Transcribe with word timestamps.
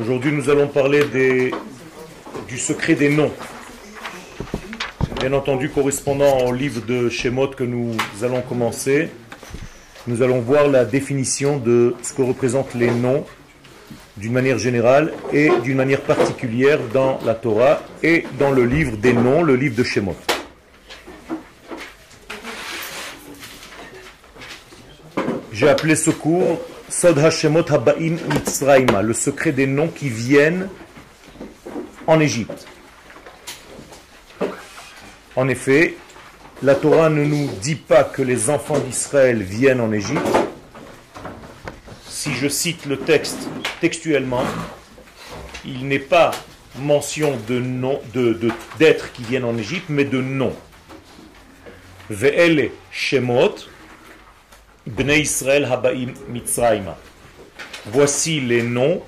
Aujourd'hui, 0.00 0.32
nous 0.32 0.48
allons 0.48 0.66
parler 0.66 1.04
des, 1.04 1.50
du 2.48 2.56
secret 2.56 2.94
des 2.94 3.10
noms. 3.10 3.30
Bien 5.20 5.34
entendu, 5.34 5.68
correspondant 5.68 6.38
au 6.46 6.54
livre 6.54 6.80
de 6.80 7.10
Shemot 7.10 7.48
que 7.48 7.64
nous 7.64 7.94
allons 8.22 8.40
commencer, 8.40 9.10
nous 10.06 10.22
allons 10.22 10.40
voir 10.40 10.68
la 10.68 10.86
définition 10.86 11.58
de 11.58 11.94
ce 12.02 12.14
que 12.14 12.22
représentent 12.22 12.74
les 12.74 12.90
noms 12.90 13.26
d'une 14.16 14.32
manière 14.32 14.56
générale 14.56 15.12
et 15.34 15.50
d'une 15.64 15.76
manière 15.76 16.00
particulière 16.00 16.78
dans 16.94 17.18
la 17.26 17.34
Torah 17.34 17.82
et 18.02 18.24
dans 18.38 18.52
le 18.52 18.64
livre 18.64 18.96
des 18.96 19.12
noms, 19.12 19.42
le 19.42 19.54
livre 19.54 19.76
de 19.76 19.82
Shemot. 19.82 20.16
J'ai 25.52 25.68
appelé 25.68 25.94
ce 25.94 26.08
cours 26.08 26.58
Sod 26.90 27.18
Hashemot 27.18 27.70
Habaim 27.70 28.16
Mitzrayma, 28.32 29.00
le 29.00 29.14
secret 29.14 29.52
des 29.52 29.68
noms 29.68 29.86
qui 29.86 30.08
viennent 30.08 30.68
en 32.08 32.18
Égypte. 32.18 32.66
En 35.36 35.48
effet, 35.48 35.94
la 36.64 36.74
Torah 36.74 37.08
ne 37.08 37.24
nous 37.24 37.48
dit 37.62 37.76
pas 37.76 38.02
que 38.02 38.22
les 38.22 38.50
enfants 38.50 38.80
d'Israël 38.80 39.40
viennent 39.40 39.80
en 39.80 39.92
Égypte. 39.92 40.26
Si 42.08 42.34
je 42.34 42.48
cite 42.48 42.84
le 42.86 42.98
texte 42.98 43.48
textuellement, 43.80 44.44
il 45.64 45.86
n'est 45.86 46.00
pas 46.00 46.32
mention 46.76 47.38
de, 47.46 47.62
d'êtres 48.80 49.12
qui 49.12 49.22
viennent 49.22 49.44
en 49.44 49.56
Égypte, 49.56 49.86
mais 49.88 50.04
de 50.04 50.20
noms. 50.20 50.56
Ve'ele 52.10 52.72
Shemot, 52.90 53.54
Bnei 54.86 55.20
Israël 55.20 55.64
Habaim 55.64 56.12
Mitzrayma. 56.28 56.96
Voici 57.86 58.40
les 58.40 58.62
noms 58.62 59.02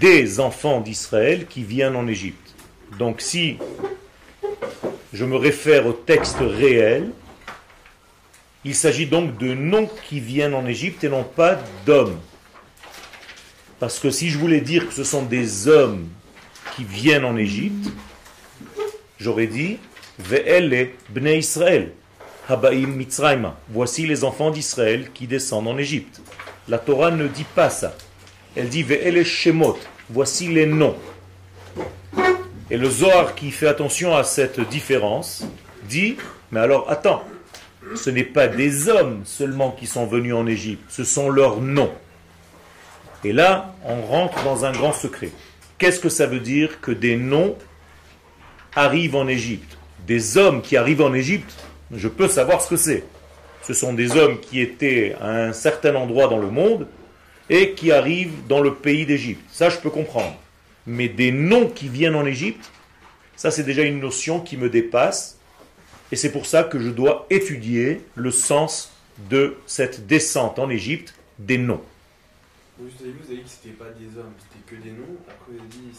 des 0.00 0.40
enfants 0.40 0.80
d'Israël 0.80 1.46
qui 1.46 1.62
viennent 1.62 1.96
en 1.96 2.06
Égypte. 2.06 2.54
Donc 2.98 3.20
si 3.20 3.58
je 5.12 5.24
me 5.24 5.36
réfère 5.36 5.86
au 5.86 5.92
texte 5.92 6.38
réel, 6.40 7.10
il 8.64 8.74
s'agit 8.74 9.06
donc 9.06 9.38
de 9.38 9.54
noms 9.54 9.88
qui 10.08 10.20
viennent 10.20 10.54
en 10.54 10.66
Égypte 10.66 11.04
et 11.04 11.08
non 11.08 11.24
pas 11.24 11.58
d'hommes. 11.86 12.18
Parce 13.78 13.98
que 13.98 14.10
si 14.10 14.28
je 14.28 14.38
voulais 14.38 14.60
dire 14.60 14.86
que 14.86 14.92
ce 14.92 15.04
sont 15.04 15.22
des 15.22 15.66
hommes 15.68 16.08
qui 16.76 16.84
viennent 16.84 17.24
en 17.24 17.36
Égypte, 17.36 17.90
j'aurais 19.18 19.46
dit 19.46 19.78
Ve'ele 20.18 20.90
Bnei 21.08 21.38
Israël. 21.38 21.92
Habaim 22.50 22.88
Mitzrayma. 22.88 23.56
Voici 23.68 24.06
les 24.06 24.24
enfants 24.24 24.50
d'Israël 24.50 25.10
qui 25.14 25.28
descendent 25.28 25.68
en 25.68 25.78
Égypte. 25.78 26.20
La 26.68 26.78
Torah 26.78 27.12
ne 27.12 27.28
dit 27.28 27.44
pas 27.44 27.70
ça. 27.70 27.94
Elle 28.56 28.68
dit 28.68 28.82
Ve'ele 28.82 29.24
Shemot. 29.24 29.78
Voici 30.08 30.48
les 30.48 30.66
noms. 30.66 30.96
Et 32.68 32.76
le 32.76 32.90
Zohar 32.90 33.36
qui 33.36 33.52
fait 33.52 33.68
attention 33.68 34.16
à 34.16 34.24
cette 34.24 34.60
différence 34.68 35.44
dit 35.88 36.16
Mais 36.50 36.58
alors 36.58 36.90
attends, 36.90 37.22
ce 37.94 38.10
n'est 38.10 38.24
pas 38.24 38.48
des 38.48 38.88
hommes 38.88 39.22
seulement 39.24 39.70
qui 39.70 39.86
sont 39.86 40.06
venus 40.06 40.34
en 40.34 40.46
Égypte, 40.48 40.82
ce 40.88 41.04
sont 41.04 41.30
leurs 41.30 41.60
noms. 41.60 41.92
Et 43.22 43.32
là, 43.32 43.74
on 43.84 44.02
rentre 44.02 44.42
dans 44.42 44.64
un 44.64 44.72
grand 44.72 44.92
secret. 44.92 45.30
Qu'est-ce 45.78 46.00
que 46.00 46.08
ça 46.08 46.26
veut 46.26 46.40
dire 46.40 46.80
que 46.80 46.90
des 46.90 47.16
noms 47.16 47.56
arrivent 48.74 49.16
en 49.16 49.28
Égypte? 49.28 49.78
Des 50.06 50.36
hommes 50.36 50.62
qui 50.62 50.76
arrivent 50.76 51.02
en 51.02 51.14
Égypte 51.14 51.54
je 51.92 52.08
peux 52.08 52.28
savoir 52.28 52.60
ce 52.62 52.68
que 52.70 52.76
c'est. 52.76 53.04
Ce 53.62 53.74
sont 53.74 53.92
des 53.92 54.16
hommes 54.16 54.40
qui 54.40 54.60
étaient 54.60 55.14
à 55.20 55.30
un 55.30 55.52
certain 55.52 55.94
endroit 55.94 56.28
dans 56.28 56.38
le 56.38 56.50
monde 56.50 56.86
et 57.48 57.72
qui 57.72 57.92
arrivent 57.92 58.46
dans 58.48 58.60
le 58.60 58.74
pays 58.74 59.06
d'Égypte. 59.06 59.42
Ça, 59.52 59.68
je 59.68 59.78
peux 59.78 59.90
comprendre. 59.90 60.36
Mais 60.86 61.08
des 61.08 61.32
noms 61.32 61.68
qui 61.68 61.88
viennent 61.88 62.14
en 62.14 62.24
Égypte, 62.24 62.70
ça, 63.36 63.50
c'est 63.50 63.64
déjà 63.64 63.82
une 63.82 64.00
notion 64.00 64.40
qui 64.40 64.56
me 64.56 64.70
dépasse. 64.70 65.38
Et 66.12 66.16
c'est 66.16 66.32
pour 66.32 66.46
ça 66.46 66.64
que 66.64 66.78
je 66.80 66.88
dois 66.88 67.26
étudier 67.30 68.00
le 68.14 68.30
sens 68.30 68.92
de 69.28 69.56
cette 69.66 70.06
descente 70.06 70.58
en 70.58 70.70
Égypte 70.70 71.14
des 71.38 71.58
noms. 71.58 71.82
Vous 72.78 72.86
avez 73.00 73.12
dit 73.12 73.42
que 73.42 73.48
c'était 73.48 73.74
pas 73.74 73.90
des 73.98 74.18
hommes, 74.18 74.32
c'était 74.38 74.74
que 74.74 74.82
des 74.82 74.90
noms. 74.90 75.16
Après, 75.28 75.52
vous 75.52 75.58
avez 75.58 75.68
dit 75.68 75.90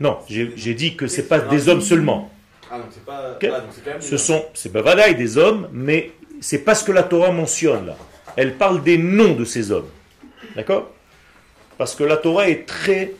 non, 0.00 0.18
j'ai 0.28 0.74
dit 0.74 0.96
que 0.96 1.06
c'est 1.06 1.28
pas 1.28 1.38
des 1.38 1.68
hommes 1.68 1.82
seulement. 1.82 2.30
Ah, 2.70 2.78
donc 2.78 2.86
c'est 2.92 3.04
pas. 3.04 3.36
Ah, 3.42 4.00
ce 4.00 4.16
sont, 4.16 4.44
c'est 4.54 4.72
des 5.16 5.38
hommes, 5.38 5.68
mais 5.72 6.12
c'est 6.40 6.60
pas 6.60 6.76
ce 6.76 6.84
que 6.84 6.92
la 6.92 7.02
Torah 7.02 7.32
mentionne 7.32 7.86
là. 7.86 7.96
Elle 8.36 8.56
parle 8.56 8.82
des 8.84 8.96
noms 8.96 9.34
de 9.34 9.44
ces 9.44 9.72
hommes. 9.72 9.88
D'accord? 10.54 10.90
Parce 11.78 11.96
que 11.96 12.04
la 12.04 12.16
Torah 12.16 12.48
est 12.48 12.66
très 12.66 13.12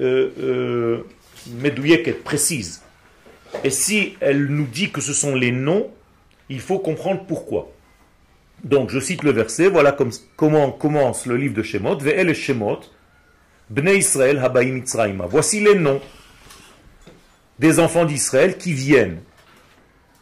euh, 0.00 0.30
euh, 0.40 2.14
précise. 2.24 2.82
Et 3.62 3.70
si 3.70 4.16
elle 4.20 4.46
nous 4.46 4.66
dit 4.66 4.90
que 4.90 5.00
ce 5.00 5.12
sont 5.12 5.36
les 5.36 5.52
noms, 5.52 5.90
il 6.48 6.60
faut 6.60 6.80
comprendre 6.80 7.24
pourquoi. 7.26 7.70
Donc 8.64 8.90
je 8.90 8.98
cite 8.98 9.22
le 9.22 9.30
verset, 9.30 9.68
voilà 9.68 9.92
comme, 9.92 10.10
comment 10.36 10.70
commence 10.72 11.26
le 11.26 11.36
livre 11.36 11.54
de 11.54 11.62
Shemot. 11.62 11.98
Ve'el 11.98 12.34
Shemot, 12.34 12.80
Bnei 13.70 13.98
Israël 13.98 14.38
Habaim 14.38 14.82
Voici 15.28 15.60
les 15.60 15.76
noms 15.76 16.00
des 17.60 17.78
enfants 17.78 18.06
d'Israël 18.06 18.56
qui 18.56 18.72
viennent. 18.72 19.20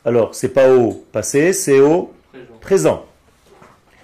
Alors, 0.05 0.35
c'est 0.35 0.49
pas 0.49 0.75
au 0.75 0.93
passé, 1.13 1.53
c'est 1.53 1.79
au 1.79 2.13
présent. 2.61 3.07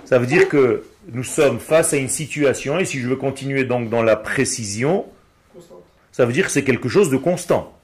Ça 0.05 0.19
veut 0.19 0.27
dire 0.27 0.49
que 0.49 0.85
nous 1.13 1.25
sommes 1.25 1.59
face 1.59 1.93
à 1.93 1.97
une 1.97 2.09
situation, 2.09 2.79
et 2.79 2.85
si 2.85 3.01
je 3.01 3.09
veux 3.09 3.17
continuer 3.17 3.65
donc 3.65 3.91
dans 3.91 4.03
la 4.03 4.15
précision, 4.15 5.07
ça 6.13 6.25
veut 6.25 6.33
dire 6.33 6.47
que 6.47 6.53
c'est 6.53 6.63
quelque 6.63 6.89
chose 6.89 7.11
de 7.11 7.17
constant. 7.17 7.77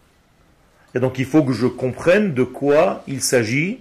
Et 0.94 1.00
donc 1.00 1.19
il 1.19 1.25
faut 1.27 1.43
que 1.43 1.53
je 1.53 1.67
comprenne 1.67 2.32
de 2.32 2.44
quoi 2.44 3.03
il 3.09 3.21
s'agit, 3.21 3.81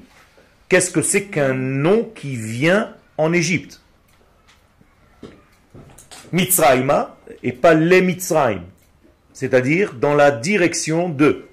qu'est-ce 0.69 0.89
que 0.89 1.03
c'est 1.03 1.25
qu'un 1.25 1.53
nom 1.53 2.03
qui 2.15 2.35
vient 2.35 2.93
en 3.17 3.31
Égypte? 3.31 3.81
Mitzrayma, 6.31 7.15
et 7.43 7.51
pas 7.51 7.75
les 7.75 8.01
Mitzrayim, 8.01 8.63
c'est-à-dire 9.33 9.93
dans 9.93 10.15
la 10.15 10.31
direction 10.31 11.09
de. 11.09 11.45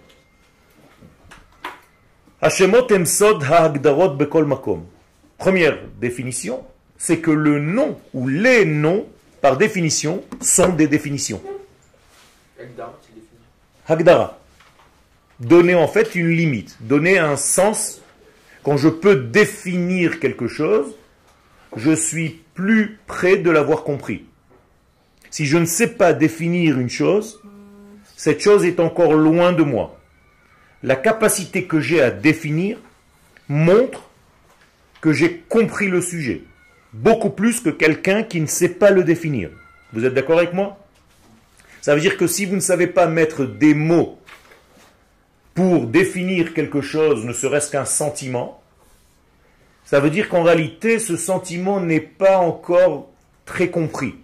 Première 5.38 5.78
définition, 5.98 6.64
c'est 6.98 7.19
que 7.19 7.30
le 7.30 7.58
nom 7.60 7.98
ou 8.12 8.28
les 8.28 8.66
noms, 8.66 9.06
par 9.41 9.56
définition, 9.56 10.22
sont 10.42 10.69
des 10.70 10.86
définitions. 10.86 11.41
Hagdara. 13.88 14.38
Donner 15.41 15.74
en 15.74 15.88
fait 15.88 16.14
une 16.14 16.28
limite, 16.28 16.76
donner 16.80 17.19
un 17.19 17.36
sens. 17.36 18.02
Quand 18.62 18.76
je 18.76 18.88
peux 18.88 19.16
définir 19.16 20.20
quelque 20.20 20.48
chose, 20.48 20.94
je 21.74 21.92
suis 21.92 22.42
plus 22.54 22.98
près 23.06 23.36
de 23.36 23.50
l'avoir 23.50 23.82
compris. 23.82 24.24
Si 25.30 25.47
je 25.47 25.56
ne 25.56 25.66
sais 25.66 25.88
pas 25.88 26.12
définir 26.12 26.78
une 26.78 26.91
chose, 26.91 27.41
cette 28.16 28.41
chose 28.41 28.64
est 28.64 28.80
encore 28.80 29.14
loin 29.14 29.53
de 29.53 29.62
moi 29.62 29.95
la 30.82 30.97
capacité 30.97 31.64
que 31.64 31.81
j'ai 31.81 32.00
à 32.00 32.10
définir 32.10 32.78
montre 33.48 34.10
que 35.00 35.12
j'ai 35.12 35.38
compris 35.48 35.88
le 35.88 36.00
sujet, 36.00 36.42
beaucoup 36.92 37.31
plus 37.31 37.60
que 37.60 37.70
quelqu'un 37.70 38.22
qui 38.22 38.41
ne 38.41 38.47
sait 38.47 38.70
pas 38.70 38.91
le 38.91 39.04
définir. 39.04 39.50
Vous 39.92 40.04
êtes 40.04 40.15
d'accord 40.15 40.38
avec 40.38 40.53
moi? 40.53 40.78
Ça 41.81 41.94
veut 41.94 42.00
dire 42.00 42.16
que 42.16 42.26
si 42.26 42.47
vous 42.47 42.56
ne 42.56 42.60
savez 42.60 42.88
pas 42.88 43.06
mettre 43.06 43.44
des 43.44 43.75
mots 43.75 44.19
pour 45.54 45.86
définir 45.86 46.53
quelque 46.53 46.81
chose, 46.81 47.25
ne 47.25 47.32
serait-ce 47.32 47.70
qu'un 47.70 47.84
sentiment, 47.84 48.60
ça 49.84 50.00
veut 50.00 50.10
dire 50.10 50.28
qu'en 50.28 50.42
réalité, 50.42 50.98
ce 50.98 51.16
sentiment 51.16 51.81
n'est 51.81 52.00
pas 52.00 52.38
encore 52.38 53.09
très 53.44 53.70
compris. 53.70 54.16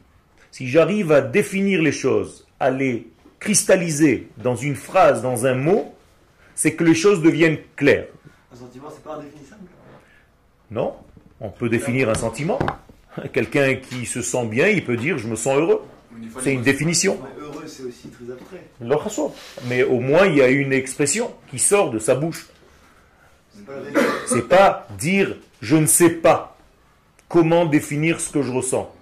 Si 0.51 0.69
j'arrive 0.69 1.13
à 1.13 1.21
définir 1.21 1.81
les 1.81 1.93
choses, 1.93 2.47
à 2.59 2.71
les 2.71 3.07
cristalliser 3.39 4.29
dans 4.39 4.57
une 4.57 4.75
phrase, 4.75 5.23
dans 5.23 5.47
un 5.47 5.55
mot, 5.55 5.95
c'est 6.55 6.75
que 6.75 6.85
les 6.85 6.95
choses 6.95 7.23
deviennent 7.23 7.59
claires. 7.77 8.07
Un 8.53 8.57
sentiment, 8.57 8.89
c'est 8.91 9.03
pas 9.03 9.17
indéfinissable 9.17 9.63
Non, 10.71 10.95
on 11.41 11.51
peut 11.51 11.69
définir 11.69 12.09
un 12.09 12.15
sentiment. 12.15 12.59
Quelqu'un 13.33 13.75
qui 13.75 14.07
se 14.07 14.23
sent 14.23 14.47
bien, 14.47 14.69
il 14.69 14.85
peut 14.85 14.97
dire 14.97 15.19
je 15.19 15.29
me 15.29 15.37
sens 15.37 15.57
heureux. 15.59 15.83
C'est 16.41 16.53
une 16.53 16.63
définition. 16.63 17.19
Heureux, 17.39 17.65
c'est 17.67 17.85
aussi 17.85 18.09
très 18.09 18.31
abstrait. 18.33 18.63
Mais 19.69 19.83
au 19.83 20.01
moins, 20.01 20.27
il 20.27 20.37
y 20.37 20.43
a 20.43 20.49
une 20.49 20.73
expression 20.73 21.33
qui 21.51 21.59
sort 21.59 21.91
de 21.91 21.99
sa 21.99 22.15
bouche. 22.15 22.47
C'est 24.27 24.49
pas 24.49 24.87
dire 24.99 25.37
je 25.61 25.77
ne 25.77 25.87
sais 25.87 26.11
pas 26.11 26.57
comment 27.29 27.65
définir 27.65 28.21
ce 28.21 28.31
que 28.31 28.43
je 28.43 28.51
ressens. 28.51 28.93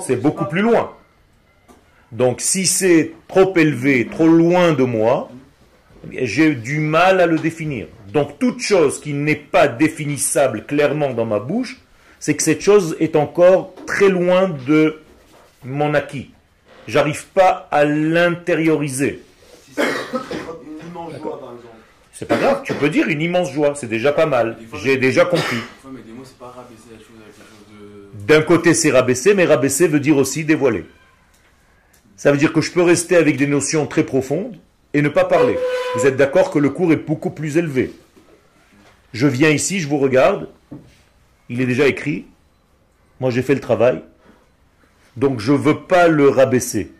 C'est 0.00 0.16
beaucoup 0.16 0.46
plus 0.46 0.62
loin. 0.62 0.92
Donc 2.10 2.40
si 2.40 2.66
c'est 2.66 3.12
trop 3.28 3.56
élevé, 3.56 4.08
trop 4.08 4.26
loin 4.26 4.72
de 4.72 4.82
moi, 4.82 5.30
j'ai 6.10 6.54
du 6.54 6.80
mal 6.80 7.20
à 7.20 7.26
le 7.26 7.38
définir. 7.38 7.86
Donc 8.12 8.38
toute 8.38 8.60
chose 8.60 9.00
qui 9.00 9.12
n'est 9.12 9.36
pas 9.36 9.68
définissable 9.68 10.64
clairement 10.64 11.12
dans 11.12 11.26
ma 11.26 11.38
bouche, 11.38 11.78
c'est 12.18 12.34
que 12.34 12.42
cette 12.42 12.60
chose 12.60 12.96
est 13.00 13.16
encore 13.16 13.74
très 13.86 14.08
loin 14.08 14.48
de 14.66 15.00
mon 15.64 15.94
acquis. 15.94 16.30
J'arrive 16.86 17.26
pas 17.26 17.68
à 17.70 17.84
l'intérioriser. 17.84 19.22
Si 19.64 19.74
c'est 19.74 19.82
une 19.82 20.88
immense 20.88 21.12
joie, 21.12 21.40
par 21.40 21.50
exemple. 21.50 21.74
C'est 22.12 22.26
pas 22.26 22.36
grave, 22.36 22.62
tu 22.64 22.74
peux 22.74 22.88
dire 22.88 23.08
une 23.08 23.22
immense 23.22 23.52
joie, 23.52 23.74
c'est 23.74 23.88
déjà 23.88 24.12
pas 24.12 24.26
mal. 24.26 24.58
J'ai 24.82 24.96
déjà 24.96 25.24
compris. 25.24 25.58
D'un 28.26 28.42
côté, 28.42 28.74
c'est 28.74 28.90
rabaisser, 28.90 29.34
mais 29.34 29.44
rabaisser 29.44 29.88
veut 29.88 30.00
dire 30.00 30.16
aussi 30.16 30.44
dévoiler. 30.44 30.84
Ça 32.16 32.32
veut 32.32 32.38
dire 32.38 32.52
que 32.52 32.60
je 32.60 32.70
peux 32.70 32.82
rester 32.82 33.16
avec 33.16 33.36
des 33.36 33.46
notions 33.46 33.86
très 33.86 34.04
profondes 34.04 34.56
et 34.94 35.02
ne 35.02 35.08
pas 35.08 35.24
parler. 35.24 35.58
Vous 35.96 36.06
êtes 36.06 36.16
d'accord 36.16 36.50
que 36.50 36.58
le 36.58 36.70
cours 36.70 36.92
est 36.92 36.96
beaucoup 36.96 37.30
plus 37.30 37.56
élevé. 37.56 37.92
Je 39.12 39.26
viens 39.26 39.50
ici, 39.50 39.80
je 39.80 39.88
vous 39.88 39.98
regarde, 39.98 40.48
il 41.48 41.60
est 41.60 41.66
déjà 41.66 41.86
écrit, 41.86 42.26
moi 43.18 43.30
j'ai 43.30 43.42
fait 43.42 43.54
le 43.54 43.60
travail, 43.60 44.02
donc 45.16 45.40
je 45.40 45.52
ne 45.52 45.58
veux 45.58 45.80
pas 45.80 46.08
le 46.08 46.28
rabaisser. 46.28 46.92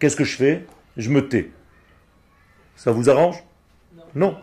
Qu'est-ce 0.00 0.16
que 0.16 0.24
je 0.24 0.36
fais? 0.36 0.64
Je 0.96 1.10
me 1.10 1.28
tais. 1.28 1.50
Ça 2.76 2.90
vous 2.90 3.10
arrange? 3.10 3.36
Non. 4.14 4.36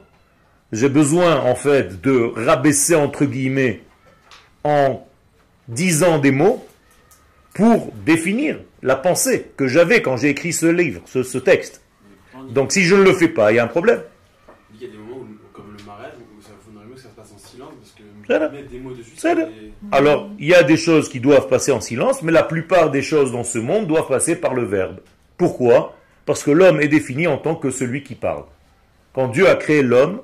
J'ai 0.71 0.89
besoin 0.89 1.37
en 1.41 1.55
fait 1.55 1.99
de 2.01 2.31
rabaisser 2.35 2.95
entre 2.95 3.25
guillemets 3.25 3.81
en 4.63 5.05
disant 5.67 6.19
des 6.19 6.31
mots 6.31 6.65
pour 7.53 7.91
définir 8.05 8.59
la 8.81 8.95
pensée 8.95 9.51
que 9.57 9.67
j'avais 9.67 10.01
quand 10.01 10.17
j'ai 10.17 10.29
écrit 10.29 10.53
ce 10.53 10.67
livre, 10.67 11.01
ce, 11.05 11.23
ce 11.23 11.37
texte. 11.37 11.81
Donc 12.49 12.71
si 12.71 12.83
je 12.83 12.95
ne 12.95 13.03
le 13.03 13.13
fais 13.13 13.27
pas, 13.27 13.51
il 13.51 13.55
y 13.55 13.59
a 13.59 13.63
un 13.63 13.67
problème. 13.67 14.01
Il 14.75 14.81
y 14.81 14.85
a 14.85 14.91
des 14.91 14.97
moments 14.97 15.17
où, 15.17 15.27
comme 15.53 15.75
le 15.77 15.83
mariage, 15.85 16.13
où 16.37 16.41
ça 16.41 16.49
faudrait 16.65 16.85
mieux 16.87 16.95
que 16.95 16.99
ça 17.01 17.09
se 17.09 17.15
passe 17.15 17.31
en 17.33 17.37
silence 17.37 17.73
parce 17.79 17.91
que 17.91 18.03
C'est 18.27 18.37
vrai. 18.37 18.49
mettre 18.51 18.69
des 18.69 18.79
mots 18.79 18.91
dessus, 18.93 19.11
C'est 19.15 19.33
vrai. 19.35 19.45
des- 19.45 19.71
Alors, 19.91 20.29
il 20.39 20.47
y 20.47 20.53
a 20.55 20.63
des 20.63 20.77
choses 20.77 21.09
qui 21.09 21.19
doivent 21.19 21.47
passer 21.47 21.71
en 21.71 21.81
silence, 21.81 22.21
mais 22.23 22.31
la 22.31 22.43
plupart 22.43 22.89
des 22.91 23.01
choses 23.01 23.31
dans 23.31 23.43
ce 23.43 23.57
monde 23.59 23.87
doivent 23.87 24.07
passer 24.07 24.35
par 24.35 24.53
le 24.53 24.63
verbe. 24.63 24.99
Pourquoi? 25.37 25.95
Parce 26.25 26.43
que 26.43 26.51
l'homme 26.51 26.81
est 26.81 26.87
défini 26.87 27.27
en 27.27 27.37
tant 27.37 27.55
que 27.55 27.69
celui 27.71 28.03
qui 28.03 28.15
parle. 28.15 28.43
Quand 29.13 29.27
Dieu 29.27 29.47
a 29.49 29.55
créé 29.55 29.81
l'homme, 29.83 30.21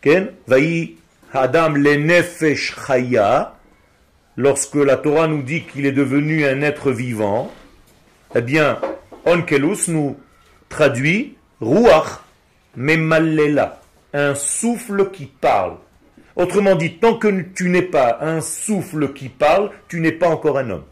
Ken, 0.00 0.28
Vaï 0.46 0.96
Adam 1.32 1.70
le 1.70 1.94
nefesh 1.96 2.74
chaya, 2.86 3.54
lorsque 4.36 4.74
la 4.76 4.96
Torah 4.96 5.26
nous 5.28 5.42
dit 5.42 5.62
qu'il 5.64 5.84
est 5.86 5.92
devenu 5.92 6.44
un 6.46 6.62
être 6.62 6.90
vivant, 6.92 7.52
eh 8.34 8.40
bien, 8.40 8.78
Onkelus 9.24 9.88
nous 9.88 10.16
traduit 10.68 11.36
Ruach 11.60 12.20
Memallela, 12.76 13.80
un 14.12 14.34
souffle 14.34 15.10
qui 15.10 15.26
parle. 15.26 15.76
Autrement 16.36 16.76
dit, 16.76 16.98
tant 16.98 17.16
que 17.16 17.42
tu 17.54 17.70
n'es 17.70 17.82
pas 17.82 18.18
un 18.20 18.40
souffle 18.40 19.12
qui 19.14 19.28
parle, 19.28 19.70
tu 19.88 20.00
n'es 20.00 20.12
pas 20.12 20.28
encore 20.28 20.58
un 20.58 20.68
homme. 20.70 20.84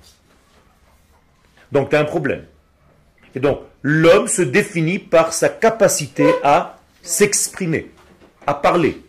Donc 1.70 1.90
tu 1.90 1.96
as 1.96 2.00
un 2.00 2.04
problème. 2.04 2.44
Et 3.34 3.40
donc, 3.40 3.60
l'homme 3.82 4.28
se 4.28 4.42
définit 4.42 4.98
par 4.98 5.32
sa 5.32 5.48
capacité 5.48 6.32
à 6.42 6.78
s'exprimer, 7.02 7.90
à 8.46 8.54
parler. 8.54 9.02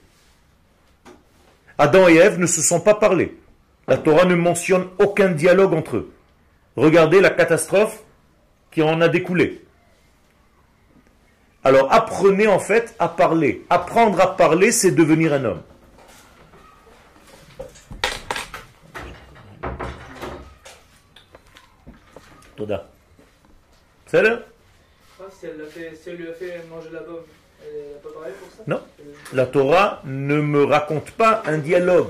Adam 1.77 2.07
et 2.07 2.15
Ève 2.15 2.39
ne 2.39 2.47
se 2.47 2.61
sont 2.61 2.79
pas 2.79 2.95
parlé. 2.95 3.37
La 3.87 3.97
Torah 3.97 4.25
ne 4.25 4.35
mentionne 4.35 4.87
aucun 4.97 5.29
dialogue 5.29 5.73
entre 5.73 5.97
eux. 5.97 6.13
Regardez 6.75 7.21
la 7.21 7.29
catastrophe 7.29 8.03
qui 8.71 8.81
en 8.81 8.99
a 8.99 9.07
découlé. 9.07 9.64
Alors 11.65 11.91
apprenez 11.91 12.45
en 12.47 12.59
fait 12.59 12.95
à 12.99 13.09
parler. 13.09 13.65
Apprendre 13.71 14.21
à 14.21 14.37
parler, 14.37 14.71
c'est 14.71 14.91
devenir 14.91 15.33
un 15.33 15.45
homme. 15.45 15.61
Toda. 22.55 22.87
C'est 24.05 24.21
là? 24.21 24.39
Ah, 25.19 25.23
si, 25.37 25.47
elle 25.47 25.57
l'a 25.57 25.65
fait, 25.65 25.95
si 25.95 26.09
elle 26.09 26.17
lui 26.17 26.29
a 26.29 26.33
fait 26.33 26.63
manger 26.69 26.89
la 26.93 26.99
pomme, 26.99 27.23
elle 27.61 27.93
n'a 27.93 27.97
pas 27.97 28.09
parlé 28.13 28.31
pour 28.39 28.49
ça? 28.55 28.63
Non. 28.67 28.81
La 29.33 29.47
Torah 29.47 30.01
ne 30.05 30.39
me 30.39 30.63
raconte 30.63 31.09
pas 31.11 31.41
un 31.47 31.57
dialogue. 31.57 32.09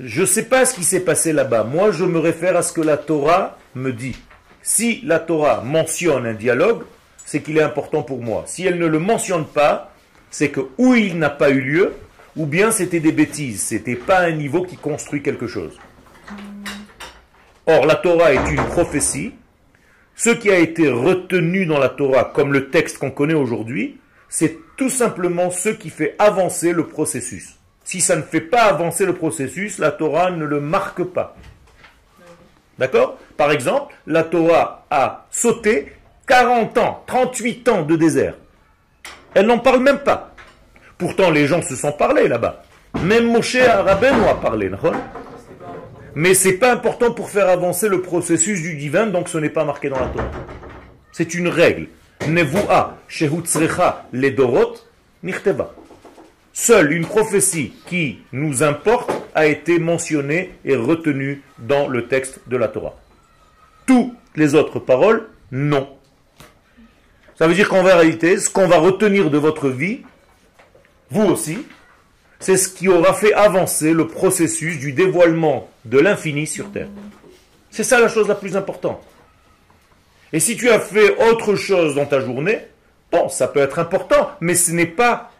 Je 0.00 0.22
ne 0.22 0.26
sais 0.26 0.46
pas 0.46 0.66
ce 0.66 0.74
qui 0.74 0.82
s'est 0.82 1.04
passé 1.04 1.32
là-bas. 1.32 1.62
Moi, 1.62 1.92
je 1.92 2.04
me 2.04 2.18
réfère 2.18 2.56
à 2.56 2.62
ce 2.62 2.72
que 2.72 2.80
la 2.80 2.96
Torah 2.96 3.56
me 3.76 3.92
dit. 3.92 4.16
Si 4.60 5.00
la 5.02 5.20
Torah 5.20 5.60
mentionne 5.60 6.26
un 6.26 6.34
dialogue, 6.34 6.82
c'est 7.26 7.42
qu'il 7.42 7.58
est 7.58 7.62
important 7.62 8.02
pour 8.02 8.22
moi. 8.22 8.44
Si 8.46 8.64
elle 8.64 8.78
ne 8.78 8.86
le 8.86 9.00
mentionne 9.00 9.44
pas, 9.44 9.92
c'est 10.30 10.48
que 10.48 10.60
ou 10.78 10.94
il 10.94 11.18
n'a 11.18 11.28
pas 11.28 11.50
eu 11.50 11.60
lieu, 11.60 11.92
ou 12.36 12.46
bien 12.46 12.70
c'était 12.70 13.00
des 13.00 13.12
bêtises. 13.12 13.62
C'était 13.62 13.96
pas 13.96 14.20
un 14.20 14.30
niveau 14.30 14.62
qui 14.62 14.76
construit 14.76 15.22
quelque 15.22 15.46
chose. 15.46 15.76
Or, 17.66 17.84
la 17.84 17.96
Torah 17.96 18.32
est 18.32 18.50
une 18.50 18.64
prophétie. 18.64 19.34
Ce 20.14 20.30
qui 20.30 20.50
a 20.50 20.58
été 20.58 20.88
retenu 20.88 21.66
dans 21.66 21.78
la 21.78 21.88
Torah 21.88 22.30
comme 22.32 22.52
le 22.52 22.70
texte 22.70 22.98
qu'on 22.98 23.10
connaît 23.10 23.34
aujourd'hui, 23.34 23.98
c'est 24.28 24.58
tout 24.76 24.88
simplement 24.88 25.50
ce 25.50 25.70
qui 25.70 25.90
fait 25.90 26.14
avancer 26.18 26.72
le 26.72 26.86
processus. 26.86 27.56
Si 27.84 28.00
ça 28.00 28.16
ne 28.16 28.22
fait 28.22 28.40
pas 28.40 28.62
avancer 28.62 29.04
le 29.04 29.14
processus, 29.14 29.78
la 29.78 29.90
Torah 29.90 30.30
ne 30.30 30.44
le 30.44 30.60
marque 30.60 31.02
pas. 31.02 31.36
D'accord? 32.78 33.18
Par 33.36 33.50
exemple, 33.50 33.94
la 34.06 34.22
Torah 34.22 34.86
a 34.90 35.26
sauté 35.30 35.92
40 36.26 36.78
ans, 36.78 37.04
38 37.06 37.68
ans 37.68 37.82
de 37.82 37.96
désert. 37.96 38.34
Elle 39.34 39.46
n'en 39.46 39.58
parle 39.58 39.80
même 39.80 39.98
pas. 39.98 40.34
Pourtant, 40.98 41.30
les 41.30 41.46
gens 41.46 41.62
se 41.62 41.76
sont 41.76 41.92
parlé 41.92 42.26
là-bas. 42.26 42.64
Même 43.02 43.30
Moshe 43.30 43.56
Rabbeinu 43.56 44.24
a 44.24 44.34
parlé. 44.34 44.70
mais 46.14 46.34
c'est 46.34 46.54
pas 46.54 46.72
important 46.72 47.12
pour 47.12 47.28
faire 47.28 47.48
avancer 47.48 47.88
le 47.88 48.00
processus 48.00 48.62
du 48.62 48.76
divin, 48.76 49.06
donc 49.06 49.28
ce 49.28 49.38
n'est 49.38 49.50
pas 49.50 49.64
marqué 49.64 49.88
dans 49.88 50.00
la 50.00 50.06
Torah. 50.06 50.30
C'est 51.12 51.34
une 51.34 51.48
règle. 51.48 51.88
Nevua 52.26 52.96
shehutzrecha 53.08 54.06
ledorot 54.12 54.74
nichteva. 55.22 55.74
Seule 56.52 56.92
une 56.92 57.04
prophétie 57.04 57.74
qui 57.86 58.20
nous 58.32 58.62
importe 58.62 59.12
a 59.34 59.46
été 59.46 59.78
mentionnée 59.78 60.54
et 60.64 60.74
retenue 60.74 61.42
dans 61.58 61.86
le 61.86 62.08
texte 62.08 62.40
de 62.46 62.56
la 62.56 62.68
Torah. 62.68 62.94
Toutes 63.84 64.14
les 64.34 64.54
autres 64.54 64.78
paroles, 64.78 65.28
non. 65.52 65.95
Ça 67.38 67.46
veut 67.46 67.54
dire 67.54 67.68
qu'en 67.68 67.82
réalité, 67.82 68.38
ce 68.38 68.48
qu'on 68.48 68.66
va 68.66 68.78
retenir 68.78 69.30
de 69.30 69.38
votre 69.38 69.68
vie, 69.68 70.00
vous 71.10 71.24
aussi, 71.24 71.58
c'est 72.40 72.56
ce 72.56 72.68
qui 72.68 72.88
aura 72.88 73.12
fait 73.12 73.34
avancer 73.34 73.92
le 73.92 74.08
processus 74.08 74.78
du 74.78 74.92
dévoilement 74.92 75.68
de 75.84 75.98
l'infini 75.98 76.46
sur 76.46 76.70
Terre. 76.72 76.88
C'est 77.70 77.84
ça 77.84 78.00
la 78.00 78.08
chose 78.08 78.28
la 78.28 78.34
plus 78.34 78.56
importante. 78.56 79.02
Et 80.32 80.40
si 80.40 80.56
tu 80.56 80.70
as 80.70 80.80
fait 80.80 81.16
autre 81.28 81.56
chose 81.56 81.94
dans 81.94 82.06
ta 82.06 82.20
journée, 82.20 82.60
bon, 83.12 83.28
ça 83.28 83.48
peut 83.48 83.60
être 83.60 83.78
important, 83.78 84.30
mais 84.40 84.54
ce 84.54 84.72
n'est 84.72 84.86
pas 84.86 85.30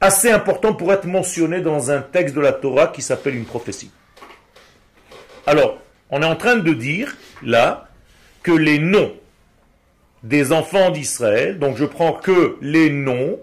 assez 0.00 0.30
important 0.30 0.74
pour 0.74 0.92
être 0.92 1.06
mentionné 1.06 1.60
dans 1.60 1.90
un 1.90 2.00
texte 2.00 2.34
de 2.34 2.40
la 2.40 2.52
Torah 2.52 2.88
qui 2.88 3.02
s'appelle 3.02 3.34
une 3.34 3.44
prophétie. 3.44 3.90
Alors, 5.46 5.78
on 6.10 6.22
est 6.22 6.26
en 6.26 6.36
train 6.36 6.56
de 6.56 6.72
dire, 6.72 7.16
là, 7.42 7.88
que 8.42 8.52
les 8.52 8.78
noms 8.78 9.12
des 10.24 10.52
enfants 10.52 10.90
d'Israël, 10.90 11.58
donc 11.58 11.76
je 11.76 11.84
prends 11.84 12.14
que 12.14 12.56
les 12.60 12.90
noms, 12.90 13.38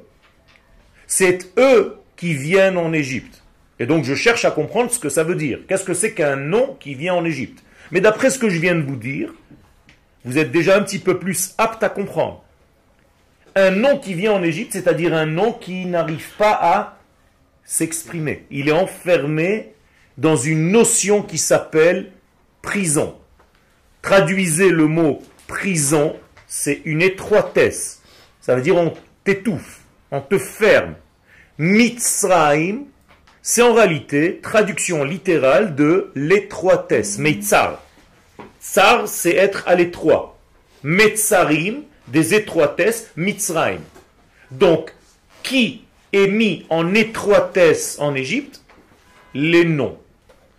c'est 1.07 1.53
eux 1.57 1.97
qui 2.17 2.33
viennent 2.33 2.77
en 2.77 2.91
Égypte. 2.91 3.43
Et 3.79 3.85
donc 3.85 4.03
je 4.03 4.15
cherche 4.15 4.45
à 4.45 4.51
comprendre 4.51 4.91
ce 4.91 4.99
que 4.99 5.09
ça 5.09 5.23
veut 5.23 5.35
dire. 5.35 5.59
Qu'est-ce 5.67 5.85
que 5.85 5.93
c'est 5.93 6.13
qu'un 6.13 6.35
nom 6.35 6.75
qui 6.79 6.95
vient 6.95 7.13
en 7.13 7.23
Égypte? 7.23 7.63
Mais 7.91 8.01
d'après 8.01 8.29
ce 8.29 8.39
que 8.39 8.49
je 8.49 8.59
viens 8.59 8.75
de 8.75 8.81
vous 8.81 8.95
dire, 8.95 9.33
vous 10.25 10.37
êtes 10.37 10.51
déjà 10.51 10.75
un 10.75 10.81
petit 10.81 10.99
peu 10.99 11.19
plus 11.19 11.53
apte 11.57 11.83
à 11.83 11.89
comprendre. 11.89 12.43
Un 13.55 13.71
nom 13.71 13.97
qui 13.97 14.13
vient 14.13 14.33
en 14.33 14.43
Égypte, 14.43 14.73
c'est-à-dire 14.73 15.13
un 15.13 15.25
nom 15.25 15.51
qui 15.51 15.85
n'arrive 15.85 16.29
pas 16.37 16.57
à 16.61 16.97
s'exprimer. 17.63 18.45
Il 18.49 18.69
est 18.69 18.73
enfermé 18.73 19.73
dans 20.17 20.35
une 20.35 20.71
notion 20.71 21.21
qui 21.21 21.37
s'appelle 21.37 22.11
prison. 22.61 23.17
Traduisez 24.01 24.69
le 24.69 24.87
mot 24.87 25.21
prison, 25.47 26.15
c'est 26.53 26.81
une 26.83 27.01
étroitesse. 27.01 28.01
Ça 28.41 28.55
veut 28.55 28.61
dire 28.61 28.75
on 28.75 28.93
t'étouffe, 29.23 29.79
on 30.11 30.19
te 30.19 30.37
ferme. 30.37 30.95
Mitzraim, 31.57 32.87
c'est 33.41 33.61
en 33.61 33.73
réalité 33.73 34.41
traduction 34.43 35.05
littérale 35.05 35.75
de 35.75 36.11
l'étroitesse. 36.13 37.17
Meitzar. 37.17 37.81
Tsar, 38.61 39.07
c'est 39.07 39.33
être 39.33 39.63
à 39.65 39.75
l'étroit. 39.75 40.37
Metzarim, 40.83 41.83
des 42.09 42.33
étroitesses, 42.33 43.11
Mitzraim. 43.15 43.79
Donc, 44.51 44.93
qui 45.43 45.85
est 46.11 46.27
mis 46.27 46.65
en 46.69 46.93
étroitesse 46.93 47.95
en 47.99 48.13
Égypte? 48.13 48.61
Les 49.33 49.63
noms. 49.63 49.97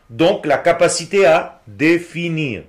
Donc, 0.08 0.46
la 0.46 0.56
capacité 0.56 1.26
à 1.26 1.60
définir. 1.66 2.62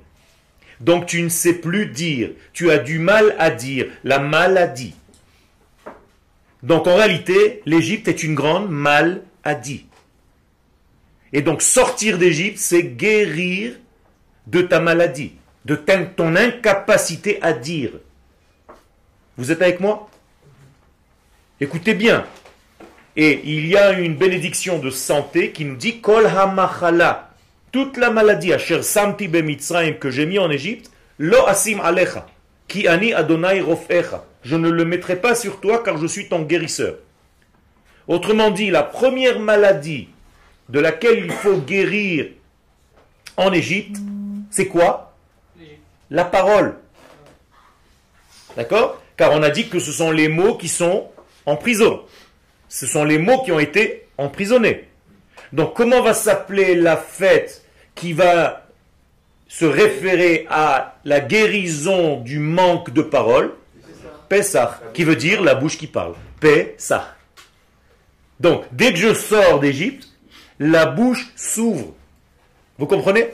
Donc, 0.84 1.06
tu 1.06 1.22
ne 1.22 1.30
sais 1.30 1.54
plus 1.54 1.86
dire. 1.88 2.32
Tu 2.52 2.70
as 2.70 2.78
du 2.78 3.00
mal 3.00 3.36
à 3.40 3.50
dire. 3.50 3.88
La 4.04 4.20
maladie. 4.20 4.94
Donc, 6.62 6.88
en 6.88 6.96
réalité, 6.96 7.62
l'Égypte 7.66 8.10
est 8.10 8.22
une 8.22 8.36
grande 8.36 8.70
maladie. 8.70 9.86
Et 11.32 11.42
donc, 11.42 11.62
sortir 11.62 12.18
d'Égypte, 12.18 12.58
c'est 12.58 12.84
guérir 12.84 13.74
de 14.48 14.62
ta 14.62 14.80
maladie. 14.80 15.34
de 15.66 15.76
ton 16.16 16.36
incapacité 16.36 17.42
à 17.42 17.54
dire. 17.54 17.92
Vous 19.38 19.52
êtes 19.52 19.62
avec 19.62 19.80
moi? 19.80 20.10
Écoutez 21.62 21.94
bien. 21.94 22.26
Et 23.16 23.42
il 23.46 23.68
y 23.68 23.78
a 23.78 23.94
une 23.94 24.16
bénédiction 24.16 24.80
de 24.80 24.90
santé 24.90 25.52
qui 25.52 25.64
nous 25.66 25.76
dit 25.76 26.02
Kol 26.02 26.26
hamachala, 26.26 27.33
toute 27.74 27.98
la 27.98 28.12
maladie, 28.12 28.54
asher 28.54 28.84
samti 28.84 29.28
bemitzrayim, 29.28 29.96
que 29.96 30.12
j'ai 30.12 30.28
mis 30.28 30.38
en 30.38 30.52
Égypte, 30.52 30.92
lo 31.18 31.48
asim 31.48 31.82
alecha, 31.82 32.28
ki 32.68 32.88
ani 32.88 33.14
adonai 33.14 33.62
rofecha. 33.62 34.24
Je 34.44 34.56
ne 34.56 34.70
le 34.70 34.86
mettrai 34.86 35.16
pas 35.16 35.34
sur 35.34 35.60
toi 35.60 35.82
car 35.84 35.98
je 35.98 36.06
suis 36.06 36.30
ton 36.30 36.44
guérisseur. 36.44 36.98
Autrement 38.08 38.52
dit, 38.52 38.70
la 38.70 38.84
première 38.84 39.40
maladie 39.40 40.10
de 40.70 40.80
laquelle 40.80 41.26
il 41.26 41.32
faut 41.32 41.58
guérir 41.58 42.28
en 43.38 43.52
Égypte, 43.52 43.98
c'est 44.52 44.68
quoi? 44.68 45.16
La 46.12 46.26
parole. 46.26 46.76
D'accord? 48.56 49.02
Car 49.18 49.32
on 49.32 49.42
a 49.42 49.50
dit 49.50 49.68
que 49.68 49.80
ce 49.80 49.92
sont 49.92 50.12
les 50.12 50.28
mots 50.28 50.58
qui 50.58 50.68
sont 50.68 51.10
en 51.48 51.56
prison. 51.56 52.04
Ce 52.70 52.86
sont 52.86 53.04
les 53.04 53.18
mots 53.18 53.42
qui 53.42 53.52
ont 53.52 53.60
été 53.60 54.06
emprisonnés. 54.20 54.90
Donc 55.54 55.76
comment 55.76 56.02
va 56.04 56.14
s'appeler 56.14 56.76
la 56.76 56.98
fête 56.98 57.63
qui 57.96 58.14
va 58.14 58.68
se 59.48 59.66
référer 59.66 60.46
à 60.50 60.96
la 61.06 61.20
guérison 61.20 62.20
du 62.20 62.40
manque 62.40 62.92
de 62.92 63.02
parole 63.02 63.54
Pessah, 64.30 64.80
qui 64.94 65.04
veut 65.04 65.16
dire 65.16 65.44
la 65.44 65.54
bouche 65.54 65.78
qui 65.78 65.86
parle. 65.86 66.16
Pessah. 66.40 67.16
Donc, 68.40 68.66
dès 68.72 68.92
que 68.92 68.98
je 68.98 69.14
sors 69.14 69.60
d'Égypte, 69.60 70.08
la 70.60 70.88
bouche 70.88 71.32
s'ouvre. 71.36 71.94
Vous 72.80 72.88
comprenez? 72.88 73.28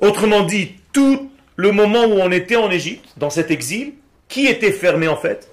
Autrement 0.00 0.44
dit, 0.44 0.76
tout 0.92 1.30
le 1.56 1.72
moment 1.72 2.04
où 2.06 2.14
on 2.14 2.32
était 2.32 2.56
en 2.56 2.70
Égypte, 2.70 3.10
dans 3.16 3.30
cet 3.30 3.50
exil, 3.50 3.94
qui 4.28 4.46
était 4.46 4.72
fermé 4.72 5.08
en 5.08 5.16
fait? 5.16 5.50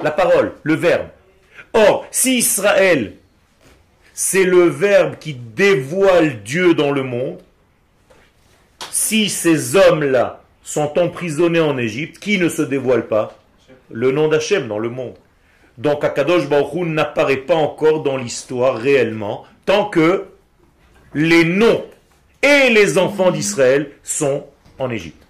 La 0.00 0.10
parole, 0.10 0.52
le 0.62 0.74
verbe. 0.74 1.08
Or, 1.72 2.06
si 2.10 2.36
Israël, 2.38 3.16
c'est 4.14 4.44
le 4.44 4.68
verbe 4.68 5.18
qui 5.18 5.34
dévoile 5.34 6.42
Dieu 6.44 6.74
dans 6.74 6.92
le 6.92 7.02
monde, 7.02 7.40
si 8.90 9.28
ces 9.28 9.74
hommes-là 9.74 10.42
sont 10.62 10.98
emprisonnés 10.98 11.60
en 11.60 11.76
Égypte, 11.76 12.20
qui 12.20 12.38
ne 12.38 12.48
se 12.48 12.62
dévoile 12.62 13.08
pas? 13.08 13.36
Le 13.90 14.12
nom 14.12 14.28
d'Hachem 14.28 14.68
dans 14.68 14.78
le 14.78 14.88
monde. 14.88 15.16
Donc 15.76 16.04
Akadosh 16.04 16.48
Baruch 16.48 16.86
n'apparaît 16.86 17.38
pas 17.38 17.56
encore 17.56 18.04
dans 18.04 18.16
l'histoire 18.16 18.76
réellement, 18.76 19.44
tant 19.66 19.86
que 19.86 20.26
les 21.12 21.44
noms 21.44 21.84
et 22.40 22.70
les 22.70 22.98
enfants 22.98 23.32
d'Israël 23.32 23.90
sont 24.04 24.46
en 24.78 24.90
Égypte. 24.90 25.22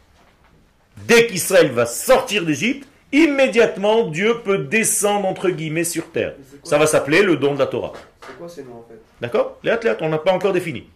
Dès 1.09 1.27
qu'Israël 1.27 1.71
va 1.71 1.87
sortir 1.87 2.45
d'Égypte, 2.45 2.87
immédiatement 3.23 4.09
Dieu 4.09 4.41
peut 4.45 4.59
descendre 4.59 5.27
entre 5.29 5.49
guillemets 5.51 5.85
sur 5.85 6.11
terre. 6.11 6.35
Ça 6.65 6.79
va 6.79 6.87
s'appeler 6.87 7.23
le 7.23 7.37
don 7.37 7.55
de 7.55 7.59
la 7.61 7.67
Torah. 7.67 7.93
C'est 8.27 8.39
quoi 8.39 8.49
ces 8.49 8.65
noms 8.65 8.79
en 8.79 8.85
fait? 8.89 9.01
D'accord? 9.21 9.59
Les 9.63 9.71
athlètes, 9.71 9.99
on 10.01 10.09
n'a 10.09 10.19
pas 10.19 10.33
encore 10.33 10.53
défini. 10.53 10.89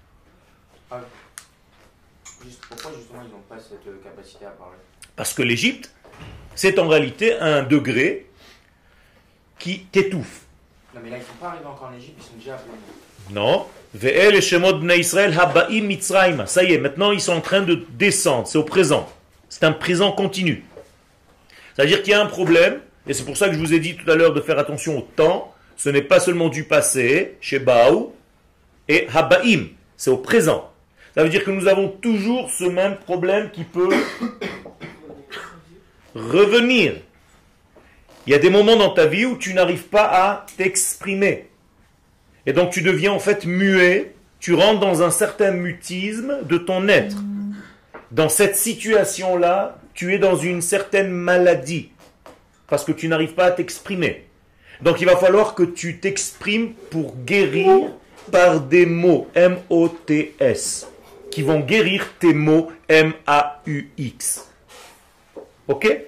Juste- 2.45 2.63
pourquoi 2.69 2.93
justement 2.97 3.21
ils 3.25 3.31
n'ont 3.33 3.43
pas 3.49 3.59
cette 3.59 3.87
euh, 3.87 3.99
capacité 4.03 4.45
à 4.47 4.51
parler? 4.51 4.77
Parce 5.17 5.35
que 5.35 5.43
l'Égypte, 5.43 5.91
c'est 6.55 6.79
en 6.79 6.89
réalité 6.89 7.37
un 7.39 7.63
degré 7.63 8.27
qui 9.59 9.81
t'étouffe. 9.93 10.43
Non 10.95 11.01
mais 11.03 11.11
là 11.11 11.17
ils 11.19 11.23
sont 11.23 11.39
pas 11.41 11.49
arrivés 11.49 11.67
encore 11.67 11.91
en 11.93 11.97
Égypte, 11.97 12.19
ils 12.19 12.25
sont 12.25 12.37
déjà 12.39 12.55
à 12.55 12.59
plein. 12.59 12.73
Non. 13.31 13.67
Ça 16.47 16.63
y 16.65 16.73
est, 16.73 16.79
maintenant 16.79 17.11
ils 17.13 17.21
sont 17.21 17.33
en 17.33 17.41
train 17.41 17.63
de 17.63 17.85
descendre. 17.91 18.47
C'est 18.47 18.59
au 18.59 18.65
présent. 18.65 19.09
C'est 19.49 19.65
un 19.65 19.73
présent 19.73 20.13
continu. 20.13 20.65
C'est-à-dire 21.79 22.03
qu'il 22.03 22.11
y 22.11 22.15
a 22.15 22.21
un 22.21 22.27
problème, 22.27 22.81
et 23.07 23.15
c'est 23.15 23.25
pour 23.25 23.37
ça 23.37 23.47
que 23.47 23.55
je 23.55 23.59
vous 23.61 23.73
ai 23.73 23.79
dit 23.79 23.95
tout 23.95 24.11
à 24.11 24.17
l'heure 24.17 24.35
de 24.35 24.41
faire 24.41 24.59
attention 24.59 24.99
au 24.99 25.03
temps. 25.03 25.55
Ce 25.77 25.89
n'est 25.89 26.03
pas 26.03 26.19
seulement 26.19 26.49
du 26.49 26.65
passé, 26.65 27.37
chez 27.41 27.61
Baou, 27.61 28.15
et 28.89 29.07
haba'im. 29.15 29.69
C'est 29.97 30.11
au 30.11 30.17
présent. 30.17 30.73
Ça 31.15 31.23
veut 31.23 31.29
dire 31.29 31.45
que 31.45 31.53
nous 31.53 31.69
avons 31.69 31.87
toujours 31.89 32.51
ce 32.51 32.65
même 32.65 32.97
problème 32.97 33.53
qui 33.53 33.63
peut 33.63 33.91
revenir. 36.17 36.95
Il 38.27 38.33
y 38.33 38.35
a 38.35 38.39
des 38.39 38.51
moments 38.51 38.77
dans 38.77 38.91
ta 38.91 39.07
vie 39.07 39.25
où 39.25 39.37
tu 39.37 39.55
n'arrives 39.55 39.87
pas 39.87 40.05
à 40.05 40.47
t'exprimer. 40.57 41.49
Et 42.45 42.53
donc 42.53 42.71
tu 42.71 42.83
deviens 42.83 43.13
en 43.13 43.21
fait 43.21 43.47
muet, 43.47 44.15
tu 44.41 44.53
rentres 44.53 44.81
dans 44.81 45.03
un 45.03 45.11
certain 45.11 45.53
mutisme 45.53 46.39
de 46.43 46.59
ton 46.59 46.89
être. 46.89 47.19
Dans 48.11 48.29
cette 48.29 48.57
situation-là, 48.57 49.78
tu 49.99 50.15
es 50.15 50.19
dans 50.19 50.37
une 50.37 50.63
certaine 50.63 51.11
maladie, 51.11 51.91
parce 52.69 52.85
que 52.85 52.93
tu 52.93 53.09
n'arrives 53.09 53.35
pas 53.35 53.47
à 53.47 53.51
t'exprimer. 53.51 54.27
Donc 54.81 55.01
il 55.01 55.07
va 55.09 55.17
falloir 55.17 55.57
que 55.57 55.65
tu 55.65 55.99
t'exprimes 55.99 56.75
pour 56.89 57.17
guérir 57.17 57.91
par 58.31 58.61
des 58.61 58.87
mots 58.87 59.27
M-O-T-S, 59.35 60.87
qui 61.33 61.43
vont 61.43 61.59
guérir 61.59 62.07
tes 62.21 62.33
mots 62.33 62.71
M-A-U-X. 62.89 64.49
Ok? 65.67 66.01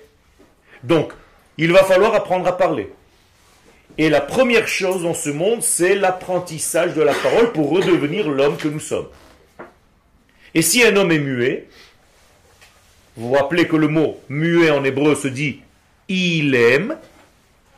Donc, 0.84 1.12
il 1.58 1.72
va 1.72 1.82
falloir 1.82 2.14
apprendre 2.14 2.46
à 2.46 2.56
parler. 2.56 2.92
Et 3.98 4.08
la 4.08 4.20
première 4.20 4.68
chose 4.68 5.02
dans 5.02 5.14
ce 5.14 5.30
monde, 5.30 5.64
c'est 5.64 5.96
l'apprentissage 5.96 6.94
de 6.94 7.02
la 7.02 7.12
parole 7.12 7.50
pour 7.50 7.70
redevenir 7.70 8.30
l'homme 8.30 8.56
que 8.56 8.68
nous 8.68 8.78
sommes. 8.78 9.08
Et 10.54 10.62
si 10.62 10.84
un 10.84 10.94
homme 10.94 11.10
est 11.10 11.18
muet, 11.18 11.66
vous 13.16 13.28
vous 13.28 13.34
rappelez 13.34 13.66
que 13.68 13.76
le 13.76 13.88
mot 13.88 14.18
muet 14.28 14.70
en 14.70 14.84
hébreu 14.84 15.14
se 15.14 15.28
dit 15.28 15.60
il 16.08 16.54
aime, 16.54 16.96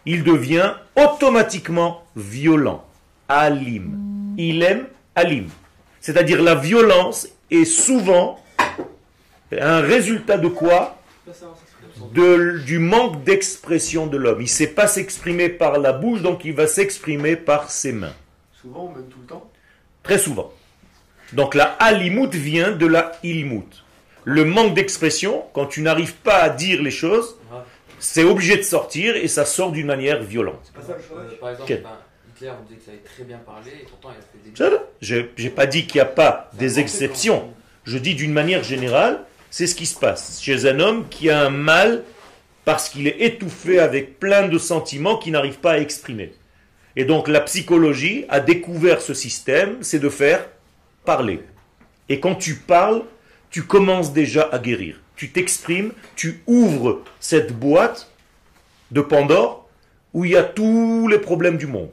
il 0.07 0.25
devient 0.25 0.75
automatiquement 0.97 2.05
violent. 2.17 2.85
Alim. 3.29 4.35
Il 4.39 4.63
aime, 4.63 4.87
alim. 5.15 5.49
C'est-à-dire 6.01 6.43
la 6.43 6.55
violence 6.55 7.29
est 7.51 7.65
souvent 7.65 8.39
un 9.59 9.81
résultat 9.81 10.39
de 10.39 10.49
quoi? 10.49 10.99
De- 12.15 12.59
du 12.65 12.79
manque 12.79 13.23
d'expression 13.25 14.07
de 14.07 14.17
l'homme. 14.17 14.41
Il 14.41 14.45
ne 14.45 14.49
sait 14.49 14.67
pas 14.67 14.87
s'exprimer 14.87 15.49
par 15.49 15.79
la 15.79 15.93
bouche, 15.93 16.21
donc 16.23 16.45
il 16.45 16.53
va 16.53 16.67
s'exprimer 16.67 17.37
par 17.37 17.71
ses 17.71 17.93
mains. 17.93 18.15
Souvent 18.61 18.87
ou 18.87 18.97
même 18.97 19.09
tout 19.09 19.19
le 19.21 19.27
temps? 19.27 19.51
Très 20.03 20.19
souvent. 20.19 20.53
Donc 21.33 21.55
la 21.55 21.65
alimout 21.65 22.31
vient 22.35 22.73
de 22.73 22.87
la 22.87 23.13
ilmout. 23.23 23.69
Le 24.25 24.45
manque 24.45 24.75
d'expression, 24.75 25.45
quand 25.53 25.67
tu 25.67 25.83
n'arrives 25.83 26.15
pas 26.15 26.37
à 26.37 26.49
dire 26.51 26.83
les 26.83 26.91
choses, 26.91 27.37
c'est 27.99 28.25
obligé 28.25 28.57
de 28.57 28.63
sortir 28.63 29.17
et 29.17 29.29
ça 29.29 29.45
sort 29.45 29.73
d'une 29.73 29.87
manière 29.87 30.23
violente. 30.23 30.61
C'est 30.65 30.75
pas 30.75 30.83
ça 30.83 30.93
Euh, 30.93 31.37
par 31.41 31.51
exemple, 31.51 31.73
ben, 31.73 31.91
Hitler 32.35 32.51
on 32.61 32.65
disait 32.65 32.79
que 32.79 32.85
ça 32.85 32.91
avait 32.91 33.01
très 33.01 33.25
bien 33.25 33.39
parlé 33.39 33.71
et 33.81 33.85
pourtant 33.89 34.11
il 34.11 34.19
a 34.19 34.61
fait 34.61 34.69
des. 34.71 34.79
Je 35.01 35.43
n'ai 35.43 35.51
pas 35.51 35.67
dit 35.67 35.87
qu'il 35.87 35.97
n'y 35.97 36.03
a 36.03 36.07
pas 36.07 36.51
des 36.55 36.79
exceptions. 36.81 37.53
Je 37.85 37.99
dis 37.99 38.15
d'une 38.15 38.33
manière 38.33 38.63
générale, 38.63 39.21
c'est 39.51 39.67
ce 39.67 39.75
qui 39.75 39.87
se 39.87 39.99
passe 39.99 40.41
chez 40.41 40.67
un 40.67 40.81
homme 40.81 41.09
qui 41.09 41.31
a 41.31 41.41
un 41.41 41.51
mal 41.51 42.03
parce 42.65 42.89
qu'il 42.89 43.07
est 43.09 43.21
étouffé 43.21 43.79
avec 43.81 44.19
plein 44.19 44.49
de 44.49 44.59
sentiments 44.59 45.19
qu'il 45.19 45.33
n'arrive 45.33 45.59
pas 45.59 45.73
à 45.73 45.79
exprimer. 45.79 46.33
Et 46.95 47.05
donc 47.05 47.29
la 47.29 47.41
psychologie 47.41 48.25
a 48.29 48.41
découvert 48.41 49.01
ce 49.01 49.15
système, 49.15 49.79
c'est 49.81 49.99
de 49.99 50.09
faire 50.09 50.47
parler. 51.05 51.41
Et 52.09 52.21
quand 52.21 52.35
tu 52.35 52.57
parles, 52.57 53.03
tu 53.53 53.63
commences 53.63 54.13
déjà 54.13 54.49
à 54.51 54.59
guérir. 54.59 54.99
Tu 55.15 55.31
t'exprimes, 55.31 55.93
tu 56.17 56.43
ouvres 56.47 57.03
cette 57.21 57.53
boîte 57.53 58.11
de 58.91 59.03
Pandore 59.03 59.69
où 60.15 60.25
il 60.25 60.33
y 60.33 60.37
a 60.37 60.43
tous 60.43 61.07
les 61.07 61.19
problèmes 61.19 61.59
du 61.59 61.67
monde. 61.67 61.93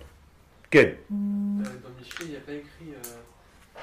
Quel 0.71 0.87
Euh, 0.87 0.95
Dans 1.11 1.89
Michelet, 1.99 2.25
il 2.25 2.29
n'y 2.31 2.37
a 2.37 2.39
pas 2.39 2.53
écrit 2.53 2.93
euh, 2.95 3.79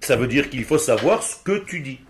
Ça 0.00 0.16
veut 0.16 0.28
dire 0.28 0.50
qu'il 0.50 0.64
faut 0.64 0.78
savoir 0.78 1.22
ce 1.22 1.36
que 1.42 1.64
tu 1.64 1.80
dis. 1.80 2.00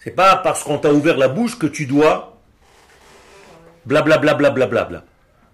C'est 0.00 0.10
pas 0.10 0.36
parce 0.36 0.64
qu'on 0.64 0.78
t'a 0.78 0.92
ouvert 0.92 1.16
la 1.16 1.28
bouche 1.28 1.58
que 1.58 1.66
tu 1.66 1.86
dois 1.86 2.40
blablabla. 3.86 4.34
Bla, 4.34 4.50
bla, 4.50 4.66
bla, 4.66 4.84
bla. 4.84 5.04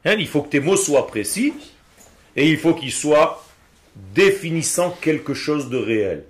Hein, 0.06 0.16
il 0.18 0.26
faut 0.26 0.40
que 0.40 0.48
tes 0.48 0.60
mots 0.60 0.76
soient 0.76 1.06
précis 1.06 1.52
et 2.34 2.48
il 2.48 2.56
faut 2.56 2.72
qu'ils 2.72 2.92
soient 2.92 3.44
définissant 4.14 4.96
quelque 5.00 5.34
chose 5.34 5.68
de 5.68 5.76
réel. 5.76 6.24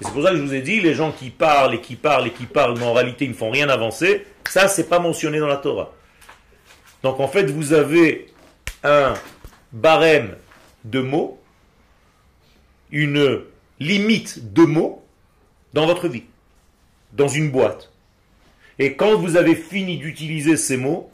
Et 0.00 0.04
c'est 0.04 0.12
pour 0.12 0.22
ça 0.22 0.30
que 0.30 0.36
je 0.36 0.42
vous 0.42 0.54
ai 0.54 0.62
dit, 0.62 0.80
les 0.80 0.94
gens 0.94 1.12
qui 1.12 1.30
parlent 1.30 1.74
et 1.74 1.80
qui 1.80 1.96
parlent 1.96 2.26
et 2.26 2.32
qui 2.32 2.46
parlent, 2.46 2.78
mais 2.78 2.84
en 2.84 2.92
réalité 2.92 3.24
ils 3.24 3.30
ne 3.30 3.36
font 3.36 3.50
rien 3.50 3.68
avancer, 3.68 4.26
ça 4.48 4.68
c'est 4.68 4.88
pas 4.88 4.98
mentionné 4.98 5.38
dans 5.38 5.46
la 5.46 5.58
Torah. 5.58 5.92
Donc 7.02 7.20
en 7.20 7.28
fait 7.28 7.50
vous 7.50 7.72
avez 7.72 8.26
un 8.82 9.14
barème 9.72 10.36
de 10.84 11.00
mots 11.00 11.38
une 12.92 13.40
limite 13.80 14.52
de 14.52 14.62
mots 14.62 15.02
dans 15.72 15.86
votre 15.86 16.06
vie, 16.08 16.24
dans 17.14 17.28
une 17.28 17.50
boîte. 17.50 17.90
Et 18.78 18.94
quand 18.94 19.16
vous 19.16 19.36
avez 19.36 19.54
fini 19.54 19.96
d'utiliser 19.96 20.56
ces 20.56 20.76
mots, 20.76 21.10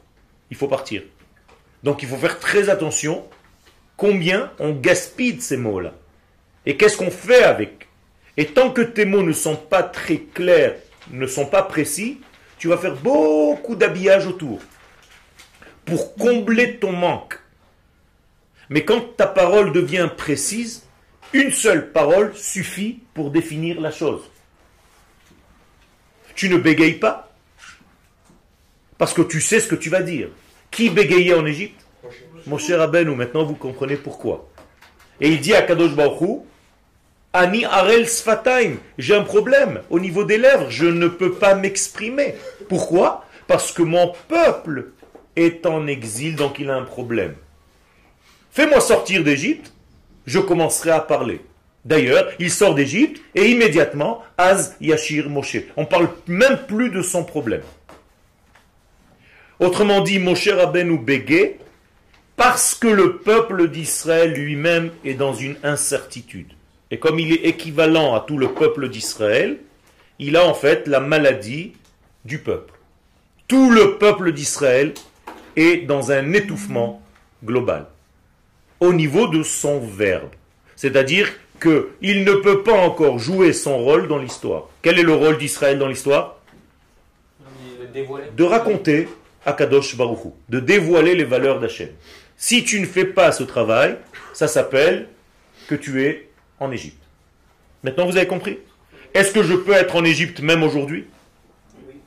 il 0.51 0.57
faut 0.57 0.69
partir. 0.69 1.03
Donc 1.85 2.03
il 2.03 2.09
faut 2.09 2.17
faire 2.17 2.41
très 2.41 2.69
attention 2.69 3.25
combien 3.99 4.51
on 4.59 4.73
gaspille 4.73 5.43
ces 5.43 5.59
mots-là. 5.59 5.93
Et 6.65 6.79
qu'est-ce 6.79 6.97
qu'on 6.97 7.11
fait 7.11 7.43
avec 7.43 7.89
Et 8.39 8.47
tant 8.47 8.71
que 8.71 8.81
tes 8.81 9.05
mots 9.05 9.23
ne 9.23 9.33
sont 9.33 9.57
pas 9.57 9.83
très 9.83 10.19
clairs, 10.19 10.77
ne 11.11 11.27
sont 11.27 11.47
pas 11.47 11.63
précis, 11.63 12.21
tu 12.59 12.69
vas 12.69 12.79
faire 12.79 12.97
beaucoup 12.97 13.77
d'habillage 13.77 14.27
autour 14.27 14.61
pour 15.85 16.15
combler 16.15 16.79
ton 16.79 16.93
manque. 16.93 17.39
Mais 18.71 18.85
quand 18.85 19.17
ta 19.17 19.27
parole 19.27 19.73
devient 19.73 20.09
précise, 20.17 20.85
une 21.33 21.51
seule 21.51 21.93
parole 21.93 22.35
suffit 22.37 23.01
pour 23.15 23.31
définir 23.31 23.81
la 23.81 23.91
chose. 23.91 24.23
Tu 26.35 26.49
ne 26.49 26.57
bégayes 26.57 26.99
pas 26.99 27.35
parce 28.97 29.13
que 29.15 29.23
tu 29.23 29.41
sais 29.41 29.61
ce 29.61 29.69
que 29.69 29.75
tu 29.75 29.91
vas 29.91 30.03
dire. 30.03 30.29
Qui 30.71 30.91
bégayait 30.91 31.35
en 31.35 31.47
Égypte? 31.47 31.88
Mon 32.47 32.59
cher 32.59 32.79
Rabbeinu, 32.79 33.15
maintenant 33.15 33.45
vous 33.45 33.55
comprenez 33.55 33.97
pourquoi. 33.97 34.49
Et 35.21 35.29
il 35.29 35.41
dit 35.41 35.55
à 35.55 35.63
Kadosh 35.63 35.95
Baruch 35.95 36.21
Hu, 36.21 36.39
Ani 37.33 37.65
Arel 37.65 38.09
Sfataim, 38.09 38.77
j'ai 38.97 39.15
un 39.15 39.25
problème 39.25 39.83
au 39.91 40.01
niveau 40.01 40.25
des 40.25 40.39
lèvres, 40.39 40.71
je 40.71 40.87
ne 40.87 41.09
peux 41.09 41.33
pas 41.33 41.55
m'exprimer. 41.55 42.35
Pourquoi? 42.69 43.25
Parce 43.47 43.73
que 43.73 43.83
mon 43.83 44.13
peuple 44.29 44.93
est 45.37 45.67
en 45.67 45.87
exil, 45.87 46.37
donc 46.37 46.59
il 46.59 46.71
a 46.71 46.77
un 46.77 46.85
problème. 46.85 47.35
Fais-moi 48.51 48.81
sortir 48.81 49.25
d'Égypte, 49.25 49.73
je 50.27 50.39
commencerai 50.39 50.91
à 50.91 51.01
parler. 51.01 51.41
D'ailleurs, 51.85 52.29
il 52.39 52.51
sort 52.51 52.75
d'Égypte 52.75 53.21
et 53.35 53.51
immédiatement, 53.51 54.23
Az 54.37 54.77
Yashir 54.81 55.29
Moshe. 55.29 55.59
On 55.77 55.85
parle 55.85 56.09
même 56.27 56.59
plus 56.67 56.91
de 56.91 57.03
son 57.03 57.25
problème. 57.25 57.63
Autrement 59.61 60.01
dit, 60.01 60.19
Moshe 60.19 60.49
Rabbeinu 60.49 60.99
bégait 60.99 61.59
parce 62.39 62.77
que 62.77 62.87
le 62.87 63.17
peuple 63.17 63.69
d'Israël 63.69 64.33
lui-même 64.33 64.91
est 65.05 65.15
dans 65.15 65.35
une 65.35 65.57
incertitude. 65.65 66.53
Et 66.91 66.99
comme 66.99 67.19
il 67.19 67.33
est 67.33 67.47
équivalent 67.47 68.15
à 68.15 68.21
tout 68.21 68.39
le 68.39 68.49
peuple 68.49 68.89
d'Israël, 68.89 69.59
il 70.21 70.37
a 70.37 70.47
en 70.47 70.55
fait 70.55 70.87
la 70.87 71.01
maladie 71.01 71.73
du 72.25 72.39
peuple. 72.39 72.73
Tout 73.49 73.71
le 73.71 73.99
peuple 73.99 74.33
d'Israël 74.33 74.95
est 75.57 75.79
dans 75.79 76.13
un 76.13 76.33
étouffement 76.33 77.03
global 77.45 77.87
au 78.79 78.93
niveau 78.93 79.27
de 79.27 79.43
son 79.43 79.81
verbe. 79.81 80.31
C'est-à-dire 80.77 81.29
qu'il 81.61 82.25
ne 82.25 82.35
peut 82.35 82.63
pas 82.63 82.79
encore 82.81 83.19
jouer 83.19 83.53
son 83.53 83.79
rôle 83.79 84.07
dans 84.07 84.19
l'histoire. 84.19 84.69
Quel 84.81 85.01
est 85.01 85.03
le 85.03 85.15
rôle 85.15 85.39
d'Israël 85.39 85.79
dans 85.81 85.89
l'histoire? 85.89 86.37
De 88.37 88.45
raconter 88.45 89.09
Akadosh 89.47 89.97
Baruchou, 89.97 90.35
de 90.49 90.61
dévoiler 90.61 91.15
les 91.15 91.25
valeurs 91.25 91.61
d'Hachem. 91.61 91.89
Si 92.37 92.65
tu 92.65 92.81
ne 92.81 92.87
fais 92.87 93.05
pas 93.05 93.33
ce 93.33 93.43
travail, 93.43 93.97
ça 94.33 94.49
s'appelle 94.49 95.09
que 95.69 95.75
tu 95.75 96.05
es 96.05 96.29
en 96.61 96.71
Égypte. 96.71 97.03
Maintenant, 97.83 98.07
vous 98.07 98.17
avez 98.17 98.27
compris? 98.27 98.59
Est-ce 99.15 99.33
que 99.33 99.43
je 99.43 99.55
peux 99.55 99.73
être 99.73 99.97
en 99.97 100.05
Égypte 100.05 100.41
même 100.41 100.63
aujourd'hui? 100.63 101.07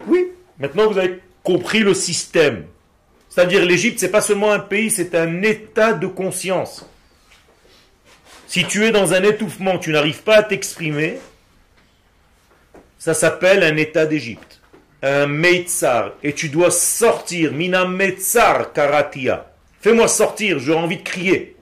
Oui. 0.07 0.27
Maintenant, 0.59 0.87
vous 0.87 0.97
avez 0.97 1.19
compris 1.43 1.79
le 1.79 1.93
système. 1.93 2.65
C'est-à-dire 3.29 3.65
l'Égypte, 3.65 3.99
c'est 3.99 4.11
pas 4.11 4.21
seulement 4.21 4.51
un 4.51 4.59
pays, 4.59 4.91
c'est 4.91 5.15
un 5.15 5.41
état 5.41 5.93
de 5.93 6.07
conscience. 6.07 6.85
Si 8.47 8.65
tu 8.65 8.85
es 8.85 8.91
dans 8.91 9.13
un 9.13 9.23
étouffement, 9.23 9.79
tu 9.79 9.91
n'arrives 9.91 10.23
pas 10.23 10.35
à 10.35 10.43
t'exprimer, 10.43 11.19
ça 12.99 13.13
s'appelle 13.13 13.63
un 13.63 13.77
état 13.77 14.05
d'Égypte, 14.05 14.50
un 15.01 15.27
Meitzar, 15.27 16.11
et 16.23 16.33
tu 16.33 16.49
dois 16.49 16.71
sortir, 16.71 17.51
Mina 17.53 17.85
Meitzar 17.85 18.73
Karatia. 18.73 19.51
Fais-moi 19.79 20.07
sortir, 20.07 20.59
j'ai 20.59 20.73
envie 20.73 20.97
de 20.97 21.03
crier. 21.03 21.55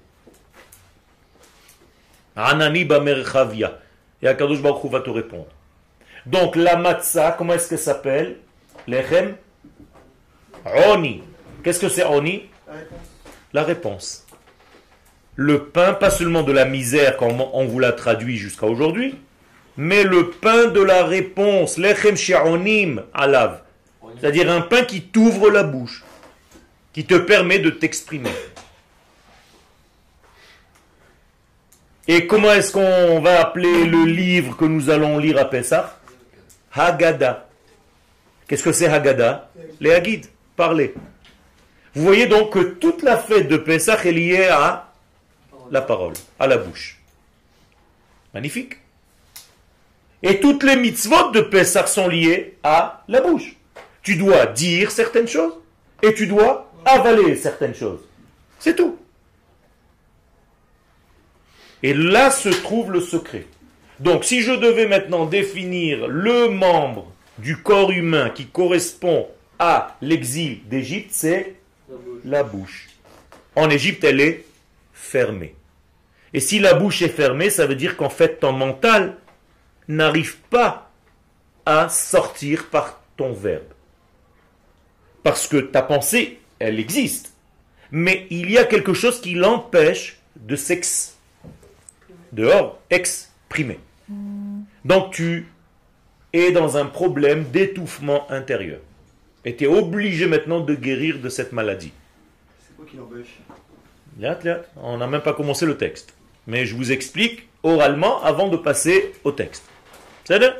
Anani 2.35 2.85
Bamerchavia. 2.85 3.79
Et 4.21 4.27
Akadosh 4.27 4.61
Baruch 4.61 4.83
Hu 4.83 4.89
va 4.89 4.99
te 4.99 5.09
répondre. 5.09 5.47
Donc 6.25 6.55
la 6.55 6.75
matzah, 6.75 7.31
comment 7.37 7.53
est-ce 7.53 7.69
qu'elle 7.69 7.79
s'appelle? 7.79 8.37
Lechem? 8.87 9.35
Oni. 10.89 11.23
Qu'est-ce 11.63 11.79
que 11.79 11.89
c'est 11.89 12.03
Oni? 12.03 12.49
La 12.67 12.73
réponse. 12.73 12.99
La 13.53 13.63
réponse. 13.63 14.25
Le 15.35 15.65
pain, 15.65 15.93
pas 15.93 16.09
seulement 16.09 16.43
de 16.43 16.51
la 16.51 16.65
misère, 16.65 17.15
comme 17.15 17.39
on 17.39 17.65
vous 17.65 17.79
l'a 17.79 17.93
traduit 17.93 18.37
jusqu'à 18.37 18.65
aujourd'hui, 18.65 19.15
mais 19.79 20.03
le 20.03 20.31
pain 20.31 20.65
de 20.65 20.81
la 20.81 21.05
réponse, 21.05 21.77
lechem 21.77 22.17
shi'onim 22.17 23.01
alav. 23.13 23.61
C'est-à-dire 24.19 24.51
un 24.51 24.59
pain 24.59 24.83
qui 24.83 25.03
t'ouvre 25.03 25.49
la 25.49 25.63
bouche, 25.63 26.03
qui 26.91 27.05
te 27.05 27.15
permet 27.15 27.59
de 27.59 27.69
t'exprimer. 27.69 28.33
Et 32.09 32.27
comment 32.27 32.51
est-ce 32.51 32.73
qu'on 32.73 33.21
va 33.21 33.39
appeler 33.39 33.85
le 33.85 34.03
livre 34.03 34.57
que 34.57 34.65
nous 34.65 34.89
allons 34.89 35.17
lire 35.17 35.37
à 35.37 35.45
Pessah? 35.45 35.97
Haggadah. 36.73 37.47
Qu'est-ce 38.49 38.63
que 38.63 38.73
c'est 38.73 38.87
Haggadah? 38.87 39.49
Les 39.79 39.93
Haggids, 39.93 40.23
parler. 40.57 40.93
Vous 41.95 42.03
voyez 42.03 42.27
donc 42.27 42.51
que 42.51 42.59
toute 42.59 43.01
la 43.01 43.15
fête 43.17 43.47
de 43.47 43.55
Pessah 43.55 44.03
est 44.03 44.11
liée 44.11 44.49
à 44.49 44.91
la 45.71 45.81
parole, 45.81 46.15
à 46.37 46.47
la 46.47 46.57
bouche. 46.57 46.99
Magnifique. 48.33 48.75
Et 50.21 50.39
toutes 50.39 50.63
les 50.63 50.75
mitzvot 50.75 51.31
de 51.31 51.41
Pessah 51.41 51.87
sont 51.87 52.07
liées 52.07 52.57
à 52.63 53.03
la 53.07 53.21
bouche. 53.21 53.55
Tu 54.01 54.15
dois 54.15 54.45
dire 54.47 54.91
certaines 54.91 55.27
choses 55.27 55.53
et 56.01 56.13
tu 56.13 56.27
dois 56.27 56.71
avaler 56.85 57.35
certaines 57.35 57.75
choses. 57.75 58.01
C'est 58.59 58.75
tout. 58.75 58.97
Et 61.83 61.93
là 61.93 62.31
se 62.31 62.49
trouve 62.49 62.91
le 62.91 62.99
secret. 62.99 63.45
Donc 63.99 64.25
si 64.25 64.41
je 64.41 64.51
devais 64.51 64.87
maintenant 64.87 65.25
définir 65.25 66.07
le 66.07 66.49
membre 66.49 67.11
du 67.37 67.57
corps 67.57 67.91
humain 67.91 68.29
qui 68.29 68.47
correspond 68.47 69.27
à 69.59 69.97
l'exil 70.01 70.61
d'Égypte, 70.67 71.11
c'est 71.11 71.55
la 72.25 72.43
bouche. 72.43 72.89
En 73.55 73.69
Égypte, 73.69 74.03
elle 74.03 74.21
est 74.21 74.45
fermée. 74.93 75.55
Et 76.33 76.39
si 76.39 76.59
la 76.59 76.73
bouche 76.73 77.01
est 77.01 77.09
fermée, 77.09 77.49
ça 77.49 77.65
veut 77.65 77.75
dire 77.75 77.97
qu'en 77.97 78.09
fait, 78.09 78.39
ton 78.39 78.53
mental 78.53 79.17
n'arrive 79.89 80.37
pas 80.49 80.91
à 81.65 81.89
sortir 81.89 82.69
par 82.69 83.01
ton 83.17 83.33
verbe. 83.33 83.73
Parce 85.23 85.47
que 85.47 85.57
ta 85.57 85.81
pensée, 85.81 86.39
elle 86.59 86.79
existe. 86.79 87.33
Mais 87.91 88.27
il 88.29 88.49
y 88.49 88.57
a 88.57 88.63
quelque 88.63 88.93
chose 88.93 89.19
qui 89.19 89.33
l'empêche 89.33 90.19
de 90.35 90.55
s'ex... 90.55 91.17
dehors, 92.31 92.79
exprimer. 92.89 93.79
Donc 94.85 95.11
tu 95.11 95.47
es 96.33 96.51
dans 96.51 96.77
un 96.77 96.85
problème 96.85 97.45
d'étouffement 97.45 98.29
intérieur. 98.31 98.79
Et 99.43 99.55
tu 99.55 99.63
es 99.63 99.67
obligé 99.67 100.27
maintenant 100.27 100.59
de 100.59 100.75
guérir 100.75 101.19
de 101.19 101.29
cette 101.29 101.51
maladie. 101.51 101.91
C'est 102.59 102.75
quoi 102.75 102.85
qui 102.85 102.97
l'empêche? 102.97 103.39
On 104.77 104.97
n'a 104.97 105.07
même 105.07 105.21
pas 105.21 105.33
commencé 105.33 105.65
le 105.65 105.77
texte. 105.77 106.13
Mais 106.45 106.65
je 106.65 106.75
vous 106.75 106.91
explique 106.91 107.47
oralement 107.63 108.21
avant 108.23 108.49
de 108.49 108.57
passer 108.57 109.13
au 109.23 109.31
texte. 109.31 109.63
C'est 110.29 110.39
ça 110.39 110.53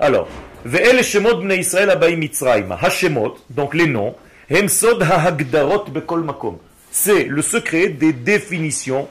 Alors, 0.00 0.26
Ve'el 0.64 1.04
Shemot 1.04 1.36
Bnei 1.36 1.60
Israël 1.60 1.88
Abaï 1.88 2.16
Mitzrayim. 2.16 2.72
Hashemot, 2.72 3.36
donc 3.48 3.74
les 3.74 3.86
noms, 3.86 4.16
Hem 4.50 4.68
Sod 4.68 5.00
HaHagdarot 5.00 5.84
Bekol 5.84 6.24
Makom. 6.24 6.58
C'est 6.90 7.22
le 7.22 7.40
secret 7.40 7.90
des 7.90 8.12
définitions 8.12 9.08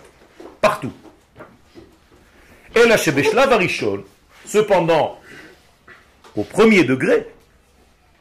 partout. 0.59 0.91
El 2.75 2.91
Hashebeshlav 2.91 3.53
Arishon, 3.53 4.03
cependant, 4.45 5.21
au 6.35 6.43
premier 6.43 6.83
degré, 6.83 7.25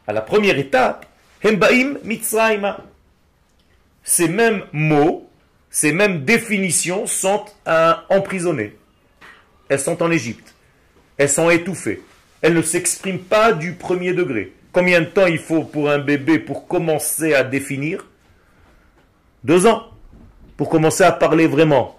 à 0.06 0.12
la 0.12 0.20
première 0.20 0.58
étape, 0.58 1.04
Hembaim 1.42 1.96
Mitzrayim. 2.04 2.76
Ces 4.04 4.28
mêmes 4.28 4.62
mots, 4.72 5.28
ces 5.68 5.90
mêmes 5.90 6.24
définitions 6.24 7.06
sont 7.06 7.44
euh, 7.66 7.92
emprisonnées. 8.08 8.76
Elles 9.68 9.80
sont 9.80 10.00
en 10.00 10.12
Égypte. 10.12 10.55
Elles 11.18 11.28
sont 11.28 11.50
étouffées. 11.50 12.02
Elles 12.42 12.54
ne 12.54 12.62
s'expriment 12.62 13.18
pas 13.18 13.52
du 13.52 13.72
premier 13.72 14.12
degré. 14.12 14.52
Combien 14.72 15.00
de 15.00 15.06
temps 15.06 15.26
il 15.26 15.38
faut 15.38 15.62
pour 15.62 15.88
un 15.90 15.98
bébé 15.98 16.38
pour 16.38 16.66
commencer 16.68 17.34
à 17.34 17.42
définir? 17.44 18.06
Deux 19.44 19.66
ans. 19.66 19.84
Pour 20.56 20.68
commencer 20.68 21.04
à 21.04 21.12
parler 21.12 21.46
vraiment. 21.46 21.98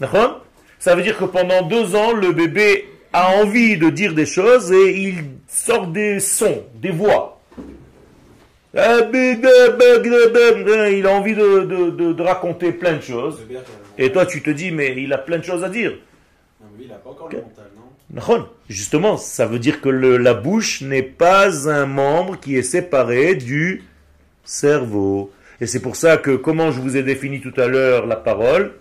D'accord? 0.00 0.44
Ça 0.78 0.94
veut 0.94 1.02
dire 1.02 1.16
que 1.18 1.24
pendant 1.24 1.62
deux 1.62 1.94
ans, 1.94 2.12
le 2.12 2.32
bébé 2.32 2.88
a 3.12 3.36
envie 3.36 3.76
de 3.78 3.90
dire 3.90 4.14
des 4.14 4.26
choses 4.26 4.72
et 4.72 4.98
il 5.00 5.24
sort 5.48 5.86
des 5.86 6.20
sons, 6.20 6.64
des 6.74 6.90
voix. 6.90 7.40
Il 8.74 8.80
a 8.80 9.02
envie 11.12 11.34
de, 11.34 11.60
de- 11.64 11.90
de- 11.90 12.12
de 12.12 12.22
raconter 12.22 12.72
plein 12.72 12.94
de 12.94 13.00
choses. 13.02 13.40
Et 13.98 14.10
toi, 14.10 14.26
tu 14.26 14.42
te 14.42 14.50
dis, 14.50 14.72
mais 14.72 15.00
il 15.00 15.12
a 15.12 15.18
plein 15.18 15.38
de 15.38 15.44
choses 15.44 15.62
à 15.62 15.68
dire. 15.68 15.92
Non, 16.60 16.66
mais 16.72 16.78
lui, 16.78 16.84
il 16.86 16.92
a 16.92 16.96
pas 16.96 17.10
encore 17.10 17.28
le 17.30 17.38
mental, 17.38 17.66
non? 17.76 17.83
Justement, 18.68 19.16
ça 19.16 19.46
veut 19.46 19.58
dire 19.58 19.80
que 19.80 19.88
la 19.88 20.34
bouche 20.34 20.82
n'est 20.82 21.02
pas 21.02 21.68
un 21.68 21.86
membre 21.86 22.38
qui 22.38 22.56
est 22.56 22.62
séparé 22.62 23.34
du 23.34 23.82
cerveau. 24.44 25.32
Et 25.60 25.66
c'est 25.66 25.80
pour 25.80 25.96
ça 25.96 26.16
que, 26.16 26.36
comment 26.36 26.70
je 26.70 26.80
vous 26.80 26.96
ai 26.96 27.02
défini 27.02 27.40
tout 27.40 27.58
à 27.60 27.66
l'heure 27.66 28.06
la 28.06 28.16
parole, 28.16 28.74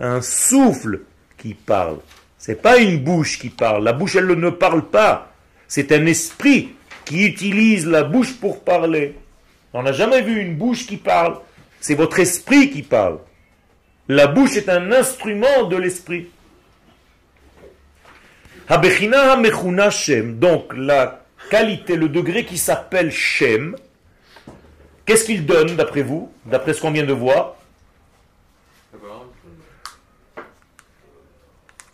un 0.00 0.20
souffle 0.22 1.00
qui 1.36 1.54
parle. 1.54 1.98
C'est 2.38 2.62
pas 2.62 2.78
une 2.78 2.98
bouche 2.98 3.38
qui 3.38 3.48
parle. 3.48 3.84
La 3.84 3.92
bouche, 3.92 4.16
elle 4.16 4.26
ne 4.26 4.50
parle 4.50 4.84
pas. 4.84 5.32
C'est 5.66 5.92
un 5.92 6.06
esprit 6.06 6.74
qui 7.04 7.26
utilise 7.26 7.86
la 7.86 8.04
bouche 8.04 8.34
pour 8.34 8.62
parler. 8.62 9.16
On 9.72 9.82
n'a 9.82 9.92
jamais 9.92 10.22
vu 10.22 10.40
une 10.40 10.56
bouche 10.56 10.86
qui 10.86 10.96
parle. 10.96 11.38
C'est 11.80 11.94
votre 11.94 12.20
esprit 12.20 12.70
qui 12.70 12.82
parle. 12.82 13.18
La 14.08 14.26
bouche 14.26 14.56
est 14.56 14.68
un 14.68 14.92
instrument 14.92 15.64
de 15.68 15.76
l'esprit. 15.76 16.28
Habechina 18.68 19.32
hamechuna 19.32 19.90
Shem. 19.90 20.38
Donc 20.38 20.72
la 20.76 21.24
qualité, 21.50 21.96
le 21.96 22.08
degré 22.08 22.44
qui 22.44 22.58
s'appelle 22.58 23.10
Shem, 23.10 23.76
qu'est-ce 25.06 25.24
qu'il 25.24 25.46
donne 25.46 25.76
d'après 25.76 26.02
vous, 26.02 26.30
d'après 26.44 26.74
ce 26.74 26.82
qu'on 26.82 26.90
vient 26.90 27.04
de 27.04 27.12
voir? 27.12 27.56
La 28.92 28.98
parole. 28.98 29.26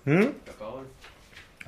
Hmm? 0.07 0.33
La 0.47 0.53
parole. 0.53 0.85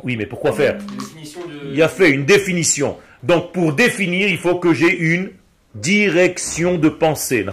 Oui, 0.03 0.16
mais 0.16 0.27
pourquoi 0.27 0.53
faire? 0.53 0.79
De. 0.79 1.73
Il 1.73 1.83
a 1.83 1.88
fait 1.88 2.11
une 2.11 2.25
définition. 2.25 2.99
Donc 3.23 3.53
pour 3.53 3.73
définir, 3.73 4.29
il 4.29 4.38
faut 4.38 4.57
que 4.57 4.75
j'ai 4.75 4.97
une 4.97 5.31
direction 5.75 6.79
de 6.79 6.88
pensée. 6.88 7.47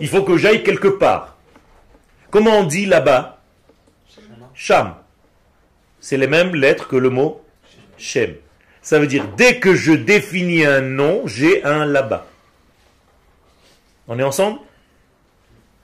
Il 0.00 0.08
faut 0.08 0.22
que 0.22 0.36
j'aille 0.36 0.62
quelque 0.62 0.88
part. 0.88 1.36
Comment 2.30 2.58
on 2.58 2.64
dit 2.64 2.86
là-bas? 2.86 3.40
Sham. 4.54 4.94
C'est 6.08 6.16
les 6.16 6.26
mêmes 6.26 6.54
lettres 6.54 6.88
que 6.88 6.96
le 6.96 7.10
mot 7.10 7.44
Shem. 7.98 8.36
Ça 8.80 8.98
veut 8.98 9.06
dire, 9.06 9.26
dès 9.36 9.58
que 9.58 9.74
je 9.74 9.92
définis 9.92 10.64
un 10.64 10.80
nom, 10.80 11.26
j'ai 11.26 11.62
un 11.64 11.84
là-bas. 11.84 12.26
On 14.06 14.18
est 14.18 14.22
ensemble? 14.22 14.58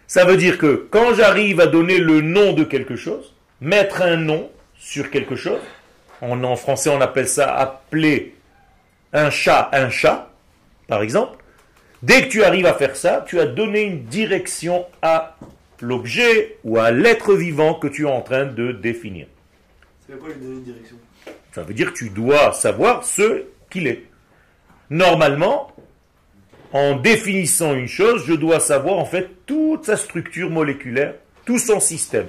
Ça 0.06 0.24
veut 0.24 0.38
dire 0.38 0.56
que 0.56 0.86
quand 0.90 1.12
j'arrive 1.12 1.60
à 1.60 1.66
donner 1.66 1.98
le 1.98 2.22
nom 2.22 2.54
de 2.54 2.64
quelque 2.64 2.96
chose, 2.96 3.34
mettre 3.60 4.00
un 4.00 4.16
nom 4.16 4.50
sur 4.78 5.10
quelque 5.10 5.36
chose, 5.36 5.60
en, 6.22 6.42
en 6.42 6.56
français 6.56 6.88
on 6.88 7.02
appelle 7.02 7.28
ça 7.28 7.54
appeler 7.54 8.34
un 9.12 9.28
chat 9.28 9.68
un 9.74 9.90
chat, 9.90 10.30
par 10.88 11.02
exemple, 11.02 11.36
dès 12.02 12.22
que 12.22 12.28
tu 12.28 12.44
arrives 12.44 12.64
à 12.64 12.72
faire 12.72 12.96
ça, 12.96 13.26
tu 13.28 13.40
as 13.40 13.46
donné 13.46 13.82
une 13.82 14.04
direction 14.04 14.86
à 15.02 15.36
l'objet 15.82 16.56
ou 16.64 16.78
à 16.78 16.92
l'être 16.92 17.34
vivant 17.34 17.74
que 17.74 17.88
tu 17.88 18.04
es 18.06 18.10
en 18.10 18.22
train 18.22 18.46
de 18.46 18.72
définir. 18.72 19.26
C'est 20.06 20.18
quoi 20.18 20.28
lui 20.28 20.36
donner 20.36 20.54
une 20.56 20.62
direction 20.62 20.96
Ça 21.52 21.62
veut 21.62 21.74
dire 21.74 21.92
que 21.92 21.98
tu 21.98 22.10
dois 22.10 22.52
savoir 22.52 23.04
ce 23.04 23.44
qu'il 23.70 23.86
est. 23.86 24.04
Normalement, 24.90 25.72
en 26.72 26.96
définissant 26.96 27.74
une 27.74 27.88
chose, 27.88 28.24
je 28.26 28.34
dois 28.34 28.60
savoir 28.60 28.98
en 28.98 29.06
fait 29.06 29.30
toute 29.46 29.86
sa 29.86 29.96
structure 29.96 30.50
moléculaire, 30.50 31.14
tout 31.44 31.58
son 31.58 31.80
système. 31.80 32.26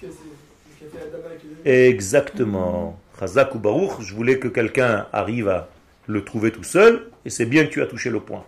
Ce 0.00 0.06
fait. 0.06 1.88
Exactement. 1.88 2.98
Chazak 3.18 3.54
ou 3.54 3.58
Baruch, 3.58 4.00
je 4.00 4.14
voulais 4.14 4.38
que 4.38 4.48
quelqu'un 4.48 5.06
arrive 5.12 5.48
à 5.48 5.68
le 6.06 6.24
trouver 6.24 6.50
tout 6.50 6.64
seul, 6.64 7.06
et 7.24 7.30
c'est 7.30 7.46
bien 7.46 7.64
que 7.64 7.70
tu 7.70 7.82
as 7.82 7.86
touché 7.86 8.10
le 8.10 8.20
point. 8.20 8.44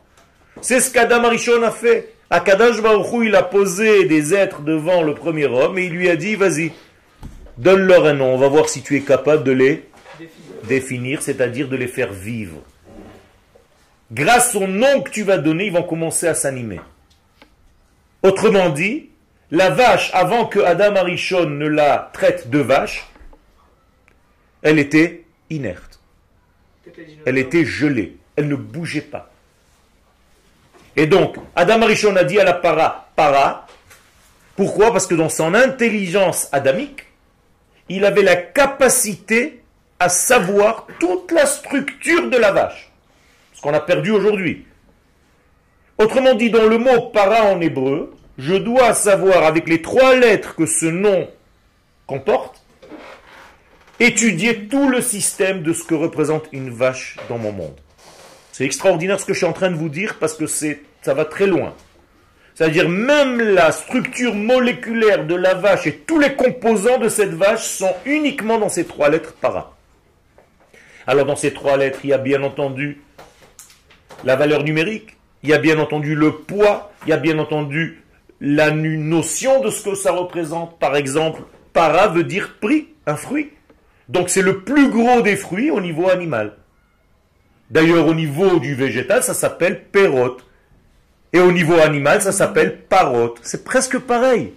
C'est 0.61 0.81
ce 0.81 0.93
qu'Adam 0.93 1.25
Arishon 1.25 1.63
a 1.63 1.71
fait. 1.71 2.15
Akadash 2.31 2.83
Baruch 2.83 3.07
il 3.25 3.35
a 3.35 3.43
posé 3.43 4.05
des 4.05 4.35
êtres 4.35 4.61
devant 4.61 5.03
le 5.03 5.15
premier 5.15 5.47
homme 5.47 5.79
et 5.79 5.87
il 5.87 5.93
lui 5.93 6.11
a 6.11 6.17
dit, 6.17 6.35
vas-y, 6.35 6.73
donne-leur 7.59 8.07
un 8.07 8.15
nom, 8.15 8.35
on 8.35 8.39
va 8.39 8.49
voir 8.49 8.69
si 8.69 8.83
tu 8.83 8.97
es 8.97 9.03
capable 9.03 9.45
de 9.45 9.53
les 9.53 9.85
Définir. 10.19 10.63
définir, 10.67 11.23
c'est-à-dire 11.23 11.69
de 11.69 11.77
les 11.77 11.87
faire 11.87 12.13
vivre. 12.13 12.59
Grâce 14.11 14.55
au 14.55 14.67
nom 14.67 15.03
que 15.03 15.11
tu 15.11 15.23
vas 15.23 15.39
donner, 15.39 15.67
ils 15.67 15.73
vont 15.73 15.83
commencer 15.83 16.27
à 16.27 16.35
s'animer. 16.35 16.81
Autrement 18.23 18.71
dit, 18.71 19.11
la 19.51 19.71
vache, 19.71 20.11
avant 20.15 20.47
que 20.47 20.59
Adam 20.61 20.97
Arishon 20.97 21.47
ne 21.47 21.67
la 21.67 22.11
traite 22.13 22.51
de 22.51 22.59
vache, 22.59 23.07
elle 24.63 24.79
était 24.79 25.25
inerte, 25.51 26.01
elle 27.27 27.39
était 27.39 27.65
gelée, 27.65 28.17
elle 28.37 28.49
ne 28.49 28.57
bougeait 28.57 29.03
pas. 29.03 29.31
Et 30.97 31.07
donc, 31.07 31.37
Adam 31.55 31.83
Arishon 31.83 32.17
a 32.17 32.25
dit 32.25 32.41
à 32.41 32.45
la 32.45 32.55
para, 32.55 33.11
para. 33.15 33.67
Pourquoi? 34.57 34.91
Parce 34.91 35.07
que 35.07 35.15
dans 35.15 35.29
son 35.29 35.55
intelligence 35.55 36.49
adamique, 36.51 37.08
il 37.89 38.05
avait 38.05 38.23
la 38.23 38.37
capacité 38.37 39.63
à 39.99 40.09
savoir 40.09 40.87
toute 41.01 41.33
la 41.33 41.47
structure 41.47 42.31
de 42.31 42.37
la 42.37 42.53
vache. 42.53 42.91
Ce 43.55 43.61
qu'on 43.61 43.75
a 43.75 43.81
perdu 43.81 44.11
aujourd'hui. 44.11 44.67
Autrement 45.99 46.35
dit, 46.35 46.51
dans 46.51 46.67
le 46.67 46.79
mot 46.79 47.11
para 47.13 47.45
en 47.45 47.61
hébreu, 47.61 48.15
je 48.39 48.55
dois 48.55 48.95
savoir 48.95 49.43
avec 49.45 49.69
les 49.69 49.83
trois 49.83 50.15
lettres 50.15 50.55
que 50.55 50.67
ce 50.67 50.87
nom 50.87 51.29
comporte, 52.07 52.63
étudier 53.99 54.69
tout 54.69 54.89
le 54.89 55.01
système 55.01 55.63
de 55.63 55.73
ce 55.73 55.83
que 55.83 55.95
représente 55.95 56.47
une 56.53 56.71
vache 56.71 57.17
dans 57.29 57.39
mon 57.39 57.53
monde. 57.53 57.81
C'est 58.53 58.65
extraordinaire 58.65 59.19
ce 59.21 59.27
que 59.27 59.33
je 59.33 59.39
suis 59.39 59.47
en 59.47 59.53
train 59.53 59.71
de 59.71 59.77
vous 59.77 59.89
dire 59.89 60.19
parce 60.21 60.35
que 60.35 60.47
ça 60.47 61.15
va 61.15 61.25
très 61.25 61.47
loin. 61.47 61.75
C'est-à-dire 62.59 62.89
même 62.89 63.41
la 63.41 63.71
structure 63.71 64.35
moléculaire 64.35 65.25
de 65.25 65.37
la 65.37 65.55
vache 65.55 65.87
et 65.87 65.93
tous 65.93 66.19
les 66.19 66.35
composants 66.35 66.99
de 66.99 67.09
cette 67.09 67.33
vache 67.33 67.63
sont 67.63 67.95
uniquement 68.05 68.59
dans 68.59 68.69
ces 68.69 68.85
trois 68.85 69.11
lettres 69.11 69.33
para. 69.35 69.77
Alors 71.07 71.25
dans 71.25 71.37
ces 71.37 71.53
trois 71.53 71.77
lettres, 71.77 72.01
il 72.03 72.11
y 72.11 72.13
a 72.13 72.19
bien 72.19 72.43
entendu 72.43 73.01
la 74.25 74.35
valeur 74.35 74.65
numérique, 74.65 75.17
il 75.45 75.51
y 75.51 75.53
a 75.53 75.59
bien 75.59 75.79
entendu 75.79 76.17
le 76.17 76.33
poids, 76.33 76.91
il 77.07 77.11
y 77.11 77.13
a 77.13 77.17
bien 77.17 77.39
entendu 77.39 78.03
la 78.41 78.73
notion 78.73 79.61
de 79.61 79.71
ce 79.71 79.91
que 79.91 79.95
ça 79.95 80.11
représente. 80.11 80.81
Par 80.81 80.97
exemple, 80.97 81.43
para 81.73 82.09
veut 82.09 82.25
dire 82.25 82.57
prix, 82.61 82.89
un 83.07 83.15
fruit. 83.15 83.51
Donc 84.09 84.31
c'est 84.31 84.43
le 84.43 84.63
plus 84.63 84.89
gros 84.89 85.21
des 85.21 85.37
fruits 85.37 85.71
au 85.71 85.81
niveau 85.81 86.11
animal. 86.11 86.57
D'ailleurs, 87.71 88.09
au 88.09 88.15
niveau 88.15 88.59
du 88.59 88.75
végétal, 88.75 89.23
ça 89.23 89.33
s'appelle 89.33 89.85
pérote. 89.93 90.45
Et 91.33 91.41
au 91.41 91.53
niveau 91.53 91.75
animal, 91.75 92.23
ça 92.23 92.33
s'appelle 92.33 92.79
parote. 92.83 93.39
C'est 93.43 93.65
presque 93.65 93.99
pareil. 93.99 94.55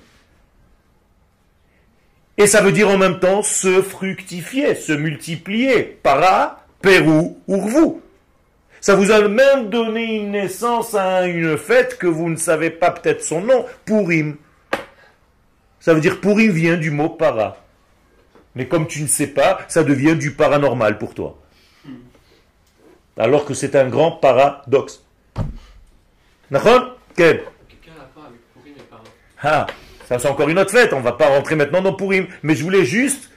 Et 2.38 2.48
ça 2.48 2.62
veut 2.62 2.72
dire 2.72 2.90
en 2.90 2.98
même 2.98 3.20
temps 3.20 3.44
se 3.44 3.82
fructifier, 3.82 4.76
se 4.76 4.94
multiplier. 4.94 5.84
Para, 5.84 6.66
Pérou, 6.82 7.40
Urvu. 7.48 8.00
Ça 8.80 8.96
vous 8.96 9.12
a 9.12 9.28
même 9.28 9.70
donné 9.70 10.16
une 10.16 10.32
naissance 10.32 10.96
à 10.96 11.28
une 11.28 11.56
fête 11.58 12.00
que 12.00 12.08
vous 12.08 12.30
ne 12.30 12.36
savez 12.36 12.72
pas 12.72 12.90
peut-être 12.90 13.24
son 13.24 13.42
nom, 13.42 13.66
Purim. 13.86 14.38
Ça 15.80 15.94
veut 15.94 16.02
dire 16.02 16.20
Purim 16.20 16.52
vient 16.52 16.78
du 16.78 16.90
mot 16.90 17.10
para. 17.10 17.58
Mais 18.56 18.68
comme 18.68 18.88
tu 18.88 19.04
ne 19.04 19.08
sais 19.08 19.28
pas, 19.28 19.60
ça 19.68 19.84
devient 19.84 20.16
du 20.16 20.32
paranormal 20.32 20.98
pour 20.98 21.14
toi. 21.14 21.38
Alors 23.18 23.46
que 23.46 23.54
c'est 23.54 23.76
un 23.76 23.88
grand 23.88 24.14
paradoxe. 24.14 25.04
D'accord 26.52 26.98
Quel 27.16 27.38
Quelqu'un 27.70 27.98
n'a 27.98 28.06
pas 28.14 28.28
avec 28.28 28.42
pourri 28.54 28.72
mes 28.76 28.84
parents. 28.84 29.04
Ah, 29.42 29.68
ça 30.08 30.20
c'est 30.20 30.28
encore 30.28 30.50
une 30.50 30.60
autre 30.60 30.72
fête, 30.72 30.94
on 30.94 31.00
va 31.02 31.14
pas 31.14 31.28
rentrer 31.30 31.56
maintenant 31.56 31.82
dans 31.82 31.94
Purim. 31.94 32.28
Mais 32.44 32.56
je 32.56 32.64
voulais 32.64 32.86
juste 32.86 33.30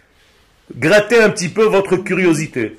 gratter 0.77 1.21
un 1.23 1.31
petit 1.31 1.49
peu 1.49 1.65
votre 1.65 1.97
curiosité. 1.97 2.77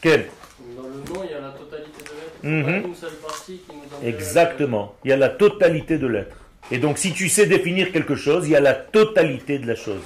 Quel 0.00 0.28
Dans 0.76 0.82
le 0.82 0.88
nom, 1.14 1.24
il 1.24 1.30
y 1.30 1.34
a 1.34 1.40
la 1.40 1.50
totalité 1.50 2.02
de 2.02 2.10
l'être. 2.10 2.66
Mhm. 2.66 2.82
Pas 2.82 2.88
une 2.88 2.94
seule 2.94 3.10
partie 3.16 3.58
qui 3.58 3.76
nous 3.76 3.96
enverra- 3.96 4.08
Exactement. 4.08 4.94
Il 5.04 5.10
y 5.10 5.12
a 5.12 5.16
la 5.16 5.28
totalité 5.28 5.98
de 5.98 6.06
l'être. 6.06 6.36
Et 6.72 6.78
donc 6.78 6.98
si 6.98 7.12
tu 7.12 7.28
sais 7.28 7.46
définir 7.46 7.92
quelque 7.92 8.14
chose, 8.16 8.46
il 8.46 8.52
y 8.52 8.56
a 8.56 8.60
la 8.60 8.74
totalité 8.74 9.58
de 9.58 9.66
la 9.66 9.74
chose. 9.76 10.02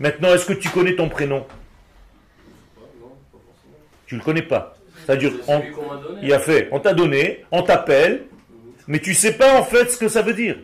Maintenant, 0.00 0.34
est-ce 0.34 0.46
que 0.46 0.52
tu 0.54 0.68
connais 0.70 0.96
ton 0.96 1.08
prénom? 1.08 1.36
Ouais, 1.38 1.44
Non, 3.00 3.08
pas 3.32 3.38
forcément. 3.38 3.76
Tu 4.06 4.16
le 4.16 4.22
connais 4.22 4.42
pas? 4.42 4.76
C'est-à-dire, 5.04 5.32
C'est 5.44 5.52
on- 5.52 5.62
il 6.22 6.32
a 6.32 6.38
fait, 6.38 6.68
on 6.72 6.80
t'a 6.80 6.94
donné, 6.94 7.44
on 7.50 7.62
t'appelle, 7.62 8.22
mais 8.86 9.00
tu 9.00 9.14
sais 9.14 9.32
pas 9.34 9.58
en 9.58 9.64
fait 9.64 9.90
ce 9.90 9.96
que 9.98 10.08
ça 10.08 10.22
veut 10.22 10.34
dire. 10.34 10.56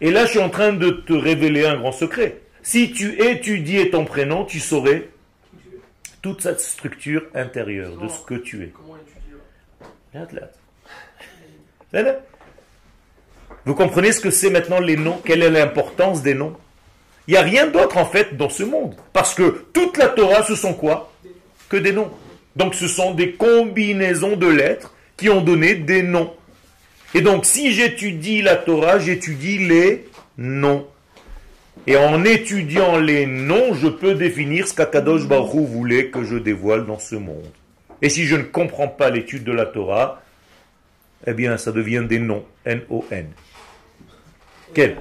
Et 0.00 0.10
là, 0.10 0.24
je 0.24 0.30
suis 0.30 0.38
en 0.40 0.48
train 0.50 0.72
de 0.72 0.90
te 0.90 1.12
révéler 1.12 1.64
un 1.66 1.76
grand 1.76 1.92
secret. 1.92 2.40
Si 2.62 2.92
tu 2.92 3.20
étudiais 3.22 3.90
ton 3.90 4.04
prénom, 4.04 4.44
tu 4.44 4.60
saurais 4.60 5.08
toute 6.22 6.42
cette 6.42 6.60
structure 6.60 7.22
intérieure 7.34 7.96
de 7.96 8.08
ce 8.08 8.18
que 8.26 8.34
tu 8.34 8.62
es. 8.64 8.72
Vous 13.64 13.74
comprenez 13.74 14.12
ce 14.12 14.20
que 14.20 14.30
c'est 14.30 14.50
maintenant 14.50 14.80
les 14.80 14.96
noms? 14.96 15.20
Quelle 15.24 15.42
est 15.42 15.50
l'importance 15.50 16.22
des 16.22 16.34
noms? 16.34 16.56
Il 17.26 17.32
n'y 17.32 17.36
a 17.38 17.42
rien 17.42 17.66
d'autre 17.66 17.96
en 17.98 18.06
fait 18.06 18.36
dans 18.36 18.48
ce 18.48 18.62
monde. 18.62 18.94
Parce 19.12 19.34
que 19.34 19.64
toute 19.72 19.96
la 19.98 20.08
Torah, 20.08 20.42
ce 20.42 20.54
sont 20.54 20.74
quoi? 20.74 21.12
Que 21.68 21.76
des 21.76 21.92
noms. 21.92 22.10
Donc 22.56 22.74
ce 22.74 22.88
sont 22.88 23.14
des 23.14 23.32
combinaisons 23.32 24.36
de 24.36 24.46
lettres 24.48 24.94
qui 25.16 25.28
ont 25.28 25.40
donné 25.42 25.74
des 25.74 26.02
noms. 26.02 26.32
Et 27.14 27.20
donc 27.20 27.46
si 27.46 27.72
j'étudie 27.72 28.42
la 28.42 28.56
Torah, 28.56 28.98
j'étudie 28.98 29.58
les 29.58 30.08
noms. 30.38 30.86
Et 31.86 31.96
en 31.96 32.24
étudiant 32.24 32.98
les 32.98 33.26
noms, 33.26 33.74
je 33.74 33.88
peux 33.88 34.14
définir 34.14 34.68
ce 34.68 34.74
qu'Akadosh 34.74 35.26
Baruch 35.26 35.54
Hu 35.54 35.64
voulait 35.66 36.08
que 36.08 36.24
je 36.24 36.36
dévoile 36.36 36.86
dans 36.86 36.98
ce 36.98 37.16
monde. 37.16 37.50
Et 38.02 38.08
si 38.08 38.24
je 38.24 38.36
ne 38.36 38.42
comprends 38.42 38.88
pas 38.88 39.10
l'étude 39.10 39.44
de 39.44 39.52
la 39.52 39.66
Torah, 39.66 40.22
eh 41.26 41.32
bien, 41.34 41.56
ça 41.56 41.72
devient 41.72 42.04
des 42.06 42.18
noms. 42.18 42.44
N-O-N. 42.64 43.28
Quel? 44.74 44.96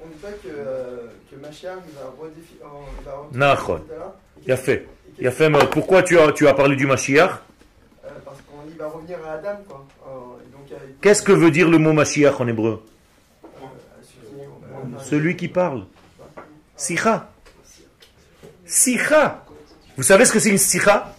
On 0.00 0.06
dit 0.06 0.14
pas 0.20 0.28
que 0.28 0.48
euh, 0.48 1.08
Mashiach, 1.40 1.78
il 1.88 1.94
va 1.94 2.14
redéfinir. 2.18 2.62
oh, 2.64 2.84
il 3.00 3.38
va 3.40 3.54
redéfinir 3.54 4.12
Il 4.46 4.52
a 4.52 4.56
fait. 4.56 4.86
Fait, 5.30 5.48
mais 5.50 5.58
pourquoi 5.70 6.02
tu 6.02 6.18
as, 6.18 6.32
tu 6.32 6.46
as 6.46 6.54
parlé 6.54 6.76
du 6.76 6.86
Mashiach? 6.86 7.30
Euh, 8.04 8.08
Parce 8.24 8.38
qu'on 8.42 8.82
va 8.82 8.88
revenir 8.88 9.18
à 9.26 9.32
Adam, 9.32 9.58
quoi. 9.68 9.86
Euh, 10.06 10.10
euh, 10.72 10.76
Qu'est-ce 11.00 11.22
que 11.22 11.32
veut 11.32 11.50
dire 11.50 11.68
le 11.68 11.78
mot 11.78 11.92
Mashiach 11.92 12.40
en 12.40 12.46
hébreu? 12.48 12.82
Euh, 13.44 13.48
celui 14.02 14.16
qui- 14.36 14.40
euh, 14.40 14.98
Celui 15.02 15.36
qui 15.36 15.48
parle. 15.48 15.84
Sicha. 16.76 17.28
Sicha. 18.64 19.44
Vous 19.96 20.02
savez 20.02 20.24
ce 20.24 20.32
que 20.32 20.38
c'est 20.38 20.50
une 20.50 20.58
sicha? 20.58 21.14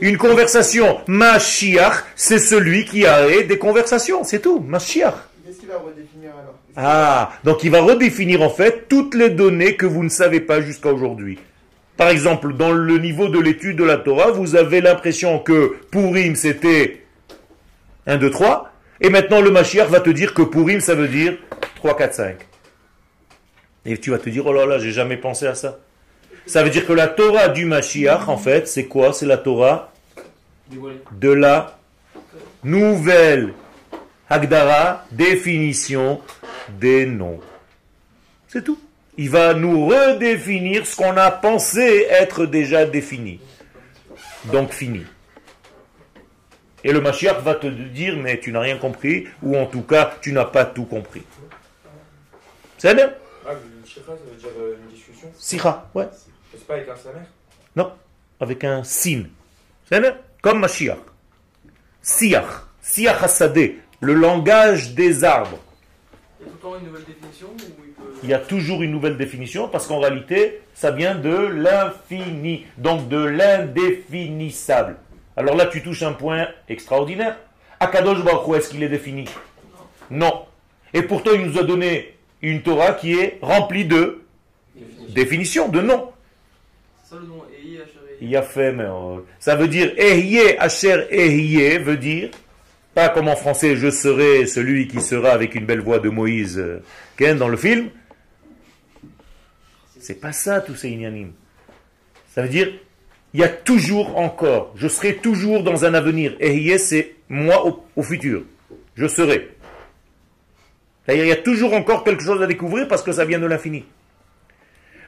Une 0.00 0.16
conversation. 0.16 1.00
Mashiach, 1.06 2.04
c'est 2.16 2.38
celui 2.38 2.84
qui 2.84 3.06
a 3.06 3.42
des 3.42 3.58
conversations. 3.58 4.24
C'est 4.24 4.40
tout. 4.40 4.58
Mashiach. 4.60 5.14
Qu'est-ce 5.44 5.58
qu'il 5.60 5.68
va 5.68 5.78
redéfinir 5.78 6.30
alors? 6.30 6.54
Ah, 6.74 7.32
donc 7.44 7.62
il 7.64 7.70
va 7.70 7.82
redéfinir 7.82 8.40
en 8.42 8.48
fait 8.48 8.88
toutes 8.88 9.14
les 9.14 9.28
données 9.30 9.76
que 9.76 9.84
vous 9.84 10.02
ne 10.02 10.08
savez 10.08 10.40
pas 10.40 10.62
jusqu'à 10.62 10.90
aujourd'hui. 10.90 11.38
Par 11.96 12.08
exemple, 12.08 12.54
dans 12.54 12.72
le 12.72 12.98
niveau 12.98 13.28
de 13.28 13.38
l'étude 13.38 13.76
de 13.76 13.84
la 13.84 13.98
Torah, 13.98 14.30
vous 14.30 14.56
avez 14.56 14.80
l'impression 14.80 15.38
que 15.38 15.76
Purim 15.90 16.34
c'était 16.34 17.04
1, 18.06 18.16
2, 18.16 18.30
3, 18.30 18.72
et 19.00 19.10
maintenant 19.10 19.40
le 19.40 19.50
Mashiach 19.50 19.88
va 19.88 20.00
te 20.00 20.10
dire 20.10 20.34
que 20.34 20.42
Purim 20.42 20.80
ça 20.80 20.94
veut 20.94 21.08
dire 21.08 21.36
3, 21.76 21.96
4, 21.96 22.14
5. 22.14 22.36
Et 23.84 23.98
tu 23.98 24.10
vas 24.10 24.18
te 24.18 24.30
dire, 24.30 24.46
oh 24.46 24.52
là 24.52 24.64
là, 24.64 24.78
j'ai 24.78 24.92
jamais 24.92 25.16
pensé 25.16 25.46
à 25.46 25.54
ça. 25.54 25.78
Ça 26.46 26.62
veut 26.62 26.70
dire 26.70 26.86
que 26.86 26.92
la 26.92 27.08
Torah 27.08 27.48
du 27.48 27.64
Mashiach, 27.64 28.28
en 28.28 28.36
fait, 28.36 28.68
c'est 28.68 28.86
quoi? 28.86 29.12
C'est 29.12 29.26
la 29.26 29.38
Torah 29.38 29.92
de 31.12 31.30
la 31.30 31.78
nouvelle 32.64 33.52
Hagdara, 34.28 35.04
définition 35.12 36.20
des 36.80 37.06
noms. 37.06 37.40
C'est 38.48 38.64
tout. 38.64 38.78
Il 39.18 39.28
va 39.30 39.54
nous 39.54 39.86
redéfinir 39.86 40.86
ce 40.86 40.96
qu'on 40.96 41.16
a 41.16 41.30
pensé 41.30 42.06
être 42.08 42.46
déjà 42.46 42.86
défini. 42.86 43.40
Donc 44.46 44.72
fini. 44.72 45.04
Et 46.84 46.92
le 46.92 47.00
Mashiach 47.00 47.40
va 47.42 47.54
te 47.54 47.66
dire, 47.66 48.16
mais 48.16 48.40
tu 48.40 48.50
n'as 48.52 48.60
rien 48.60 48.78
compris, 48.78 49.28
ou 49.42 49.56
en 49.56 49.66
tout 49.66 49.82
cas, 49.82 50.14
tu 50.20 50.32
n'as 50.32 50.46
pas 50.46 50.64
tout 50.64 50.84
compris. 50.84 51.22
C'est 52.78 52.94
bien? 52.94 53.12
Ah, 53.46 53.50
ça 53.84 54.00
veut 54.00 54.36
dire 54.36 54.48
euh, 54.58 54.76
une 54.82 54.94
discussion? 54.96 55.28
Ouais. 55.94 56.08
C'est 56.50 56.66
pas 56.66 56.74
avec 56.74 56.88
un 56.88 56.96
salaire? 56.96 57.26
Non, 57.76 57.92
avec 58.40 58.64
un 58.64 58.82
sin. 58.82 59.24
C'est 59.88 60.00
bien? 60.00 60.16
Comme 60.40 60.58
Mashiach. 60.58 60.98
Siach. 62.00 62.64
Siach 62.80 63.22
Hasadeh. 63.22 63.78
Le 64.00 64.14
langage 64.14 64.94
des 64.94 65.22
arbres. 65.22 65.60
Il 66.40 66.46
y 66.46 66.48
a 66.48 66.50
tout 66.50 66.56
le 66.56 66.60
temps 66.60 66.78
une 66.78 66.86
nouvelle 66.86 67.04
définition 67.04 67.46
ou 67.46 67.91
il 68.22 68.30
y 68.30 68.34
a 68.34 68.38
toujours 68.38 68.82
une 68.82 68.92
nouvelle 68.92 69.16
définition 69.16 69.68
parce 69.68 69.86
qu'en 69.86 69.98
réalité, 69.98 70.60
ça 70.74 70.90
vient 70.90 71.14
de 71.14 71.34
l'infini, 71.34 72.66
donc 72.78 73.08
de 73.08 73.18
l'indéfinissable. 73.18 74.96
Alors 75.36 75.56
là, 75.56 75.66
tu 75.66 75.82
touches 75.82 76.02
un 76.02 76.12
point 76.12 76.48
extraordinaire. 76.68 77.36
Akadosh 77.80 78.22
Baruch 78.22 78.56
est-ce 78.56 78.70
qu'il 78.70 78.82
est 78.82 78.88
défini? 78.88 79.24
Non. 80.10 80.44
Et 80.94 81.02
pourtant, 81.02 81.30
il 81.34 81.46
nous 81.46 81.58
a 81.58 81.62
donné 81.62 82.14
une 82.42 82.62
Torah 82.62 82.92
qui 82.92 83.14
est 83.14 83.38
remplie 83.40 83.84
de 83.84 84.22
définitions, 85.08 85.68
de 85.68 85.80
noms. 85.80 86.12
Euh, 88.22 89.18
ça 89.38 89.56
veut 89.56 89.68
dire 89.68 89.92
Ehye 89.96 90.56
Asher 90.58 91.06
Ehye 91.10 91.78
veut 91.78 91.96
dire 91.96 92.30
pas 92.94 93.08
comme 93.08 93.28
en 93.28 93.36
français 93.36 93.76
je 93.76 93.90
serai 93.90 94.46
celui 94.46 94.88
qui 94.88 95.00
sera 95.00 95.30
avec 95.30 95.54
une 95.54 95.66
belle 95.66 95.80
voix 95.80 95.98
de 95.98 96.08
Moïse 96.08 96.62
Ken 97.16 97.38
dans 97.38 97.48
le 97.48 97.56
film. 97.56 97.90
C'est 100.00 100.20
pas 100.20 100.32
ça 100.32 100.60
tous 100.60 100.74
ces 100.74 100.90
inyanim. 100.90 101.32
Ça 102.34 102.42
veut 102.42 102.48
dire 102.48 102.72
il 103.34 103.40
y 103.40 103.44
a 103.44 103.48
toujours 103.48 104.18
encore, 104.18 104.74
je 104.76 104.88
serai 104.88 105.16
toujours 105.16 105.62
dans 105.62 105.84
un 105.84 105.94
avenir. 105.94 106.36
Ehye 106.38 106.78
c'est 106.78 107.14
moi 107.28 107.64
au, 107.96 108.02
futur. 108.02 108.42
Je 108.94 109.06
serai. 109.06 109.48
C'est-à-dire 111.04 111.24
il 111.24 111.28
y 111.28 111.32
a 111.32 111.36
toujours 111.36 111.72
encore 111.72 112.04
quelque 112.04 112.22
chose 112.22 112.42
à 112.42 112.46
découvrir 112.46 112.88
parce 112.88 113.02
que 113.02 113.12
ça 113.12 113.24
vient 113.24 113.38
de 113.38 113.46
l'infini. 113.46 113.84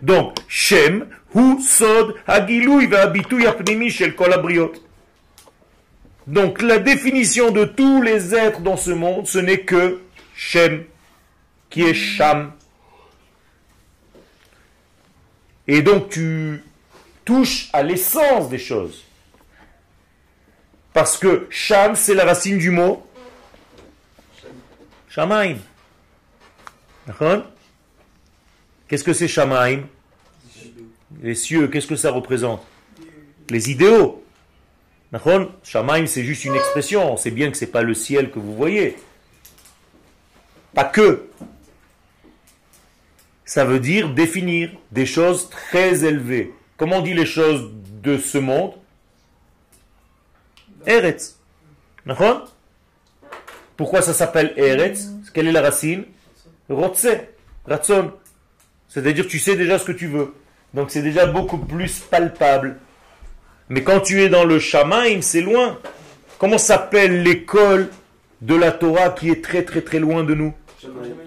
Donc, 0.03 0.35
Shem, 0.49 1.07
Hu, 1.35 1.61
Sod, 1.61 2.15
Hagilui, 2.27 2.87
Ve'abitui, 2.87 3.47
Apnimi, 3.47 3.91
Shel 3.91 4.15
Kol 4.15 4.33
Abriot. 4.33 4.73
Donc, 6.27 6.63
la 6.63 6.79
définition 6.79 7.51
de 7.51 7.65
tous 7.65 8.01
les 8.01 8.35
êtres 8.35 8.61
dans 8.61 8.77
ce 8.77 8.91
monde, 8.91 9.27
ce 9.27 9.39
n'est 9.39 9.61
que 9.61 10.01
Shem, 10.35 10.85
qui 11.69 11.83
est 11.83 11.95
Sham. 11.95 12.53
Et 15.69 15.83
donc, 15.83 16.11
tu 16.11 16.63
touches 17.25 17.69
à 17.73 17.83
l'essence 17.83 18.49
des 18.49 18.59
choses. 18.59 19.05
Parce 20.95 21.19
que 21.19 21.47
Sham, 21.51 21.95
c'est 21.95 22.15
la 22.15 22.25
racine 22.25 22.59
du 22.59 22.71
mot 22.71 23.07
Shamaim. 25.11 25.57
Qu'est-ce 28.89 29.05
que 29.05 29.13
c'est 29.13 29.29
Shamaim? 29.29 29.83
Les 31.23 31.35
cieux, 31.35 31.69
qu'est-ce 31.69 31.87
que 31.87 31.97
ça 31.97 32.11
représente? 32.11 32.65
Les 33.51 33.71
idéaux. 33.71 34.24
Shamaim, 35.63 36.07
c'est 36.07 36.25
juste 36.25 36.45
une 36.45 36.57
expression. 36.57 37.13
On 37.13 37.17
sait 37.17 37.31
bien 37.31 37.51
que 37.51 37.57
ce 37.57 37.65
n'est 37.65 37.71
pas 37.71 37.83
le 37.83 37.95
ciel 37.95 38.31
que 38.31 38.39
vous 38.39 38.55
voyez. 38.55 38.97
Pas 40.75 40.85
que. 40.85 41.29
Ça 43.45 43.65
veut 43.65 43.79
dire 43.79 44.13
définir 44.13 44.71
des 44.91 45.07
choses 45.07 45.49
très 45.51 46.05
élevées. 46.05 46.53
Comment 46.77 46.97
on 46.97 47.03
dit 47.03 47.15
les 47.15 47.27
choses 47.27 47.71
de 48.03 48.19
ce 48.19 48.39
monde? 48.39 48.73
Eretz. 50.87 51.39
Pourquoi 53.77 54.03
ça 54.03 54.13
s'appelle 54.13 54.53
Eretz? 54.57 55.11
Quelle 55.33 55.47
est 55.47 55.53
la 55.53 55.63
racine? 55.63 56.05
Rotse. 56.69 57.07
Ratson. 57.67 58.13
C'est-à-dire 58.89 59.27
tu 59.27 59.39
sais 59.39 59.57
déjà 59.57 59.79
ce 59.79 59.85
que 59.85 59.93
tu 59.93 60.09
veux. 60.09 60.35
Donc 60.73 60.91
c'est 60.91 61.03
déjà 61.03 61.27
beaucoup 61.27 61.59
plus 61.59 62.01
palpable. 62.01 62.79
Mais 63.69 63.83
quand 63.83 64.01
tu 64.01 64.23
es 64.23 64.29
dans 64.29 64.45
le 64.45 64.59
Shamaim, 64.59 65.23
c'est 65.23 65.41
loin. 65.41 65.79
Comment 66.39 66.59
s'appelle 66.59 67.23
l'école 67.23 67.89
de 68.41 68.55
la 68.55 68.73
Torah 68.73 69.11
qui 69.11 69.31
est 69.31 69.43
très 69.43 69.65
très 69.65 69.81
très 69.81 69.99
loin 69.99 70.25
de 70.25 70.35
nous? 70.35 70.53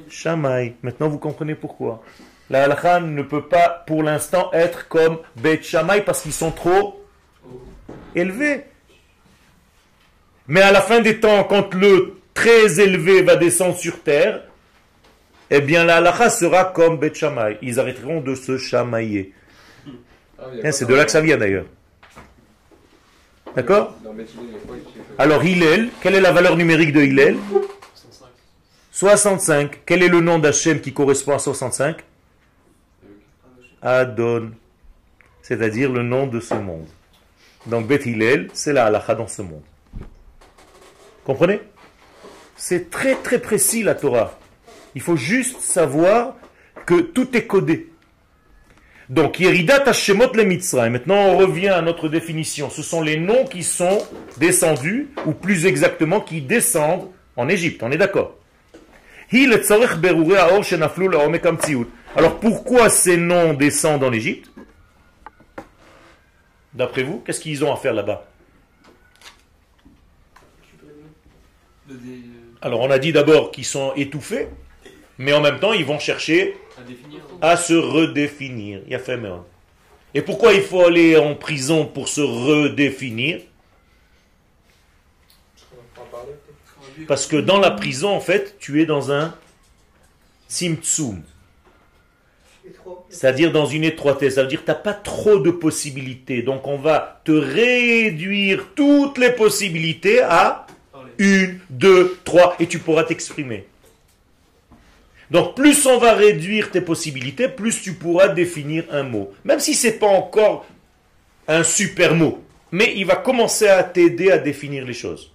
Shamaï. 0.10 0.76
Maintenant 0.84 1.10
vous 1.10 1.18
comprenez 1.18 1.56
pourquoi. 1.56 2.04
La 2.50 2.64
halakha 2.64 3.00
ne 3.00 3.24
peut 3.24 3.48
pas 3.48 3.84
pour 3.88 4.04
l'instant 4.04 4.52
être 4.54 4.88
comme 4.88 5.20
Bet 5.36 5.62
Shamaï 5.64 6.04
parce 6.04 6.22
qu'ils 6.22 6.34
sont 6.34 6.52
trop 6.52 7.04
élevés. 8.16 8.66
Mais 10.48 10.62
à 10.62 10.72
la 10.72 10.82
fin 10.82 11.02
des 11.02 11.20
temps, 11.20 11.44
quand 11.44 11.74
le 11.74 12.18
très 12.34 12.80
élevé 12.80 13.22
va 13.22 13.36
descendre 13.36 13.76
sur 13.76 14.02
terre, 14.04 14.44
eh 15.50 15.60
bien 15.60 15.84
la 15.84 15.98
halakha 15.98 16.30
sera 16.30 16.66
comme 16.66 16.98
Bet 17.00 17.16
Shammai. 17.16 17.58
Ils 17.62 17.80
arrêteront 17.80 18.22
de 18.22 18.36
se 18.36 18.58
chamailler. 18.58 19.34
Hein, 20.40 20.72
C'est 20.72 20.86
de 20.86 20.94
là 20.94 21.04
que 21.04 21.12
ça 21.12 21.22
vient 21.22 21.38
d'ailleurs. 21.38 21.66
D'accord 23.47 23.47
Dans 23.47 23.47
Beth 23.47 23.47
Hillel, 23.47 23.47
il 23.47 23.47
y 23.47 23.47
a 23.47 23.47
quoi 23.47 23.47
qui 23.47 23.47
fait 23.64 23.74
Alors 25.18 25.44
Hillel, 25.44 25.90
quelle 26.02 26.16
est 26.16 26.22
la 26.22 26.32
valeur 26.32 26.56
numérique 26.58 26.94
de 26.94 27.02
Hillel 27.02 27.38
65. 27.92 28.28
65. 28.92 29.82
Quel 29.86 30.04
est 30.04 30.08
le 30.08 30.22
nom 30.22 30.40
d'Hachem 30.40 30.82
qui 30.82 30.94
correspond 30.94 31.34
à 31.34 31.40
65 31.40 31.98
Adon. 33.82 34.52
C'est-à-dire 35.42 35.92
le 35.92 36.04
nom 36.04 36.28
de 36.28 36.40
ce 36.40 36.56
monde. 36.56 36.88
Donc 37.66 37.88
Beth 37.88 38.06
Hillel, 38.06 38.50
c'est 38.54 38.74
la 38.74 38.86
halakha 38.86 39.16
dans 39.16 39.28
ce 39.28 39.42
monde. 39.42 39.64
Comprenez 41.24 41.62
C'est 42.56 42.90
très 42.90 43.16
très 43.16 43.40
précis 43.40 43.84
la 43.84 43.96
Torah. 43.96 44.40
Il 44.96 45.02
faut 45.02 45.18
juste 45.18 45.60
savoir 45.62 46.36
que 46.86 47.02
tout 47.02 47.36
est 47.36 47.46
codé. 47.46 47.90
Donc, 49.10 49.40
Yeridat 49.40 49.84
Hashemot 49.88 50.34
le 50.34 50.44
Mitzrayim. 50.44 50.90
Maintenant, 50.90 51.16
on 51.16 51.38
revient 51.38 51.70
à 51.70 51.82
notre 51.82 52.10
définition. 52.10 52.70
Ce 52.70 52.84
sont 52.84 53.02
les 53.02 53.18
noms 53.18 53.46
qui 53.46 53.64
sont 53.64 54.06
descendus, 54.38 55.10
ou 55.26 55.32
plus 55.32 55.66
exactement, 55.66 56.20
qui 56.20 56.42
descendent 56.42 57.10
en 57.38 57.48
Égypte. 57.48 57.82
On 57.84 57.92
est 57.92 57.98
d'accord? 57.98 58.36
Alors, 62.16 62.40
pourquoi 62.40 62.90
ces 62.90 63.18
noms 63.18 63.54
descendent 63.54 64.04
en 64.04 64.12
Égypte? 64.12 64.50
D'après 66.74 67.04
vous, 67.04 67.20
qu'est-ce 67.20 67.40
qu'ils 67.40 67.64
ont 67.64 67.74
à 67.74 67.78
faire 67.78 67.94
là-bas? 67.94 68.26
Alors, 72.62 72.82
on 72.82 72.92
a 72.92 73.00
dit 73.00 73.14
d'abord 73.14 73.52
qu'ils 73.52 73.66
sont 73.66 73.94
étouffés, 73.96 74.48
mais 75.18 75.34
en 75.34 75.42
même 75.42 75.60
temps, 75.60 75.74
ils 75.74 75.86
vont 75.86 76.00
chercher 76.00 76.56
à 77.42 77.58
se 77.58 77.74
redéfinir. 77.74 78.82
Il 78.86 78.92
y 78.92 78.96
a 78.96 79.00
fait 79.00 79.18
merde. 79.18 79.44
Et 80.14 80.22
pourquoi 80.22 80.54
il 80.54 80.62
faut 80.62 80.86
aller 80.86 81.18
en 81.18 81.36
prison 81.36 81.86
pour 81.86 82.08
se 82.08 82.22
redéfinir? 82.22 83.42
Parce 87.08 87.28
que 87.28 87.38
dans 87.38 87.60
la 87.60 87.72
prison, 87.72 88.10
en 88.10 88.20
fait, 88.20 88.58
tu 88.60 88.82
es 88.82 88.86
dans 88.86 89.12
un 89.12 89.36
simtsum. 90.48 91.22
C'est-à-dire 93.10 93.52
dans 93.52 93.66
une 93.66 93.84
étroitesse, 93.84 94.36
ça 94.36 94.44
veut 94.44 94.48
dire 94.48 94.62
que 94.62 94.66
tu 94.66 94.72
n'as 94.72 94.76
pas 94.76 94.94
trop 94.94 95.40
de 95.40 95.52
possibilités. 95.52 96.42
Donc 96.42 96.68
on 96.68 96.78
va 96.78 97.22
te 97.24 97.32
réduire 97.32 98.68
toutes 98.76 99.18
les 99.18 99.32
possibilités 99.32 100.22
à 100.22 100.68
une, 101.18 101.60
deux, 101.70 102.18
trois, 102.24 102.56
et 102.60 102.68
tu 102.68 102.80
pourras 102.80 103.04
t'exprimer. 103.04 103.66
Donc 105.32 105.56
plus 105.56 105.86
on 105.86 105.98
va 105.98 106.14
réduire 106.14 106.72
tes 106.72 106.82
possibilités, 106.82 107.50
plus 107.50 107.82
tu 107.82 107.94
pourras 107.94 108.30
définir 108.30 108.86
un 108.92 109.04
mot. 109.04 109.34
Même 109.44 109.60
si 109.60 109.74
ce 109.74 109.88
n'est 109.88 109.94
pas 109.94 110.08
encore 110.08 110.66
un 111.48 111.64
super 111.64 112.16
mot. 112.16 112.44
Mais 112.72 112.94
il 112.96 113.06
va 113.06 113.16
commencer 113.16 113.68
à 113.68 113.84
t'aider 113.84 114.32
à 114.32 114.38
définir 114.38 114.86
les 114.86 114.94
choses. 114.94 115.32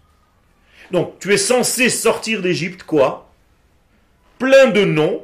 Donc 0.91 1.19
tu 1.19 1.33
es 1.33 1.39
censé 1.39 1.89
sortir 1.89 2.43
d'Égypte 2.43 2.83
quoi? 2.85 3.31
Plein 4.39 4.71
de 4.71 4.85
noms 4.85 5.23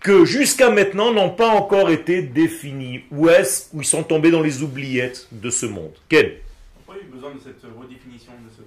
que 0.00 0.24
jusqu'à 0.24 0.70
maintenant 0.70 1.12
n'ont 1.12 1.30
pas 1.30 1.48
encore 1.48 1.90
été 1.90 2.22
définis. 2.22 3.02
Où 3.10 3.28
est-ce 3.28 3.66
où 3.72 3.80
ils 3.80 3.86
sont 3.86 4.04
tombés 4.04 4.30
dans 4.30 4.42
les 4.42 4.62
oubliettes 4.62 5.26
de 5.32 5.50
ce 5.50 5.66
monde? 5.66 5.92
Quel 6.08 6.38
Pourquoi 6.76 6.96
il 7.00 7.08
y 7.08 7.10
a 7.10 7.14
besoin 7.14 7.34
de 7.34 7.40
cette 7.40 7.62
redéfinition, 7.62 8.32
de 8.32 8.50
ce 8.56 8.62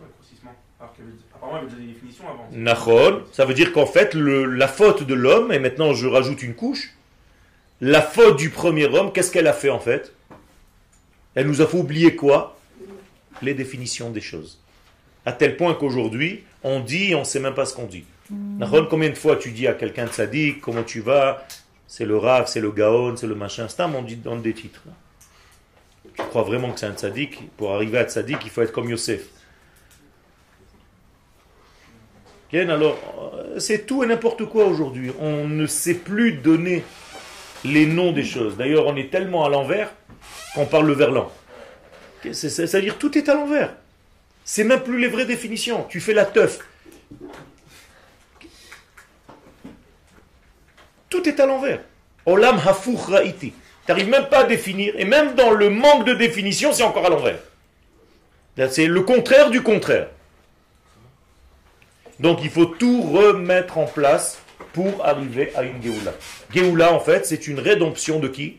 Alors 0.82 0.94
qu'il 0.96 1.06
y 1.06 1.08
avait- 1.08 1.17
Apparemment, 1.36 1.60
il 1.60 1.63
y 1.63 1.65
avait 1.67 1.76
déjà 1.76 1.88
des 1.88 1.94
définitions 1.94 2.24
avant. 2.28 2.48
Nachon, 2.52 3.24
ça 3.32 3.46
veut 3.46 3.54
dire 3.54 3.72
qu'en 3.72 3.86
fait, 3.86 4.13
le- 4.15 4.46
la 4.46 4.67
faute 4.67 5.04
de 5.04 5.13
l'homme, 5.13 5.52
et 5.52 5.60
maintenant 5.60 5.94
je 5.94 6.08
rajoute 6.08 6.41
une 6.44 6.56
couche, 6.56 6.94
la 7.82 8.02
faute 8.02 8.38
du 8.38 8.50
premier 8.50 8.86
homme, 8.86 9.12
qu'est-ce 9.13 9.32
qu'elle 9.32 9.48
a 9.48 9.54
fait 9.54 9.70
en 9.70 9.80
fait? 9.80 10.13
Elle 11.36 11.48
nous 11.48 11.62
a 11.62 11.67
fait 11.67 11.78
oublier 11.78 12.15
quoi? 12.15 12.58
Les 13.41 13.54
définitions 13.54 14.10
des 14.10 14.22
choses. 14.22 14.60
À 15.26 15.32
tel 15.32 15.56
point 15.56 15.74
qu'aujourd'hui, 15.76 16.44
on 16.63 16.80
dit 16.80 17.12
et 17.12 17.15
on 17.15 17.20
ne 17.20 17.24
sait 17.26 17.39
même 17.39 17.54
pas 17.54 17.65
ce 17.65 17.74
qu'on 17.76 17.86
dit. 17.86 18.04
Nachon, 18.32 18.88
combien 18.89 19.10
de 19.10 19.15
fois 19.17 19.36
tu 19.36 19.52
dis 19.52 19.67
à 19.67 19.74
quelqu'un 19.74 20.06
de 20.06 20.12
sadique, 20.12 20.62
comment 20.62 20.84
tu 20.84 21.02
vas? 21.02 21.46
C'est 21.88 22.06
le 22.06 22.17
Rav, 22.17 22.48
c'est 22.48 22.62
le 22.62 22.72
Gaon, 22.72 23.17
c'est 23.17 23.28
le 23.28 23.36
machin. 23.36 23.67
C'est 23.67 23.82
un, 23.82 23.94
on 23.94 24.02
dit 24.02 24.15
dans 24.15 24.36
des 24.38 24.54
titres. 24.54 24.84
Tu 26.15 26.24
crois 26.30 26.44
vraiment 26.44 26.72
que 26.72 26.80
c'est 26.80 26.86
un 26.86 26.96
sadique? 26.96 27.50
Pour 27.58 27.74
arriver 27.74 27.98
à 27.98 28.08
sadique, 28.08 28.39
il 28.44 28.50
faut 28.50 28.62
être 28.62 28.72
comme 28.72 28.89
Yosef. 28.89 29.24
Alors, 32.54 33.00
c'est 33.60 33.86
tout 33.86 34.04
et 34.04 34.08
n'importe 34.08 34.46
quoi 34.46 34.66
aujourd'hui. 34.66 35.12
On 35.20 35.48
ne 35.48 35.66
sait 35.66 35.94
plus 35.94 36.34
donner 36.34 36.84
les 37.64 37.86
noms 37.86 38.12
des 38.12 38.26
choses. 38.26 38.58
D'ailleurs, 38.58 38.88
on 38.88 38.96
est 38.96 39.10
tellement 39.10 39.46
à 39.46 39.50
l'envers 39.50 39.94
qu'on 40.54 40.66
parle 40.66 40.88
le 40.88 40.94
verlan. 40.94 41.32
C'est-à-dire, 42.34 42.98
tout 42.98 43.18
est 43.18 43.30
à 43.30 43.36
l'envers. 43.36 43.74
C'est 44.44 44.64
même 44.64 44.82
plus 44.82 45.00
les 45.00 45.08
vraies 45.08 45.26
définitions. 45.26 45.86
Tu 45.88 46.02
fais 46.02 46.14
la 46.14 46.26
teuf. 46.26 46.60
Tout 51.10 51.28
est 51.28 51.40
à 51.40 51.46
l'envers. 51.46 51.82
Olam 52.26 52.58
hafouch 52.58 53.06
ra'iti. 53.08 53.54
Tu 53.86 53.92
n'arrives 53.92 54.10
même 54.10 54.28
pas 54.28 54.40
à 54.40 54.44
définir. 54.44 54.94
Et 54.98 55.06
même 55.06 55.36
dans 55.36 55.52
le 55.52 55.70
manque 55.70 56.06
de 56.06 56.14
définition, 56.14 56.74
c'est 56.74 56.84
encore 56.84 57.06
à 57.06 57.10
l'envers. 57.10 57.40
C'est 58.70 58.88
le 58.88 59.02
contraire 59.02 59.50
du 59.50 59.62
contraire. 59.62 60.08
Donc 62.22 62.44
il 62.44 62.52
faut 62.52 62.68
tout 62.68 63.02
remettre 63.02 63.80
en 63.80 63.88
place 63.88 64.40
pour 64.74 65.04
arriver 65.04 65.52
à 65.56 65.64
une 65.64 65.82
Géoula. 65.82 66.14
Géoula, 66.54 66.94
en 66.94 67.00
fait, 67.00 67.26
c'est 67.26 67.48
une 67.48 67.60
rédemption 67.60 68.20
de 68.20 68.28
qui? 68.28 68.58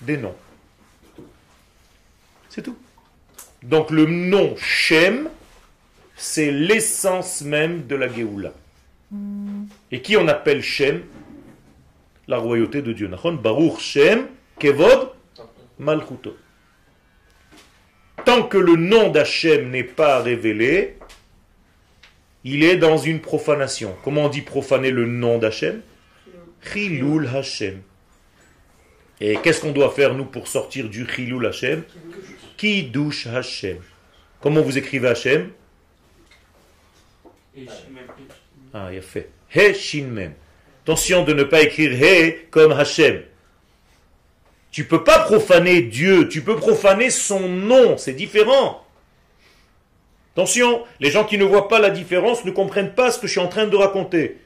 Des 0.00 0.16
noms. 0.16 0.34
C'est 2.48 2.62
tout. 2.62 2.76
Donc 3.62 3.90
le 3.90 4.06
nom 4.06 4.56
Shem, 4.56 5.28
c'est 6.16 6.50
l'essence 6.50 7.42
même 7.42 7.86
de 7.86 7.94
la 7.94 8.08
Géoula. 8.08 8.52
Et 9.92 10.02
qui 10.02 10.16
on 10.16 10.26
appelle 10.26 10.62
Shem? 10.62 11.04
La 12.26 12.38
royauté 12.38 12.82
de 12.82 12.92
Dieu. 12.92 13.08
Baruch 13.08 13.78
Shem, 13.78 14.26
Kevod, 14.58 15.10
Malchuto. 15.78 16.36
Tant 18.24 18.42
que 18.42 18.58
le 18.58 18.76
nom 18.76 19.10
d'Hachem 19.10 19.70
n'est 19.70 19.84
pas 19.84 20.20
révélé, 20.20 20.96
il 22.44 22.62
est 22.62 22.76
dans 22.76 22.98
une 22.98 23.20
profanation. 23.20 23.96
Comment 24.04 24.26
on 24.26 24.28
dit 24.28 24.42
profaner 24.42 24.90
le 24.90 25.06
nom 25.06 25.38
d'Hachem? 25.38 25.80
Chilul 26.62 27.26
Hashem. 27.26 27.80
Et 29.20 29.36
qu'est-ce 29.36 29.62
qu'on 29.62 29.72
doit 29.72 29.90
faire, 29.90 30.14
nous, 30.14 30.26
pour 30.26 30.48
sortir 30.48 30.88
du 30.88 31.06
Chilul 31.06 31.46
Hashem 31.46 31.84
Kiddush 32.56 33.26
Hashem. 33.28 33.78
Comment 34.40 34.60
vous 34.60 34.76
écrivez 34.76 35.08
Hashem 35.08 35.50
Ah, 38.74 38.90
il 38.92 38.98
a 38.98 39.02
fait. 39.02 39.30
He 39.54 39.72
Shin 39.74 40.06
Mem. 40.08 40.34
Attention 40.82 41.24
de 41.24 41.32
ne 41.32 41.44
pas 41.44 41.62
écrire 41.62 41.92
He 41.92 42.50
comme 42.50 42.72
Hashem. 42.72 43.22
Tu 44.70 44.84
peux 44.84 45.04
pas 45.04 45.20
profaner 45.20 45.82
Dieu, 45.82 46.28
tu 46.28 46.42
peux 46.42 46.56
profaner 46.56 47.08
son 47.08 47.48
nom, 47.48 47.96
c'est 47.96 48.12
différent. 48.12 48.83
Attention, 50.36 50.82
les 51.00 51.10
gens 51.10 51.24
qui 51.24 51.38
ne 51.38 51.44
voient 51.44 51.68
pas 51.68 51.78
la 51.78 51.90
différence 51.90 52.44
ne 52.44 52.50
comprennent 52.50 52.94
pas 52.94 53.10
ce 53.10 53.18
que 53.18 53.26
je 53.26 53.32
suis 53.32 53.40
en 53.40 53.48
train 53.48 53.66
de 53.66 53.76
raconter. 53.76 54.38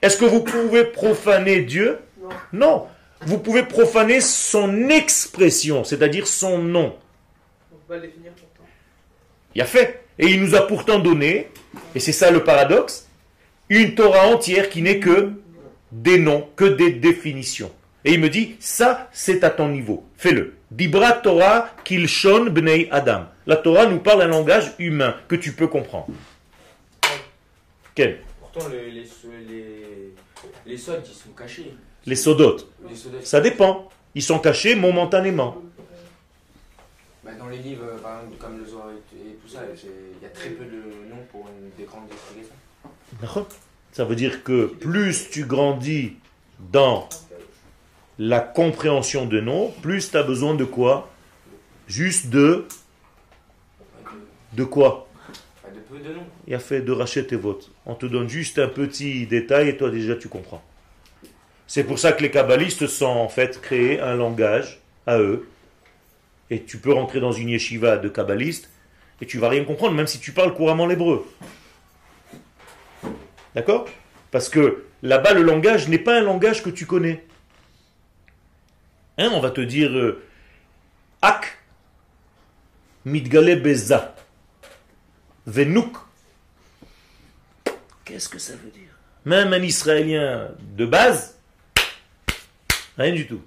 Est-ce 0.00 0.16
que 0.16 0.24
vous 0.24 0.42
pouvez 0.42 0.84
profaner 0.84 1.60
Dieu? 1.60 1.98
Non. 2.20 2.28
Non. 2.52 2.86
Vous 3.26 3.38
pouvez 3.38 3.64
profaner 3.64 4.20
son 4.20 4.88
expression, 4.88 5.84
c'est-à-dire 5.84 6.26
son 6.26 6.58
nom. 6.58 6.96
On 7.72 7.92
va 7.92 7.96
le 7.96 8.06
définir 8.06 8.32
pourtant. 8.32 8.64
Il 9.54 9.60
a 9.60 9.66
fait. 9.66 10.04
Et 10.18 10.26
il 10.26 10.40
nous 10.40 10.56
a 10.56 10.66
pourtant 10.66 10.98
donné, 10.98 11.48
et 11.94 12.00
c'est 12.00 12.12
ça 12.12 12.32
le 12.32 12.42
paradoxe, 12.42 13.06
une 13.68 13.94
Torah 13.94 14.26
entière 14.26 14.68
qui 14.68 14.82
n'est 14.82 14.98
que 14.98 15.32
des 15.92 16.18
noms, 16.18 16.48
que 16.56 16.64
des 16.64 16.90
définitions. 16.90 17.70
Et 18.04 18.14
il 18.14 18.20
me 18.20 18.28
dit, 18.28 18.56
ça 18.58 19.08
c'est 19.12 19.44
à 19.44 19.50
ton 19.50 19.68
niveau, 19.68 20.04
fais-le. 20.16 20.57
Dibra 20.70 21.12
Torah 21.12 21.70
kilshon 21.84 22.50
bnei 22.50 22.88
Adam. 22.90 23.26
La 23.46 23.56
Torah 23.56 23.86
nous 23.86 24.00
parle 24.00 24.22
un 24.22 24.26
langage 24.28 24.72
humain 24.78 25.14
que 25.26 25.36
tu 25.36 25.52
peux 25.52 25.66
comprendre. 25.66 26.08
Quel? 27.94 28.20
Pourtant, 28.38 28.68
les, 28.68 28.90
les, 28.90 29.04
les, 29.48 30.14
les 30.66 30.76
sods, 30.76 30.92
ils 31.04 31.14
sont 31.14 31.30
cachés. 31.36 31.74
Les 32.06 32.16
sodotes. 32.16 32.68
Les 32.88 32.94
sodas, 32.94 33.18
Ça 33.22 33.40
dépend. 33.40 33.88
Ils 34.14 34.22
sont 34.22 34.38
cachés 34.38 34.74
momentanément. 34.74 35.56
bah, 37.24 37.30
dans 37.38 37.48
les 37.48 37.58
livres, 37.58 37.84
euh, 37.84 37.98
par 37.98 38.20
exemple, 38.20 38.36
comme 38.38 38.58
le 38.58 38.66
Zohar 38.66 38.88
et, 38.90 39.34
tout 39.34 39.48
ça, 39.48 39.60
il 39.82 40.22
y 40.22 40.26
a 40.26 40.30
très 40.30 40.50
peu 40.50 40.64
de 40.64 41.08
noms 41.10 41.24
pour 41.30 41.48
une, 41.48 41.70
des 41.76 41.84
grandes 41.84 42.10
explications. 42.10 42.54
D'accord 43.20 43.48
Ça 43.92 44.04
veut 44.04 44.16
dire 44.16 44.44
que 44.44 44.66
plus 44.66 45.30
tu 45.30 45.44
grandis 45.44 46.14
dans 46.58 47.08
la 48.18 48.40
compréhension 48.40 49.26
de 49.26 49.40
noms, 49.40 49.72
plus 49.82 50.10
tu 50.10 50.16
as 50.16 50.22
besoin 50.22 50.54
de 50.54 50.64
quoi? 50.64 51.10
Juste 51.86 52.28
de... 52.28 52.66
De, 54.54 54.64
quoi? 54.64 55.08
De 55.72 55.80
peu 55.80 55.98
de 56.02 56.14
noms. 56.14 56.26
Il 56.46 56.54
a 56.54 56.58
fait 56.58 56.80
de 56.80 56.92
racheter 56.92 57.26
tes 57.26 57.36
votes. 57.36 57.70
On 57.86 57.94
te 57.94 58.06
donne 58.06 58.28
juste 58.28 58.58
un 58.58 58.68
petit 58.68 59.26
détail 59.26 59.68
et 59.68 59.76
toi 59.76 59.90
déjà 59.90 60.16
tu 60.16 60.28
comprends. 60.28 60.62
C'est 61.66 61.84
pour 61.84 61.98
ça 61.98 62.12
que 62.12 62.22
les 62.22 62.30
kabbalistes 62.30 62.86
sont 62.86 63.06
en 63.06 63.28
fait 63.28 63.60
créé 63.60 64.00
un 64.00 64.14
langage 64.14 64.80
à 65.06 65.18
eux. 65.18 65.48
Et 66.50 66.62
tu 66.62 66.78
peux 66.78 66.92
rentrer 66.92 67.20
dans 67.20 67.32
une 67.32 67.50
yeshiva 67.50 67.98
de 67.98 68.08
kabbalistes 68.08 68.70
et 69.20 69.26
tu 69.26 69.38
vas 69.38 69.48
rien 69.48 69.64
comprendre, 69.64 69.94
même 69.94 70.06
si 70.06 70.18
tu 70.18 70.32
parles 70.32 70.54
couramment 70.54 70.86
l'hébreu. 70.86 71.26
D'accord? 73.54 73.86
Parce 74.30 74.48
que 74.48 74.84
là-bas, 75.02 75.34
le 75.34 75.42
langage 75.42 75.88
n'est 75.88 75.98
pas 75.98 76.16
un 76.16 76.22
langage 76.22 76.62
que 76.62 76.70
tu 76.70 76.86
connais. 76.86 77.24
Hein, 79.18 79.30
on 79.32 79.40
va 79.40 79.50
te 79.50 79.60
dire 79.60 79.90
euh, 79.90 80.22
Ak 81.20 81.58
Beza 83.04 84.14
Venouk. 85.46 85.96
Qu'est-ce 88.04 88.28
que 88.28 88.38
ça 88.38 88.52
veut 88.52 88.70
dire? 88.70 88.82
Même 89.24 89.52
un 89.52 89.62
Israélien 89.62 90.50
de 90.60 90.86
base, 90.86 91.36
rien 92.96 93.12
du 93.12 93.26
tout. 93.26 93.42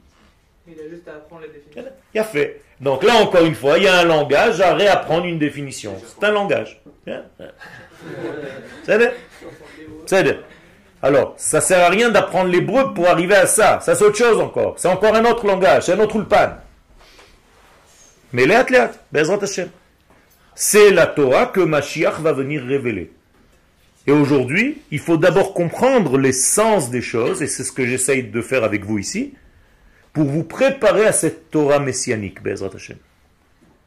Il 0.68 0.80
a 0.80 0.90
juste 0.90 1.08
à 1.08 1.16
apprendre 1.16 1.44
les 1.44 1.48
définitions. 1.48 1.84
Il 2.14 2.20
a 2.20 2.24
fait. 2.24 2.62
Donc 2.80 3.04
là, 3.04 3.16
encore 3.16 3.46
une 3.46 3.56
fois, 3.56 3.78
il 3.78 3.86
y 3.86 3.88
a 3.88 4.00
un 4.00 4.04
langage 4.04 4.62
à 4.62 4.74
réapprendre 4.76 5.26
une 5.26 5.40
définition. 5.40 5.96
C'est 6.06 6.26
un 6.26 6.32
langage. 6.32 6.82
Hein? 7.08 7.24
C'est. 10.06 10.42
Alors, 11.04 11.34
ça 11.38 11.62
sert 11.62 11.84
à 11.84 11.90
rien 11.90 12.10
d'apprendre 12.10 12.50
l'hébreu 12.50 12.94
pour 12.94 13.08
arriver 13.08 13.36
à 13.36 13.48
ça. 13.48 13.80
Ça, 13.82 13.96
c'est 13.96 14.04
autre 14.04 14.18
chose 14.18 14.40
encore. 14.40 14.76
C'est 14.78 14.88
encore 14.88 15.16
un 15.16 15.26
autre 15.26 15.48
langage. 15.48 15.84
C'est 15.84 15.94
un 15.94 16.00
autre 16.00 16.16
ulpan. 16.18 16.58
Mais 18.34 18.46
léat 18.46 18.66
léat, 18.70 18.92
Bezrat 19.12 19.44
Hashem. 19.44 19.70
C'est 20.54 20.92
la 20.92 21.08
Torah 21.08 21.48
que 21.48 21.60
Mashiach 21.60 22.20
va 22.20 22.34
venir 22.34 22.64
révéler. 22.64 23.12
Et 24.08 24.12
aujourd'hui, 24.12 24.82
il 24.92 25.00
faut 25.00 25.18
d'abord 25.18 25.54
comprendre 25.54 26.18
l'essence 26.18 26.90
des 26.90 27.02
choses, 27.02 27.42
et 27.42 27.48
c'est 27.48 27.64
ce 27.64 27.72
que 27.72 27.86
j'essaye 27.86 28.24
de 28.24 28.42
faire 28.42 28.64
avec 28.64 28.86
vous 28.86 28.98
ici, 28.98 29.34
pour 30.14 30.26
vous 30.26 30.44
préparer 30.44 31.06
à 31.06 31.12
cette 31.12 31.52
Torah 31.52 31.80
messianique, 31.80 32.42
Bezrat 32.44 32.72
Hashem. 32.76 32.98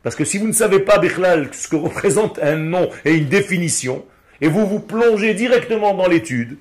Parce 0.02 0.16
que 0.16 0.24
si 0.24 0.38
vous 0.38 0.46
ne 0.46 0.52
savez 0.52 0.80
pas, 0.80 0.98
Bichlal, 0.98 1.48
ce 1.52 1.68
que 1.68 1.76
représente 1.76 2.38
un 2.40 2.56
nom 2.56 2.90
et 3.04 3.14
une 3.14 3.28
définition, 3.28 4.04
et 4.40 4.48
vous 4.48 4.66
vous 4.66 4.80
plongez 4.80 5.34
directement 5.34 5.94
dans 5.94 6.06
l'étude, 6.06 6.58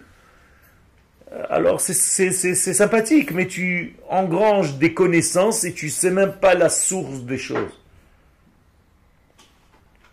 alors 1.50 1.82
c'est- 1.82 1.94
c'est 1.94 2.32
c'est- 2.32 2.56
c'est 2.56 2.74
sympathique, 2.74 3.32
mais 3.32 3.48
tu 3.48 3.96
engranges 4.10 4.78
des 4.78 4.94
connaissances 4.94 5.64
et 5.64 5.74
tu 5.74 5.90
sais 5.90 6.12
même 6.12 6.34
pas 6.34 6.54
la 6.54 6.70
source 6.70 7.22
des 7.24 7.38
choses. 7.38 7.72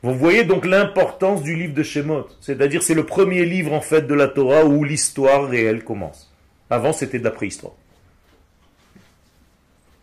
Vous 0.03 0.15
voyez 0.15 0.45
donc 0.45 0.65
l'importance 0.65 1.43
du 1.43 1.55
livre 1.57 1.75
de 1.75 1.83
Shemot. 1.83 2.27
C'est-à-dire 2.41 2.83
c'est 2.83 2.95
le 2.95 3.05
premier 3.05 3.45
livre 3.45 3.73
en 3.75 3.83
fait 3.83 4.03
de 4.07 4.15
la 4.15 4.29
Torah 4.29 4.65
où 4.65 4.83
l'histoire 4.83 5.47
réelle 5.49 5.85
commence. 5.85 6.33
Avant 6.71 6.93
c'était 6.95 7.19
de 7.19 7.25
la 7.25 7.31
préhistoire. 7.31 7.75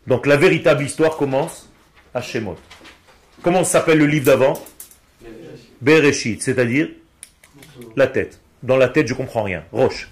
Donc 0.06 0.26
la 0.28 0.38
véritable 0.38 0.84
histoire 0.84 1.18
commence 1.18 1.70
à 2.14 2.22
Shemot. 2.22 2.58
Comment 3.42 3.64
s'appelle 3.64 3.98
le 3.98 4.06
livre 4.06 4.26
d'avant? 4.26 4.54
Bereshit, 5.82 6.42
c'est-à-dire? 6.42 6.90
La 7.96 8.08
tête. 8.08 8.40
Dans 8.64 8.78
la 8.78 8.90
tête, 8.90 9.08
je 9.08 9.14
comprends 9.14 9.44
rien. 9.44 9.64
Roche. 9.72 10.10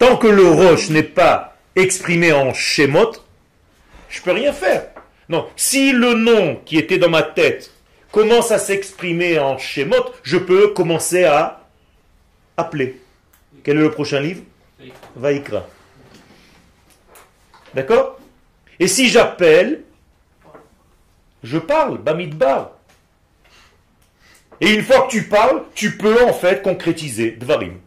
Tant 0.00 0.16
que 0.16 0.26
le 0.26 0.48
roche 0.48 0.88
n'est 0.88 1.02
pas 1.02 1.58
exprimé 1.76 2.32
en 2.32 2.54
Shemot, 2.54 3.12
je 4.08 4.22
peux 4.22 4.32
rien 4.32 4.50
faire. 4.50 4.86
Non, 5.28 5.46
si 5.56 5.92
le 5.92 6.14
nom 6.14 6.56
qui 6.64 6.78
était 6.78 6.96
dans 6.96 7.10
ma 7.10 7.22
tête 7.22 7.70
commence 8.10 8.50
à 8.50 8.58
s'exprimer 8.58 9.38
en 9.38 9.58
Shemot, 9.58 10.10
je 10.22 10.38
peux 10.38 10.68
commencer 10.68 11.24
à 11.24 11.66
appeler. 12.56 12.98
Quel 13.62 13.76
est 13.76 13.82
le 13.82 13.90
prochain 13.90 14.20
livre? 14.20 14.42
Vaikra. 15.16 15.66
D'accord? 17.74 18.18
Et 18.78 18.88
si 18.88 19.10
j'appelle, 19.10 19.82
je 21.42 21.58
parle, 21.58 21.98
Bamidbar. 21.98 22.70
Et 24.62 24.70
une 24.70 24.82
fois 24.82 25.02
que 25.02 25.10
tu 25.10 25.24
parles, 25.24 25.62
tu 25.74 25.98
peux 25.98 26.24
en 26.24 26.32
fait 26.32 26.62
concrétiser 26.62 27.32
Dvarim. 27.32 27.80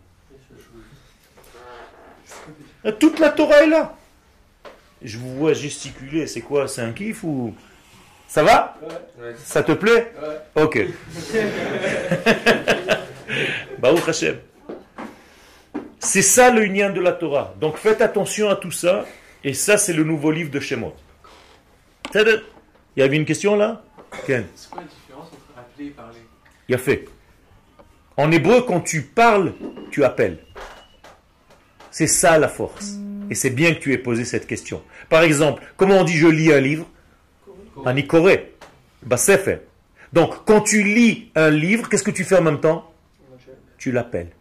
Toute 2.99 3.19
la 3.19 3.29
Torah 3.29 3.63
est 3.63 3.69
là. 3.69 3.95
Je 5.01 5.17
vous 5.17 5.35
vois 5.35 5.53
gesticuler, 5.53 6.27
c'est 6.27 6.41
quoi 6.41 6.67
C'est 6.67 6.81
un 6.81 6.91
kiff 6.91 7.23
ou... 7.23 7.53
Ça 8.27 8.43
va? 8.43 8.77
Ouais. 8.81 9.35
Ça 9.43 9.63
te 9.63 9.73
plaît? 9.73 10.11
Ok. 10.55 10.79
Baruch 13.79 14.07
Hashem. 14.07 14.37
C'est 15.99 16.21
ça 16.21 16.49
le 16.49 16.65
lien 16.65 16.89
de 16.89 16.99
la 16.99 17.11
Torah. 17.11 17.53
Donc 17.59 17.77
faites 17.77 18.01
attention 18.01 18.49
à 18.49 18.55
tout 18.55 18.71
ça. 18.71 19.05
Et 19.43 19.53
ça, 19.53 19.77
c'est 19.77 19.93
le 19.93 20.03
nouveau 20.03 20.31
livre 20.31 20.51
de 20.51 20.59
Shemot. 20.59 20.93
Il 22.15 22.41
y 22.97 23.01
avait 23.01 23.17
une 23.17 23.25
question 23.25 23.55
là? 23.55 23.83
Ken 24.25 24.45
C'est 24.55 24.69
quoi 24.69 24.81
la 24.81 24.87
différence 24.87 25.27
entre 25.27 25.59
appeler 25.59 25.87
et 25.87 25.89
parler? 25.89 26.19
Il 26.69 26.71
y 26.71 26.75
a 26.75 26.77
fait. 26.77 27.05
En 28.15 28.31
hébreu, 28.31 28.61
quand 28.61 28.81
tu 28.81 29.01
parles, 29.01 29.53
tu 29.91 30.03
appelles. 30.03 30.37
C'est 31.93 32.07
ça 32.07 32.39
la 32.39 32.47
force. 32.47 32.95
Et 33.29 33.35
c'est 33.35 33.51
bien 33.51 33.75
que 33.75 33.79
tu 33.79 33.93
aies 33.93 33.99
posé 33.99 34.25
cette 34.25 34.47
question. 34.47 34.81
Par 35.09 35.21
exemple, 35.21 35.61
comment 35.77 35.99
on 35.99 36.03
dit 36.03 36.17
je 36.17 36.25
lis 36.25 36.51
un 36.51 36.59
livre? 36.59 36.89
Un 37.85 37.95
ikoré. 37.95 38.53
Basefer. 39.03 39.59
Donc, 40.11 40.43
quand 40.45 40.61
tu 40.61 40.81
lis 40.81 41.29
un 41.35 41.51
livre, 41.51 41.87
qu'est-ce 41.87 42.01
que 42.01 42.09
tu 42.09 42.23
fais 42.23 42.37
en 42.37 42.41
même 42.41 42.59
temps? 42.59 42.91
Tu 43.77 43.91
l'appelles. 43.91 44.31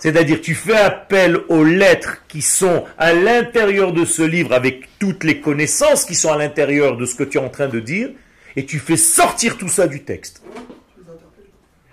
C'est-à-dire, 0.00 0.40
tu 0.40 0.56
fais 0.56 0.76
appel 0.76 1.38
aux 1.48 1.62
lettres 1.62 2.24
qui 2.26 2.42
sont 2.42 2.84
à 2.98 3.12
l'intérieur 3.12 3.92
de 3.92 4.04
ce 4.04 4.22
livre 4.22 4.52
avec 4.52 4.88
toutes 4.98 5.22
les 5.22 5.40
connaissances 5.40 6.04
qui 6.04 6.16
sont 6.16 6.32
à 6.32 6.36
l'intérieur 6.36 6.96
de 6.96 7.06
ce 7.06 7.14
que 7.14 7.22
tu 7.22 7.38
es 7.38 7.40
en 7.40 7.48
train 7.48 7.68
de 7.68 7.78
dire, 7.78 8.10
et 8.56 8.66
tu 8.66 8.80
fais 8.80 8.96
sortir 8.96 9.56
tout 9.56 9.68
ça 9.68 9.86
du 9.86 10.02
texte. 10.02 10.42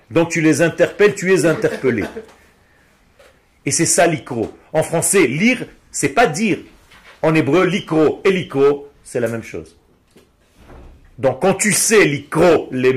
Donc 0.09 0.29
tu 0.29 0.41
les 0.41 0.63
interpelles, 0.63 1.13
tu 1.13 1.31
es 1.31 1.45
interpellé. 1.45 2.05
Et 3.67 3.71
c'est 3.71 3.85
ça 3.85 4.07
l'icro. 4.07 4.57
En 4.71 4.81
français, 4.81 5.27
lire, 5.27 5.65
c'est 5.91 6.13
pas 6.19 6.25
dire. 6.25 6.59
En 7.21 7.35
hébreu, 7.35 7.65
l'icro 7.65 8.21
et 8.23 8.31
l'icro, 8.31 8.87
c'est 9.03 9.19
la 9.19 9.27
même 9.27 9.43
chose. 9.43 9.75
Donc 11.17 11.41
quand 11.41 11.55
tu 11.55 11.73
sais 11.73 12.05
l'icro, 12.05 12.69
les 12.71 12.93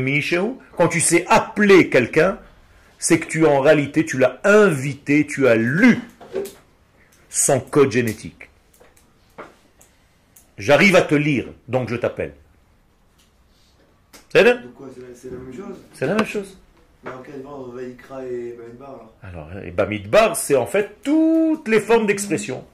quand 0.77 0.87
tu 0.87 1.01
sais 1.01 1.27
appeler 1.27 1.91
quelqu'un, 1.91 2.39
c'est 3.01 3.19
que 3.19 3.27
tu 3.27 3.45
en 3.47 3.59
réalité, 3.59 4.07
tu 4.07 4.17
l'as 4.17 4.39
invité, 4.45 5.27
tu 5.27 5.49
as 5.49 5.57
lu 5.57 5.99
son 7.29 7.59
code 7.59 7.91
génétique. 7.91 8.49
J'arrive 10.57 10.95
à 10.95 11.03
te 11.03 11.17
lire, 11.17 11.49
donc 11.67 11.89
je 11.89 11.97
t'appelle. 11.97 12.35
La 14.35 14.45
même 14.45 14.71
chose? 15.53 15.77
C'est 15.95 16.07
la 16.07 16.15
même 16.15 16.27
chose. 16.27 16.57
Vent, 17.05 17.69
Vaikra 17.73 18.25
et 18.25 18.55
Bamidbar 18.59 18.91
alors. 19.23 19.49
Alors, 19.51 19.65
et 19.65 19.71
Bamidbar, 19.71 20.37
c'est 20.37 20.57
en 20.57 20.67
fait 20.67 20.99
toutes 21.03 21.67
les 21.69 21.81
formes 21.81 22.07
d'expression. 22.07 22.65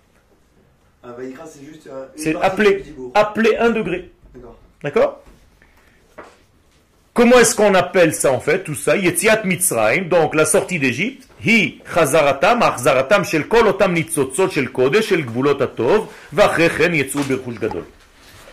Un 1.04 1.12
Vaikra, 1.12 1.46
c'est 1.46 1.64
juste 1.64 1.88
un. 1.88 2.06
C'est 2.16 2.32
partie 2.32 2.46
appelé. 2.46 2.84
Appeler 3.14 3.56
un 3.56 3.70
degré. 3.70 4.10
D'accord. 4.34 4.58
D'accord? 4.82 5.22
Comment 7.14 7.38
est-ce 7.38 7.54
qu'on 7.54 7.74
appelle 7.74 8.12
ça 8.12 8.30
en 8.30 8.40
fait 8.40 8.62
Tout 8.62 8.74
ça, 8.74 8.94
Yetziat 8.94 9.42
Mitzrayim, 9.44 10.08
donc 10.08 10.34
la 10.34 10.44
sortie 10.44 10.78
d'Égypte, 10.78 11.26
Hi 11.42 11.80
Chazaratam, 11.94 12.62
Achzaratam 12.62 13.24
shel 13.24 13.46
kol 13.48 13.68
otam 13.68 13.94
nitzotzot 13.96 14.50
shel 14.52 14.68
kodesh 14.68 15.08
shel 15.08 15.24
gvulot 15.24 15.62
atov, 15.64 16.10
vachrechen 16.32 16.92
yetzu 16.98 17.24
birchush 17.24 17.58
gadol. 17.58 17.84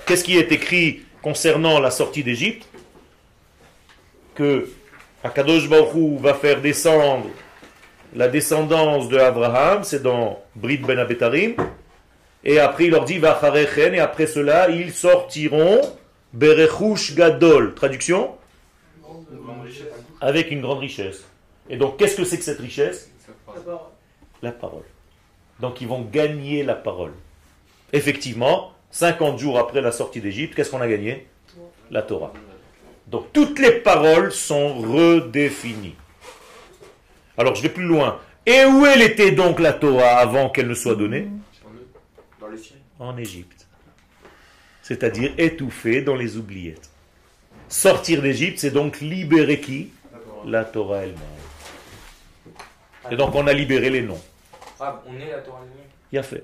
Qu'est-ce 0.05 0.23
qui 0.23 0.37
est 0.37 0.51
écrit 0.53 1.01
concernant 1.21 1.79
la 1.79 1.91
sortie 1.91 2.23
d'Égypte? 2.23 2.67
Que 4.35 4.69
Akadosh 5.23 5.69
Baruch 5.69 5.93
Hu 5.95 6.17
va 6.17 6.33
faire 6.33 6.59
descendre 6.61 7.27
la 8.13 8.27
descendance 8.27 9.07
de 9.07 9.17
Abraham, 9.17 9.83
c'est 9.83 10.03
dans 10.03 10.43
Brit 10.55 10.77
Ben 10.77 10.99
Abetarim, 10.99 11.55
et 12.43 12.59
après 12.59 12.85
il 12.85 12.91
leur 12.91 13.05
dit 13.05 13.21
et 13.21 13.99
après 13.99 14.27
cela 14.27 14.69
ils 14.69 14.91
sortiront 14.91 15.81
Berechush 16.33 17.15
Gadol. 17.15 17.73
Traduction? 17.73 18.35
Avec 20.19 20.51
une 20.51 20.61
grande 20.61 20.79
richesse. 20.79 21.23
Et 21.69 21.77
donc 21.77 21.97
qu'est-ce 21.97 22.17
que 22.17 22.25
c'est 22.25 22.37
que 22.37 22.43
cette 22.43 22.59
richesse? 22.59 23.09
La 24.41 24.51
parole. 24.51 24.83
Donc 25.59 25.79
ils 25.79 25.87
vont 25.87 26.01
gagner 26.01 26.63
la 26.63 26.75
parole. 26.75 27.13
Effectivement, 27.93 28.73
50 28.91 29.39
jours 29.39 29.57
après 29.57 29.81
la 29.81 29.91
sortie 29.91 30.19
d'Égypte, 30.19 30.53
qu'est-ce 30.53 30.69
qu'on 30.69 30.81
a 30.81 30.87
gagné? 30.87 31.27
La 31.91 32.01
Torah. 32.01 32.33
Donc 33.07 33.31
toutes 33.33 33.59
les 33.59 33.71
paroles 33.71 34.31
sont 34.31 34.75
redéfinies. 34.79 35.95
Alors 37.37 37.55
je 37.55 37.61
vais 37.61 37.69
plus 37.69 37.83
loin. 37.83 38.19
Et 38.45 38.65
où 38.65 38.85
elle 38.85 39.01
était 39.01 39.31
donc 39.31 39.59
la 39.59 39.73
Torah 39.73 40.17
avant 40.17 40.49
qu'elle 40.49 40.67
ne 40.67 40.73
soit 40.73 40.95
donnée? 40.95 41.27
Sur 41.53 41.69
le- 41.69 41.87
Dans 42.39 42.47
le 42.47 42.57
ciel. 42.57 42.79
En 42.99 43.17
Égypte. 43.17 43.67
C'est-à-dire 44.81 45.31
étouffée 45.37 46.01
dans 46.01 46.15
les 46.15 46.35
oubliettes. 46.37 46.89
Sortir 47.69 48.21
d'Égypte, 48.21 48.59
c'est 48.59 48.71
donc 48.71 48.99
libérer 48.99 49.59
qui? 49.59 49.89
La 50.45 50.65
Torah 50.65 51.03
elle-même. 51.03 51.17
Et 53.11 53.15
donc 53.15 53.33
on 53.35 53.47
a 53.47 53.53
libéré 53.53 53.89
les 53.89 54.01
noms. 54.01 54.21
Ah, 54.79 55.01
on 55.07 55.15
est 55.19 55.31
la 55.31 55.39
Torah 55.39 55.59
elle-même. 55.63 55.85
Il 56.11 56.19
a 56.19 56.23
fait. 56.23 56.43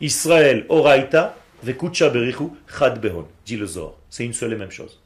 Israël, 0.00 0.66
Oraita, 0.68 1.36
Vekucha 1.62 2.08
Berichu, 2.10 2.44
Chad 2.66 3.00
Behon. 3.00 3.28
Dit 3.46 3.56
le 3.56 3.66
Zohar. 3.66 3.92
C'est 4.10 4.24
une 4.24 4.32
seule 4.32 4.52
et 4.54 4.56
même 4.56 4.70
chose. 4.72 5.00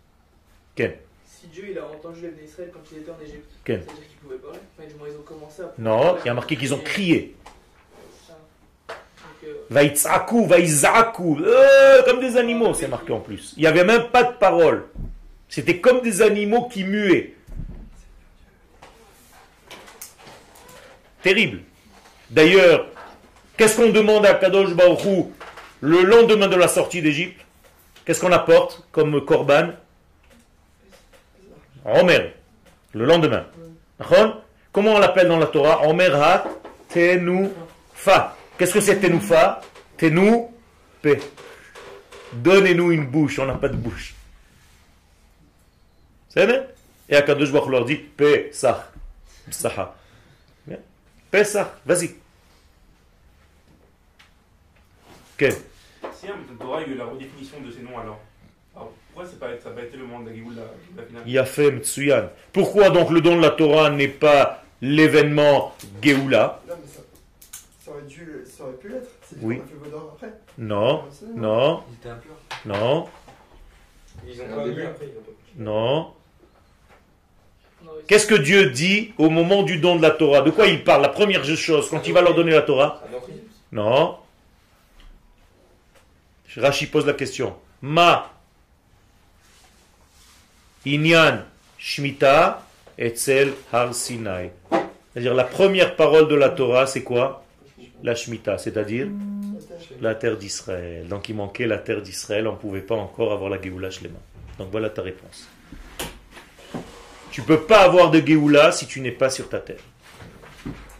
Si 0.77 1.47
Dieu 1.47 1.69
il 1.71 1.79
a 1.79 1.87
entendu 1.87 2.21
les 2.23 2.31
d'Israël 2.31 2.71
quand 2.73 2.81
il 2.93 2.99
était 2.99 3.11
en 3.11 3.21
Égypte, 3.23 3.51
Ken. 3.65 3.81
c'est-à-dire 3.83 4.09
qu'ils 4.09 4.19
pouvaient 4.19 4.37
parler. 4.37 4.59
Enfin, 4.77 4.89
du 4.89 4.95
moins, 4.95 5.09
ils 5.11 5.17
ont 5.17 5.23
commencé 5.23 5.63
à. 5.63 5.73
Non, 5.79 6.17
il 6.23 6.27
y 6.27 6.31
a 6.31 6.35
marqué 6.35 6.57
qu'ils 6.57 6.75
ont 6.75 6.79
crié. 6.79 7.35
Euh, 9.45 9.53
Vaïtzaku, 9.71 10.47
vaïzaku. 10.47 11.39
Euh, 11.41 12.03
comme 12.05 12.21
des 12.21 12.37
animaux, 12.37 12.75
c'est 12.75 12.89
marqué 12.89 13.13
en 13.13 13.21
plus. 13.21 13.55
Il 13.57 13.61
n'y 13.61 13.67
avait 13.67 13.85
même 13.85 14.09
pas 14.11 14.25
de 14.25 14.33
parole. 14.33 14.87
C'était 15.49 15.79
comme 15.81 16.01
des 16.03 16.21
animaux 16.21 16.69
qui 16.69 16.85
muaient. 16.85 17.35
Terrible. 21.23 21.61
D'ailleurs, 22.31 22.87
qu'est-ce 23.57 23.77
qu'on 23.77 23.91
demande 23.91 24.27
à 24.27 24.35
Kadosh 24.35 24.75
Baruch 24.75 25.05
Hu 25.05 25.25
le 25.81 26.03
lendemain 26.03 26.49
de 26.49 26.57
la 26.57 26.69
sortie 26.69 27.01
d'Égypte? 27.01 27.41
Qu'est-ce 28.05 28.21
qu'on 28.21 28.33
apporte 28.33 28.87
comme 28.93 29.25
korban? 29.25 29.71
Omer. 31.87 32.35
Le 32.93 33.05
lendemain. 33.05 33.47
Comment 34.73 34.95
on 34.95 34.99
l'appelle 34.99 35.29
dans 35.29 35.39
la 35.39 35.47
Torah 35.47 35.87
Omer 35.89 36.15
ha 36.15 36.45
tenufa. 36.89 38.37
Qu'est-ce 38.59 38.75
que 38.75 38.81
c'est 38.81 39.01
tenufa 39.01 39.61
Tenu 39.97 40.47
pe. 41.01 41.17
Donnez-nous 42.33 42.93
une 42.93 43.07
bouche, 43.07 43.39
on 43.39 43.47
n'a 43.47 43.55
pas 43.55 43.69
de 43.69 43.77
bouche. 43.77 44.15
C'est 46.29 46.45
vrai 46.45 46.75
Et 47.09 47.17
Akadosh 47.17 47.53
Baruch 47.53 47.71
leur 47.71 47.85
dit 47.85 47.97
Pesach. 47.97 48.77
Psaha. 49.49 49.97
Bien. 50.67 50.79
Pesach, 51.31 51.69
vas-y. 51.87 52.17
Quel 55.39 55.53
Si 55.53 56.27
un 56.29 56.57
Torah, 56.59 56.83
il 56.83 56.89
y 56.89 56.91
a 56.91 56.95
eu 56.95 56.99
la 56.99 57.05
redéfinition 57.05 57.61
de 57.61 57.71
ces 57.71 57.83
noms 57.83 57.99
alors. 57.99 58.21
Pourquoi 59.17 59.33
pas, 59.41 59.47
ça 59.63 59.71
n'a 59.71 59.77
pas 59.77 59.83
été 59.83 59.97
le 59.97 60.05
moment 60.05 60.21
de 60.21 60.29
la 60.29 60.37
Géoula, 60.37 60.63
la 60.95 61.03
finale? 61.05 61.23
Yafem 61.27 61.79
Tsuyan. 61.81 62.29
Pourquoi 62.53 62.91
donc 62.91 63.09
le 63.11 63.23
don 63.23 63.37
de 63.37 63.41
la 63.41 63.49
Torah 63.51 63.89
n'est 63.89 64.09
pas 64.09 64.63
l'événement 64.83 65.75
Géoula? 66.03 66.61
Non, 66.69 66.75
mais 67.97 68.09
dû, 68.09 68.45
ça 68.45 68.65
aurait 68.65 68.75
pu 68.75 68.91
l'être. 68.91 69.09
C'est 69.23 69.37
Oui. 69.41 69.57
qu'on 69.57 69.65
a 69.65 70.19
fait 70.21 70.27
après. 70.27 70.33
Non, 70.59 71.05
non, 71.35 71.83
Ils 71.89 71.95
étaient 71.95 72.09
impurs. 72.11 72.31
non, 72.67 73.09
Ils 74.27 74.43
ont 74.43 74.45
pas 74.49 74.61
après, 74.61 75.07
a 75.07 75.63
non. 75.63 76.13
Qu'est-ce 78.07 78.27
que 78.27 78.35
Dieu 78.35 78.69
dit 78.71 79.15
au 79.17 79.31
moment 79.31 79.63
du 79.63 79.79
don 79.79 79.97
de 79.97 80.03
la 80.03 80.11
Torah? 80.11 80.43
De 80.43 80.51
quoi 80.51 80.67
il 80.67 80.85
parle 80.85 81.01
La 81.01 81.09
première 81.09 81.43
chose, 81.43 81.89
quand 81.89 82.07
il 82.07 82.13
va 82.13 82.21
leur 82.21 82.35
donner 82.35 82.53
la 82.53 82.63
Torah? 82.63 83.03
Non. 83.73 84.19
Rashi 86.59 86.87
pose 86.87 87.07
la 87.07 87.15
question. 87.15 87.57
Ma 87.81 88.31
Inyan 90.87 91.45
Shmita 91.79 92.63
Etzel 92.97 93.53
Har 93.73 93.93
Sinai. 93.93 94.53
C'est-à-dire 95.13 95.35
la 95.35 95.45
première 95.45 95.97
parole 95.97 96.29
de 96.29 96.37
la 96.37 96.51
Torah, 96.51 96.87
c'est 96.87 97.03
quoi? 97.03 97.45
La 98.05 98.15
Shemitah, 98.15 98.59
c'est-à-dire 98.59 99.09
la 100.01 100.15
terre 100.15 100.37
d'Israël. 100.37 101.09
Donc 101.09 101.29
il 101.29 101.35
manquait 101.35 101.67
la 101.67 101.79
terre 101.79 102.03
d'Israël, 102.03 102.47
on 102.47 102.53
ne 102.53 102.57
pouvait 102.57 102.83
pas 102.83 102.95
encore 102.95 103.33
avoir 103.33 103.51
la 103.51 103.61
Géoula 103.61 103.91
Shlema. 103.91 104.19
Donc 104.59 104.69
voilà 104.71 104.91
ta 104.91 105.03
réponse. 105.03 105.49
Tu 107.33 107.43
peux 107.43 107.61
pas 107.61 107.81
avoir 107.81 108.11
de 108.11 108.25
Géoula 108.25 108.71
si 108.71 108.87
tu 108.87 109.01
n'es 109.01 109.11
pas 109.11 109.31
sur 109.31 109.49
ta 109.49 109.59
terre. 109.59 109.83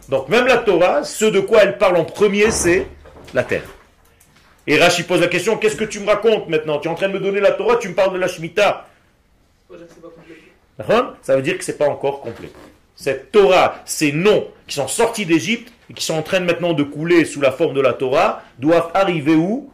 Donc 0.09 0.27
même 0.27 0.47
la 0.47 0.57
Torah, 0.57 1.03
ce 1.03 1.25
de 1.25 1.39
quoi 1.39 1.63
elle 1.63 1.77
parle 1.77 1.97
en 1.97 2.05
premier, 2.05 2.51
c'est 2.51 2.87
la 3.33 3.43
terre. 3.43 3.63
Et 4.65 4.77
Rashi 4.77 5.03
pose 5.03 5.21
la 5.21 5.27
question, 5.27 5.57
qu'est-ce 5.57 5.77
que 5.77 5.85
tu 5.85 5.99
me 6.01 6.07
racontes 6.07 6.49
maintenant? 6.49 6.79
Tu 6.79 6.89
es 6.89 6.91
en 6.91 6.95
train 6.95 7.07
de 7.07 7.13
me 7.13 7.19
donner 7.19 7.39
la 7.39 7.51
Torah, 7.51 7.77
tu 7.77 7.87
me 7.87 7.93
parles 7.93 8.13
de 8.13 8.19
la 8.19 8.27
Shemitah. 8.27 8.86
Ça 11.23 11.35
veut 11.35 11.41
dire 11.41 11.57
que 11.57 11.63
c'est 11.63 11.77
pas 11.77 11.89
encore 11.89 12.21
complet. 12.21 12.51
Cette 12.95 13.31
Torah, 13.31 13.81
ces 13.85 14.11
noms 14.11 14.47
qui 14.65 14.75
sont 14.75 14.87
sortis 14.87 15.25
d'Égypte 15.25 15.71
et 15.89 15.93
qui 15.93 16.03
sont 16.03 16.15
en 16.15 16.23
train 16.23 16.39
maintenant 16.39 16.73
de 16.73 16.83
couler 16.83 17.25
sous 17.25 17.41
la 17.41 17.51
forme 17.51 17.73
de 17.73 17.81
la 17.81 17.93
Torah, 17.93 18.43
doivent 18.57 18.91
arriver 18.93 19.35
où? 19.35 19.71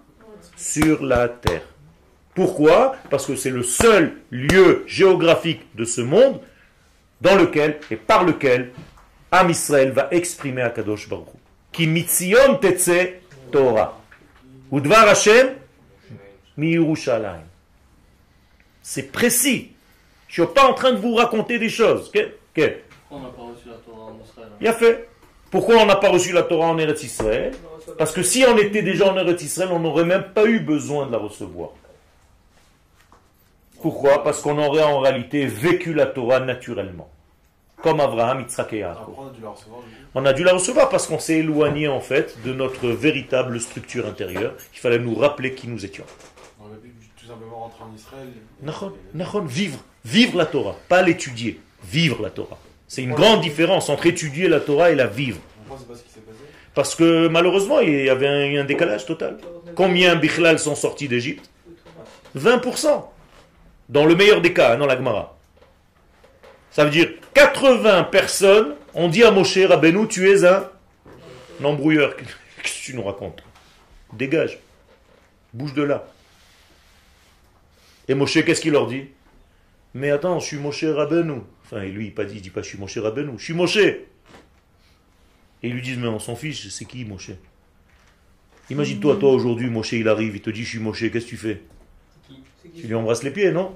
Sur 0.55 1.03
la 1.03 1.29
terre. 1.29 1.63
Pourquoi? 2.35 2.95
Parce 3.09 3.25
que 3.25 3.35
c'est 3.35 3.49
le 3.49 3.63
seul 3.63 4.13
lieu 4.29 4.83
géographique 4.87 5.61
de 5.75 5.83
ce 5.83 6.01
monde 6.01 6.39
dans 7.21 7.35
lequel 7.35 7.79
et 7.91 7.95
par 7.95 8.23
lequel 8.23 8.71
Am 9.31 9.49
Israël 9.49 9.91
va 9.91 10.09
exprimer 10.11 10.61
Akadosh 10.61 11.09
Baruch 11.09 11.27
Hu. 11.27 11.37
Ki 11.71 11.87
mitzion 11.87 12.55
tetse 12.61 13.15
Torah. 13.51 13.99
Udvar 14.71 15.07
Hashem 15.07 15.55
mi. 16.57 16.77
C'est 18.81 19.11
précis. 19.11 19.72
Je 20.33 20.41
ne 20.41 20.47
suis 20.47 20.53
pas 20.55 20.67
en 20.67 20.73
train 20.73 20.91
de 20.93 20.97
vous 20.97 21.13
raconter 21.13 21.59
des 21.59 21.69
choses. 21.69 22.11
Pourquoi 22.11 22.71
on 23.11 23.19
n'a 23.19 23.29
pas 23.29 23.43
reçu 23.43 23.69
la 23.69 23.75
Torah 23.75 24.05
en 24.05 24.19
Israël 24.19 24.47
hein? 24.51 24.57
Bien 24.59 24.73
fait. 24.73 25.09
Pourquoi 25.51 25.75
on 25.75 25.85
n'a 25.85 25.95
pas 25.95 26.09
reçu 26.09 26.33
la 26.33 26.41
Torah 26.41 26.69
en 26.69 26.77
Eretz 26.79 27.03
Israël? 27.03 27.53
Parce 27.99 28.11
que 28.11 28.23
si 28.23 28.43
on 28.47 28.57
était 28.57 28.81
déjà 28.81 29.13
en 29.13 29.15
Eretz 29.15 29.43
Israël, 29.43 29.69
on 29.71 29.79
n'aurait 29.79 30.05
même 30.05 30.33
pas 30.33 30.45
eu 30.45 30.59
besoin 30.59 31.05
de 31.05 31.11
la 31.11 31.19
recevoir. 31.19 31.69
Pourquoi? 33.83 34.23
Parce 34.23 34.41
qu'on 34.41 34.57
aurait 34.57 34.81
en 34.81 35.01
réalité 35.01 35.45
vécu 35.45 35.93
la 35.93 36.07
Torah 36.07 36.39
naturellement. 36.39 37.11
Comme 37.83 37.99
Abraham, 37.99 38.39
Yitzhak 38.39 38.73
et 38.73 38.79
Yaakov. 38.79 39.13
On 39.15 39.27
a 39.27 39.29
dû 39.29 39.41
la 39.43 39.49
recevoir. 39.51 39.81
du 39.81 39.85
coup. 39.87 40.01
On 40.15 40.25
a 40.25 40.33
dû 40.33 40.43
la 40.43 40.53
recevoir 40.53 40.89
parce 40.89 41.05
qu'on 41.05 41.19
s'est 41.19 41.37
éloigné 41.37 41.87
en 41.87 42.01
fait 42.01 42.41
de 42.43 42.53
notre 42.53 42.87
véritable 42.87 43.59
structure 43.59 44.07
intérieure. 44.07 44.55
Il 44.73 44.79
fallait 44.79 44.97
nous 44.97 45.13
rappeler 45.13 45.53
qui 45.53 45.67
nous 45.67 45.85
étions. 45.85 46.05
On 46.59 46.65
aurait 46.65 46.77
pu 46.77 46.89
tout 47.17 47.27
simplement 47.27 47.59
rentrer 47.59 47.83
en 47.83 47.93
Israël. 47.95 48.29
Nahon, 48.63 48.93
Nahon, 49.13 49.41
vivre, 49.41 49.77
vivre 50.05 50.37
la 50.37 50.45
Torah, 50.45 50.75
pas 50.89 51.01
l'étudier, 51.01 51.59
vivre 51.83 52.21
la 52.21 52.29
Torah. 52.29 52.57
C'est 52.87 53.03
une 53.03 53.13
grande 53.13 53.41
différence 53.41 53.89
entre 53.89 54.05
étudier 54.05 54.47
la 54.47 54.59
Torah 54.59 54.91
et 54.91 54.95
la 54.95 55.07
vivre. 55.07 55.39
Parce 56.73 56.95
que 56.95 57.27
malheureusement, 57.27 57.79
il 57.79 58.05
y 58.05 58.09
avait 58.09 58.27
un, 58.27 58.61
un 58.61 58.65
décalage 58.65 59.05
total. 59.05 59.37
Combien 59.75 60.15
Bichlal 60.15 60.59
sont 60.59 60.75
sortis 60.75 61.07
d'Égypte 61.07 61.49
20%. 62.37 63.05
Dans 63.89 64.05
le 64.05 64.15
meilleur 64.15 64.41
des 64.41 64.53
cas, 64.53 64.73
hein, 64.73 64.77
dans 64.77 64.85
la 64.85 64.95
Gemara. 64.95 65.37
Ça 66.71 66.83
veut 66.83 66.89
dire 66.89 67.09
80 67.33 68.03
personnes 68.05 68.75
ont 68.93 69.07
dit 69.07 69.23
à 69.23 69.31
Moshe 69.31 69.57
Rabbeinu, 69.57 70.07
tu 70.07 70.29
es 70.31 70.45
un 70.45 70.69
embrouilleur. 71.63 72.15
Qu'est-ce 72.63 72.79
que 72.79 72.85
tu 72.85 72.95
nous 72.95 73.03
racontes? 73.03 73.43
Dégage. 74.13 74.59
Bouge 75.53 75.73
de 75.73 75.83
là. 75.83 76.05
Et 78.07 78.15
Moshe, 78.15 78.43
qu'est-ce 78.43 78.61
qu'il 78.61 78.73
leur 78.73 78.87
dit? 78.87 79.05
Mais 79.93 80.09
attends, 80.09 80.39
je 80.39 80.45
suis 80.45 80.57
Moshe 80.57 80.83
Rabbeinu. 80.83 81.41
Enfin, 81.63 81.81
et 81.83 81.91
lui, 81.91 82.07
il 82.07 82.19
ne 82.19 82.27
dit, 82.27 82.35
il 82.35 82.41
dit 82.41 82.49
pas 82.49 82.61
je 82.61 82.67
suis 82.67 82.77
Moshe 82.77 82.97
Rabbeinu. 82.97 83.33
Je 83.37 83.43
suis 83.43 83.53
Moshe. 83.53 83.77
Et 83.77 84.07
ils 85.61 85.73
lui 85.73 85.81
disent, 85.81 85.97
mais 85.97 86.07
on 86.07 86.19
s'en 86.19 86.35
fiche, 86.35 86.67
c'est 86.69 86.85
qui 86.85 87.05
Moshe? 87.05 87.31
Imagine-toi, 88.69 89.17
toi 89.17 89.31
aujourd'hui, 89.31 89.69
Moshe 89.69 89.93
il 89.93 90.07
arrive, 90.07 90.35
il 90.35 90.41
te 90.41 90.49
dit, 90.49 90.63
je 90.63 90.69
suis 90.69 90.79
Moshe, 90.79 91.11
qu'est-ce 91.11 91.25
que 91.25 91.29
tu 91.29 91.37
fais? 91.37 91.61
Tu 92.75 92.87
lui 92.87 92.95
embrasses 92.95 93.23
les 93.23 93.31
pieds, 93.31 93.51
non? 93.51 93.75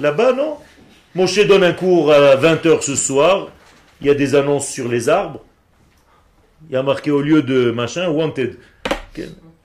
Là-bas, 0.00 0.32
non? 0.32 0.56
Moshe 1.14 1.46
donne 1.46 1.64
un 1.64 1.72
cours 1.72 2.12
à 2.12 2.36
20h 2.36 2.82
ce 2.82 2.94
soir, 2.96 3.50
il 4.00 4.06
y 4.06 4.10
a 4.10 4.14
des 4.14 4.34
annonces 4.34 4.68
sur 4.68 4.88
les 4.88 5.08
arbres, 5.08 5.44
il 6.68 6.74
y 6.74 6.76
a 6.76 6.82
marqué 6.82 7.10
au 7.10 7.20
lieu 7.20 7.42
de 7.42 7.70
machin, 7.70 8.08
wanted, 8.08 8.58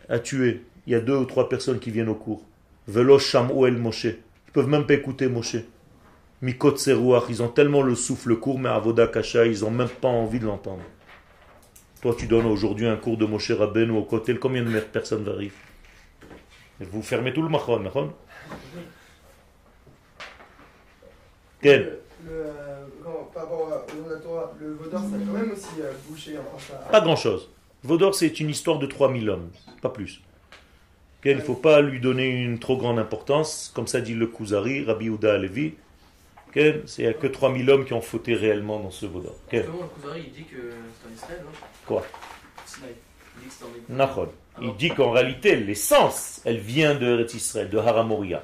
à 0.09 0.19
tuer. 0.19 0.61
Il 0.85 0.93
y 0.93 0.95
a 0.95 0.99
deux 0.99 1.15
ou 1.15 1.25
trois 1.25 1.47
personnes 1.49 1.79
qui 1.79 1.91
viennent 1.91 2.09
au 2.09 2.15
cours. 2.15 2.43
Velo 2.87 3.19
Shamuel 3.19 3.77
Moshe. 3.77 4.07
Ils 4.53 4.61
peuvent 4.61 4.69
même 4.69 4.85
pas 4.85 4.93
écouter 4.93 5.27
Moshe. 5.27 5.55
Mikot 6.43 6.75
Serouach, 6.77 7.23
ils 7.29 7.41
ont 7.41 7.47
tellement 7.47 7.81
le 7.81 7.95
souffle 7.95 8.35
court, 8.35 8.59
mais 8.59 8.69
Avoda 8.69 9.07
Kasha, 9.07 9.47
ils 9.47 9.65
ont 9.65 9.71
même 9.71 9.89
pas 9.89 10.09
envie 10.09 10.39
de 10.39 10.45
l'entendre. 10.45 10.83
Toi, 12.03 12.13
tu 12.15 12.27
donnes 12.27 12.45
aujourd'hui 12.45 12.85
un 12.85 12.97
cours 12.97 13.17
de 13.17 13.25
Moshe 13.25 13.49
Rabbeinu 13.49 13.97
au 13.97 14.03
côté, 14.03 14.37
combien 14.37 14.63
de 14.63 14.79
personnes 14.81 15.27
arrivent 15.27 15.55
Vous 16.81 17.01
fermez 17.01 17.33
tout 17.33 17.41
le 17.41 17.49
machon, 17.49 17.79
machon? 17.79 18.13
Quel? 21.59 21.99
Le, 22.23 22.31
le, 22.31 22.43
quand- 23.03 23.31
par 23.33 23.43
rapport 23.45 23.69
à- 23.71 23.91
au 23.91 24.01
nom 24.01 24.07
de 24.07 24.13
la 24.13 24.19
Torah, 24.19 24.53
le 24.59 24.73
Vaudor, 24.73 24.99
ça 24.99 25.15
a 25.15 25.19
quand 25.25 25.33
même 25.33 25.51
aussi 25.51 25.81
bouché. 26.07 26.37
Enfin, 26.37 26.73
ça- 26.73 26.89
Pas 26.91 27.01
grand-chose. 27.01 27.49
Vaudor, 27.83 28.13
c'est 28.13 28.39
une 28.39 28.49
histoire 28.51 28.77
de 28.77 28.85
3000 28.85 29.29
hommes, 29.31 29.49
pas 29.81 29.89
plus. 29.89 30.21
Quel, 31.23 31.37
Il 31.37 31.39
ne 31.39 31.43
faut 31.43 31.55
pas 31.55 31.81
lui 31.81 31.99
donner 31.99 32.27
une 32.29 32.59
trop 32.59 32.77
grande 32.77 32.99
importance, 32.99 33.71
comme 33.73 33.87
ça 33.87 34.01
dit 34.01 34.13
le 34.13 34.27
Kuzari, 34.27 34.83
Rabbi 34.85 35.09
Ouda 35.09 35.33
Alevi. 35.33 35.73
C'est 36.53 36.83
il 36.99 37.01
n'y 37.05 37.07
a 37.07 37.13
que 37.13 37.25
3000 37.25 37.67
hommes 37.71 37.85
qui 37.85 37.93
ont 37.93 38.01
fauté 38.01 38.35
réellement 38.35 38.79
dans 38.79 38.91
ce 38.91 39.07
Vaudor. 39.07 39.35
Quel 39.49 39.61
Justement, 39.63 39.81
le 39.95 40.01
Kuzari, 40.01 40.23
il 40.27 40.31
dit 40.33 40.43
que 40.43 40.57
c'est 41.01 41.09
en 41.09 41.13
Israël, 41.15 41.41
non? 41.43 41.51
Quoi? 41.87 42.05
Il 43.41 43.49
dit 43.49 43.55
que 43.57 43.63
en. 43.63 43.95
Nachon. 43.95 44.29
Il 44.61 44.75
dit 44.75 44.89
qu'en 44.89 45.09
réalité, 45.11 45.55
l'essence, 45.55 46.41
elle 46.45 46.57
vient 46.59 46.93
de 46.93 47.25
Israël, 47.33 47.69
de 47.69 47.77
Haramoria. 47.79 48.43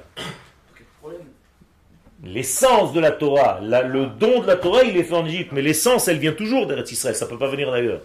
L'essence 2.22 2.92
de 2.92 3.00
la 3.00 3.12
Torah, 3.12 3.60
la- 3.62 3.82
le 3.82 4.06
don 4.06 4.40
de 4.40 4.46
la 4.46 4.56
Torah, 4.56 4.82
il 4.82 4.96
est 4.96 5.04
fait 5.04 5.14
en 5.14 5.24
Égypte, 5.24 5.52
mais 5.52 5.62
l'essence, 5.62 6.06
elle 6.08 6.18
vient 6.18 6.32
toujours 6.32 6.66
d'Eretz 6.66 6.90
Israël, 6.92 7.14
ça 7.14 7.24
ne 7.24 7.30
peut 7.30 7.38
pas 7.38 7.48
venir 7.48 7.70
d'ailleurs. 7.70 8.02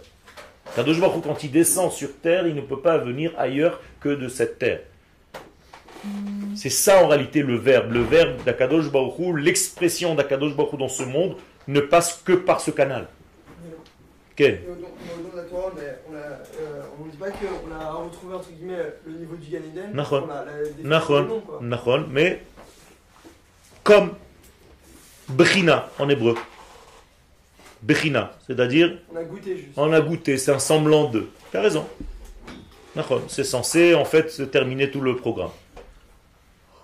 Kadosh 0.75 0.99
Baruch 0.99 1.21
quand 1.23 1.43
il 1.43 1.51
descend 1.51 1.91
sur 1.91 2.09
terre, 2.21 2.47
il 2.47 2.55
ne 2.55 2.61
peut 2.61 2.79
pas 2.79 2.97
venir 2.97 3.33
ailleurs 3.37 3.81
que 4.05 4.09
de 4.13 4.27
cette 4.27 4.59
terre. 4.59 4.81
C'est 6.55 6.69
ça 6.69 7.03
en 7.03 7.07
réalité 7.07 7.41
le 7.41 7.55
verbe. 7.55 7.91
Le 7.91 8.03
verbe 8.03 8.43
d'Akadosh 8.45 8.91
Baruch 8.91 9.17
Hu, 9.17 9.39
l'expression 9.39 10.13
d'Akadosh 10.13 10.55
Baruch 10.55 10.73
Hu 10.73 10.77
dans 10.77 10.89
ce 10.89 11.01
monde, 11.01 11.37
ne 11.67 11.79
passe 11.79 12.21
que 12.23 12.33
par 12.33 12.61
ce 12.61 12.69
canal. 12.69 13.07
La 14.37 14.51
Torah, 15.49 15.71
on 16.07 16.15
a, 16.15 16.19
euh, 16.19 16.81
on 16.99 17.05
ne 17.05 17.11
dit 17.11 17.17
pas 17.17 17.29
qu'on 17.31 17.71
a 17.73 17.93
retrouvé 17.93 18.35
entre 18.35 18.51
guillemets 18.51 18.93
le 19.07 19.13
niveau 19.13 19.35
du 19.37 19.49
Gan 19.49 19.59
Eden. 19.71 19.91
Nachon. 20.83 22.05
Mais 22.11 22.41
comme 23.83 24.11
Bechina 25.29 25.89
en 25.97 26.09
hébreu. 26.09 26.35
Bechina, 27.81 28.33
c'est-à-dire 28.45 28.99
On 29.11 29.15
a 29.17 29.23
goûté 29.23 29.57
juste. 29.57 29.69
on 29.77 29.93
a 29.93 30.01
goûté, 30.01 30.37
c'est 30.37 30.51
un 30.51 30.59
semblant 30.59 31.09
de. 31.09 31.27
Tu 31.51 31.57
as 31.57 31.61
raison. 31.61 31.87
C'est 33.27 33.43
censé 33.43 33.93
en 33.93 34.05
fait 34.05 34.49
terminer 34.51 34.89
tout 34.89 35.01
le 35.01 35.15
programme. 35.15 35.51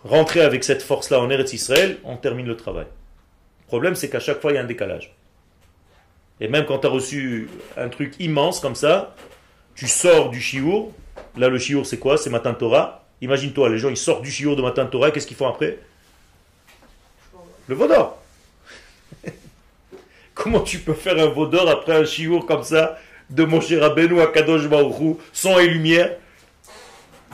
Rentrer 0.04 0.42
avec 0.42 0.64
cette 0.64 0.82
force-là 0.82 1.20
en 1.20 1.30
Eretz 1.30 1.54
Israël, 1.54 2.00
on 2.04 2.18
termine 2.18 2.48
le 2.48 2.58
travail. 2.58 2.88
Le 3.62 3.68
problème, 3.68 3.96
c'est 3.96 4.10
qu'à 4.10 4.20
chaque 4.20 4.42
fois, 4.42 4.52
il 4.52 4.56
y 4.56 4.58
a 4.58 4.62
un 4.62 4.66
décalage. 4.66 5.16
Et 6.40 6.48
même 6.48 6.66
quand 6.66 6.80
tu 6.80 6.88
as 6.88 6.90
reçu 6.90 7.50
un 7.78 7.88
truc 7.88 8.16
immense 8.20 8.60
comme 8.60 8.76
ça, 8.76 9.16
tu 9.76 9.88
sors 9.88 10.30
du 10.32 10.42
chiour. 10.42 10.92
Là, 11.38 11.48
le 11.48 11.60
chiour, 11.60 11.86
c'est 11.86 12.00
quoi? 12.00 12.18
C'est 12.18 12.32
Matin 12.32 12.54
Torah. 12.54 13.06
Imagine-toi, 13.22 13.70
les 13.70 13.78
gens, 13.78 13.90
ils 13.90 13.98
sortent 13.98 14.24
du 14.24 14.32
chiour 14.32 14.56
de 14.56 14.62
Matin 14.64 14.88
Torah, 14.88 15.12
qu'est-ce 15.12 15.28
qu'ils 15.28 15.38
font 15.38 15.48
après? 15.48 15.80
Le 17.68 17.76
vaudor. 17.76 18.20
Comment 20.34 20.62
tu 20.62 20.80
peux 20.80 20.96
faire 20.96 21.18
un 21.20 21.28
vaudor 21.28 21.70
après 21.70 21.96
un 21.96 22.06
chiour 22.06 22.48
comme 22.48 22.64
ça, 22.64 22.98
de 23.32 23.44
Moshe 23.44 23.74
Rabbeinu 23.74 24.22
à 24.22 24.28
Kadosh 24.28 24.68
Baruch 24.68 25.00
Hu, 25.00 25.16
son 25.34 25.58
et 25.60 25.68
lumière 25.68 26.18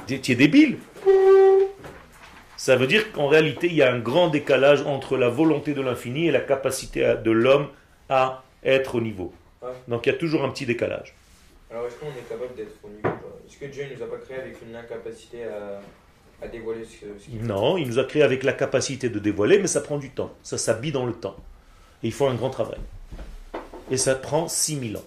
Tu 0.06 0.16
es 0.16 0.36
débile. 0.36 0.78
Ça 2.56 2.76
veut 2.76 2.88
dire 2.88 3.12
qu'en 3.12 3.28
réalité, 3.28 3.68
il 3.68 3.76
y 3.76 3.82
a 3.82 3.92
un 3.92 4.00
grand 4.00 4.30
décalage 4.30 4.82
entre 4.82 5.18
la 5.18 5.30
volonté 5.30 5.74
de 5.74 5.82
l'infini 5.82 6.28
et 6.28 6.32
la 6.32 6.42
capacité 6.42 7.16
de 7.24 7.32
l'homme 7.32 7.68
à 8.10 8.44
être 8.64 8.96
au 8.96 9.02
niveau. 9.02 9.34
Donc 9.88 10.06
il 10.06 10.12
y 10.12 10.16
a 10.16 10.18
toujours 10.18 10.44
un 10.44 10.50
petit 10.50 10.66
décalage. 10.66 11.14
Alors 11.70 11.86
est-ce 11.86 11.96
qu'on 11.96 12.08
est 12.08 12.30
capable 12.30 12.56
d'être 12.56 12.76
au 12.84 12.88
niveau 12.88 13.16
Est-ce 13.48 13.58
que 13.58 13.66
Dieu 13.66 13.84
ne 13.90 13.96
nous 13.96 14.04
a 14.04 14.08
pas 14.10 14.18
créé 14.18 14.38
avec 14.38 14.58
une 14.62 14.76
incapacité 14.76 15.44
à, 15.44 16.46
à 16.46 16.48
dévoiler 16.48 16.86
ce, 16.86 17.06
ce 17.20 17.26
qu'il 17.26 17.40
fait 17.40 17.46
Non, 17.46 17.78
il 17.78 17.88
nous 17.88 18.00
a 18.00 18.06
créé 18.06 18.24
avec 18.24 18.44
la 18.44 18.54
capacité 18.54 19.10
de 19.10 19.20
dévoiler, 19.20 19.60
mais 19.60 19.68
ça 19.68 19.82
prend 19.82 19.98
du 19.98 20.10
temps. 20.12 20.32
Ça 20.44 20.58
s'habille 20.58 20.94
dans 20.94 21.06
le 21.06 21.14
temps. 21.14 21.36
Et 22.04 22.08
il 22.08 22.14
faut 22.14 22.28
un 22.28 22.36
grand 22.36 22.50
travail. 22.50 22.80
Et 23.92 23.98
ça 23.98 24.16
prend 24.16 24.48
6000 24.48 24.98
ans. 24.98 25.04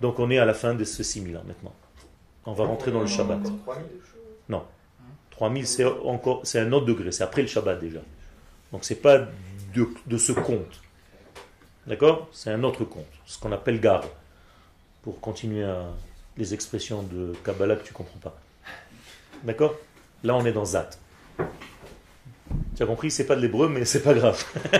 Donc 0.00 0.18
on 0.18 0.30
est 0.30 0.38
à 0.38 0.44
la 0.44 0.54
fin 0.54 0.74
de 0.74 0.84
ce 0.84 1.02
6000 1.02 1.36
ans 1.36 1.44
maintenant. 1.46 1.74
On 2.46 2.52
va 2.52 2.64
rentrer 2.64 2.90
dans 2.90 3.00
le 3.00 3.06
Shabbat. 3.06 3.42
3000 3.42 4.60
3000, 5.30 5.66
c'est 5.66 5.84
encore, 5.84 6.40
c'est 6.44 6.60
un 6.60 6.72
autre 6.72 6.86
degré, 6.86 7.10
c'est 7.10 7.24
après 7.24 7.42
le 7.42 7.48
Shabbat 7.48 7.80
déjà. 7.80 8.00
Donc 8.72 8.84
c'est 8.84 8.96
pas 8.96 9.26
de, 9.74 9.88
de 10.06 10.16
ce 10.16 10.32
compte. 10.32 10.80
D'accord? 11.86 12.28
C'est 12.32 12.50
un 12.50 12.62
autre 12.62 12.84
compte, 12.84 13.06
ce 13.26 13.38
qu'on 13.38 13.52
appelle 13.52 13.80
garde. 13.80 14.06
Pour 15.02 15.20
continuer 15.20 15.64
à 15.64 15.86
les 16.36 16.54
expressions 16.54 17.02
de 17.02 17.34
Kabbalah 17.44 17.76
que 17.76 17.84
tu 17.84 17.92
comprends 17.92 18.18
pas. 18.18 18.36
D'accord? 19.42 19.74
Là 20.22 20.34
on 20.34 20.44
est 20.46 20.52
dans 20.52 20.64
Zat. 20.64 20.90
Tu 22.76 22.82
as 22.82 22.86
compris? 22.86 23.10
C'est 23.10 23.26
pas 23.26 23.36
de 23.36 23.40
l'hébreu, 23.40 23.68
mais 23.68 23.84
c'est 23.84 24.02
pas 24.02 24.14
grave. 24.14 24.42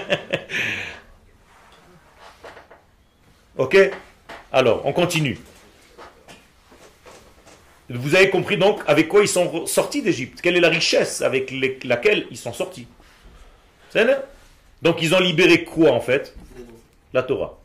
ok? 3.58 3.76
Alors, 4.54 4.86
on 4.86 4.92
continue. 4.92 5.36
Vous 7.90 8.14
avez 8.14 8.30
compris 8.30 8.56
donc 8.56 8.82
avec 8.86 9.08
quoi 9.08 9.22
ils 9.22 9.28
sont 9.28 9.66
sortis 9.66 10.00
d'Égypte 10.00 10.40
Quelle 10.40 10.56
est 10.56 10.60
la 10.60 10.68
richesse 10.68 11.22
avec 11.22 11.52
laquelle 11.82 12.28
ils 12.30 12.36
sont 12.36 12.52
sortis 12.52 12.86
C'est 13.90 14.06
Donc 14.80 15.02
ils 15.02 15.12
ont 15.12 15.18
libéré 15.18 15.64
quoi 15.64 15.90
en 15.90 16.00
fait? 16.00 16.36
La 17.12 17.24
Torah. 17.24 17.58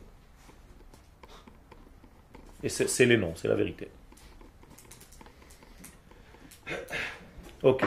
Et 2.64 2.68
c'est 2.68 3.06
les 3.06 3.16
noms, 3.16 3.34
c'est 3.36 3.46
la 3.46 3.54
vérité. 3.54 3.88
Ok. 7.62 7.84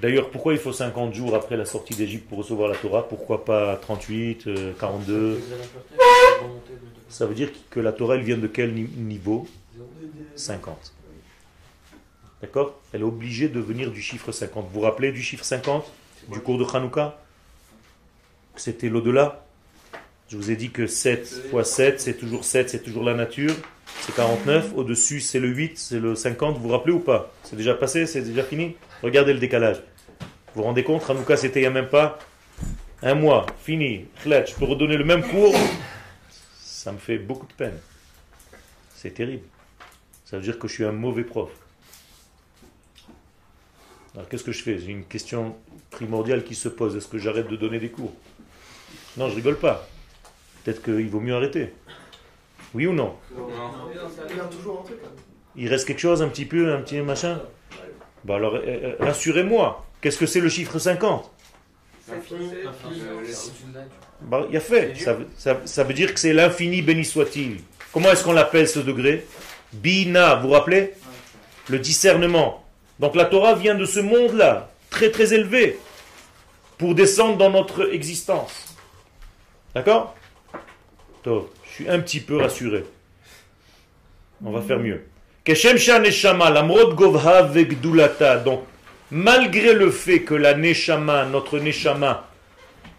D'ailleurs, 0.00 0.30
pourquoi 0.30 0.52
il 0.52 0.60
faut 0.60 0.72
50 0.72 1.12
jours 1.12 1.34
après 1.34 1.56
la 1.56 1.64
sortie 1.64 1.94
d'Égypte 1.94 2.28
pour 2.28 2.38
recevoir 2.38 2.68
la 2.68 2.76
Torah? 2.76 3.08
Pourquoi 3.08 3.44
pas 3.44 3.74
38, 3.76 4.46
euh, 4.46 4.72
42 4.78 5.42
Ça 7.08 7.26
veut 7.26 7.34
dire 7.34 7.50
que 7.70 7.80
la 7.80 7.92
Torah, 7.92 8.16
vient 8.18 8.36
de 8.36 8.46
quel 8.46 8.74
ni- 8.74 8.88
niveau? 8.96 9.46
50. 10.36 10.92
D'accord? 12.40 12.78
Elle 12.92 13.00
est 13.00 13.04
obligée 13.04 13.48
de 13.48 13.60
venir 13.60 13.90
du 13.90 14.00
chiffre 14.00 14.30
50. 14.30 14.66
Vous 14.66 14.74
vous 14.74 14.80
rappelez 14.80 15.10
du 15.12 15.22
chiffre 15.22 15.44
50 15.44 15.84
Du 16.30 16.40
cours 16.40 16.58
de 16.58 16.64
Hanouka? 16.64 17.18
C'était 18.56 18.88
l'au-delà? 18.88 19.44
Je 20.28 20.36
vous 20.36 20.50
ai 20.50 20.56
dit 20.56 20.70
que 20.70 20.86
7 20.86 21.26
fois 21.50 21.64
7, 21.64 22.00
c'est 22.00 22.14
toujours 22.14 22.44
7, 22.44 22.68
c'est 22.68 22.82
toujours 22.82 23.02
la 23.02 23.14
nature. 23.14 23.54
C'est 24.02 24.14
49. 24.14 24.72
Au-dessus, 24.76 25.20
c'est 25.20 25.40
le 25.40 25.48
8, 25.48 25.78
c'est 25.78 25.98
le 25.98 26.14
50. 26.14 26.56
Vous 26.58 26.64
vous 26.64 26.68
rappelez 26.68 26.92
ou 26.92 27.00
pas? 27.00 27.32
C'est 27.44 27.56
déjà 27.56 27.74
passé 27.74 28.06
C'est 28.06 28.20
déjà 28.22 28.42
fini? 28.42 28.76
Regardez 29.02 29.32
le 29.32 29.38
décalage. 29.38 29.82
Vous 30.54 30.60
vous 30.60 30.62
rendez 30.64 30.84
compte? 30.84 31.08
Hanouka, 31.08 31.36
c'était 31.36 31.60
il 31.60 31.62
n'y 31.62 31.66
a 31.68 31.70
même 31.70 31.88
pas 31.88 32.18
un 33.02 33.14
mois. 33.14 33.46
Fini. 33.62 34.04
Je 34.24 34.54
peux 34.54 34.64
redonner 34.66 34.96
le 34.96 35.04
même 35.04 35.22
cours. 35.22 35.54
Ça 36.78 36.92
me 36.92 36.98
fait 36.98 37.18
beaucoup 37.18 37.46
de 37.48 37.52
peine. 37.54 37.76
C'est 38.94 39.10
terrible. 39.10 39.42
Ça 40.24 40.36
veut 40.36 40.44
dire 40.44 40.60
que 40.60 40.68
je 40.68 40.74
suis 40.74 40.84
un 40.84 40.92
mauvais 40.92 41.24
prof. 41.24 41.50
Alors 44.14 44.28
qu'est-ce 44.28 44.44
que 44.44 44.52
je 44.52 44.62
fais? 44.62 44.78
J'ai 44.78 44.92
une 44.92 45.04
question 45.04 45.56
primordiale 45.90 46.44
qui 46.44 46.54
se 46.54 46.68
pose. 46.68 46.94
Est-ce 46.94 47.08
que 47.08 47.18
j'arrête 47.18 47.48
de 47.48 47.56
donner 47.56 47.80
des 47.80 47.88
cours? 47.90 48.12
Non, 49.16 49.28
je 49.28 49.34
rigole 49.34 49.58
pas. 49.58 49.88
Peut-être 50.62 50.80
qu'il 50.80 51.08
vaut 51.10 51.18
mieux 51.18 51.34
arrêter. 51.34 51.74
Oui 52.74 52.86
ou 52.86 52.92
non? 52.92 53.16
Il 53.32 54.36
y 54.36 54.40
a 54.40 54.44
toujours 54.44 54.80
un 54.82 54.84
truc. 54.84 54.98
Il 55.56 55.68
reste 55.68 55.84
quelque 55.84 55.98
chose, 55.98 56.22
un 56.22 56.28
petit 56.28 56.46
peu, 56.46 56.72
un 56.72 56.80
petit 56.82 57.00
machin? 57.00 57.42
Bah 58.22 58.36
alors, 58.36 58.54
euh, 58.54 58.60
euh, 58.64 58.96
rassurez-moi. 59.00 59.84
Qu'est-ce 60.00 60.18
que 60.18 60.26
c'est 60.26 60.40
le 60.40 60.48
chiffre 60.48 60.78
50 60.78 61.28
L'infini, 62.08 62.50
C'est- 62.50 62.62
le- 62.62 63.20
le- 63.20 63.88
Bah, 64.22 64.44
il 64.48 64.54
y 64.54 64.56
a 64.56 64.60
fait. 64.60 64.94
Ça, 64.98 65.14
veut- 65.14 65.28
ça- 65.36 65.60
ça 65.64 65.84
veut 65.84 65.94
dire 65.94 66.12
que 66.12 66.20
c'est 66.20 66.32
l'infini, 66.32 66.82
béni 66.82 67.04
soit-il. 67.04 67.58
Comment 67.92 68.10
est-ce 68.10 68.24
qu'on 68.24 68.32
l'appelle 68.32 68.68
ce 68.68 68.80
degré? 68.80 69.24
Bina, 69.72 70.36
vous 70.36 70.48
vous 70.48 70.54
rappelez? 70.54 70.92
Le 71.68 71.78
discernement. 71.78 72.64
Donc 72.98 73.14
la 73.14 73.26
Torah 73.26 73.54
vient 73.54 73.74
de 73.74 73.84
ce 73.84 74.00
monde-là, 74.00 74.70
très 74.90 75.10
très 75.10 75.32
élevé, 75.34 75.78
pour 76.78 76.94
descendre 76.94 77.36
dans 77.36 77.50
notre 77.50 77.92
existence. 77.92 78.74
D'accord? 79.74 80.14
Je 81.24 81.40
suis 81.70 81.88
un 81.88 82.00
petit 82.00 82.20
peu 82.20 82.38
rassuré. 82.38 82.84
On 84.44 84.50
va 84.50 84.62
faire 84.62 84.78
mieux. 84.78 85.02
Donc, 88.44 88.62
malgré 89.10 89.74
le 89.74 89.90
fait 89.90 90.20
que 90.22 90.34
la 90.34 90.54
neshama, 90.54 91.24
notre 91.26 91.58
neshama, 91.58 92.27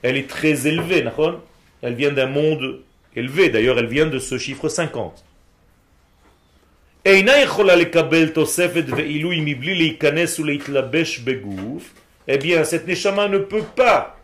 elle 0.02 0.18
est 0.18 0.30
très 0.30 0.68
élevée, 0.68 1.06
elle 1.82 1.96
vient 1.96 2.12
d'un 2.12 2.28
monde 2.28 2.82
élevé, 3.16 3.50
d'ailleurs 3.50 3.80
elle 3.80 3.88
vient 3.88 4.06
de 4.08 4.20
ce 4.20 4.38
chiffre 4.38 4.70
50. 4.70 5.24
Eh 12.28 12.38
bien, 12.38 12.64
cette 12.64 12.88
neshama 12.88 13.28
ne 13.28 13.40
peut 13.40 13.64
pas 13.76 14.18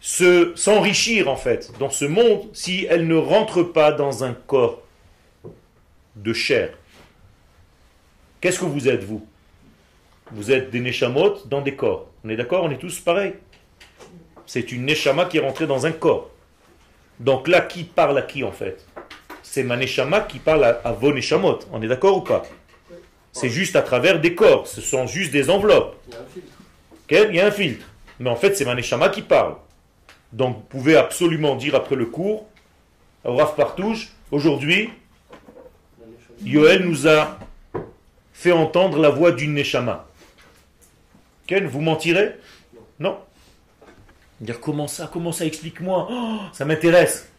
s'enrichir 0.00 1.28
en 1.28 1.36
fait 1.36 1.72
dans 1.78 1.90
ce 1.90 2.04
monde 2.04 2.48
si 2.52 2.86
elle 2.88 3.06
ne 3.06 3.16
rentre 3.16 3.62
pas 3.62 3.92
dans 3.92 4.24
un 4.24 4.32
corps 4.32 4.82
de 6.16 6.32
chair. 6.32 6.70
Qu'est-ce 8.40 8.58
que 8.60 8.64
vous 8.64 8.88
êtes 8.88 9.04
vous? 9.04 9.26
Vous 10.32 10.50
êtes 10.50 10.70
des 10.70 10.80
neshamot 10.80 11.36
dans 11.46 11.60
des 11.60 11.76
corps. 11.76 12.10
On 12.24 12.28
est 12.30 12.36
d'accord? 12.36 12.64
On 12.64 12.70
est 12.70 12.78
tous 12.78 12.98
pareils. 13.00 13.34
C'est 14.46 14.72
une 14.72 14.86
neshama 14.86 15.24
qui 15.26 15.38
est 15.38 15.40
rentrée 15.40 15.66
dans 15.66 15.86
un 15.86 15.92
corps. 15.92 16.30
Donc 17.18 17.48
là, 17.48 17.60
qui 17.60 17.84
parle 17.84 18.18
à 18.18 18.22
qui 18.22 18.44
en 18.44 18.52
fait? 18.52 18.84
C'est 19.42 19.62
ma 19.62 19.76
neshama 19.76 20.20
qui 20.20 20.38
parle 20.38 20.64
à, 20.64 20.80
à 20.84 20.92
vos 20.92 21.12
neshamot. 21.12 21.60
On 21.72 21.82
est 21.82 21.88
d'accord 21.88 22.18
ou 22.18 22.20
pas? 22.20 22.44
C'est 23.32 23.48
juste 23.48 23.76
à 23.76 23.82
travers 23.82 24.20
des 24.20 24.34
corps. 24.34 24.66
Ce 24.66 24.80
sont 24.80 25.06
juste 25.06 25.32
des 25.32 25.50
enveloppes. 25.50 25.96
Il 26.08 26.14
y 26.14 26.16
a 26.16 26.20
un 26.20 26.26
filtre. 26.26 26.52
Il 27.10 27.36
y 27.36 27.40
a 27.40 27.46
un 27.46 27.50
filtre. 27.50 27.86
Mais 28.18 28.30
en 28.30 28.36
fait, 28.36 28.56
c'est 28.56 28.64
ma 28.64 28.74
neshama 28.74 29.08
qui 29.08 29.22
parle. 29.22 29.56
Donc 30.32 30.56
vous 30.56 30.62
pouvez 30.62 30.96
absolument 30.96 31.54
dire 31.54 31.74
après 31.74 31.96
le 31.96 32.06
cours, 32.06 32.46
au 33.24 33.36
Rav 33.36 33.54
Partouche, 33.54 34.12
aujourd'hui, 34.30 34.90
Yoel 36.44 36.84
nous 36.84 37.08
a 37.08 37.38
fait 38.32 38.52
entendre 38.52 38.98
la 38.98 39.08
voix 39.08 39.32
d'une 39.32 39.54
neshama. 39.54 40.06
Ken, 41.46 41.66
vous 41.66 41.80
mentirez? 41.80 42.36
Non? 42.98 43.18
Dire 44.40 44.60
comment 44.60 44.86
ça, 44.86 45.08
comment 45.10 45.32
ça, 45.32 45.46
explique-moi? 45.46 46.08
Oh, 46.10 46.38
ça 46.52 46.64
m'intéresse. 46.64 47.30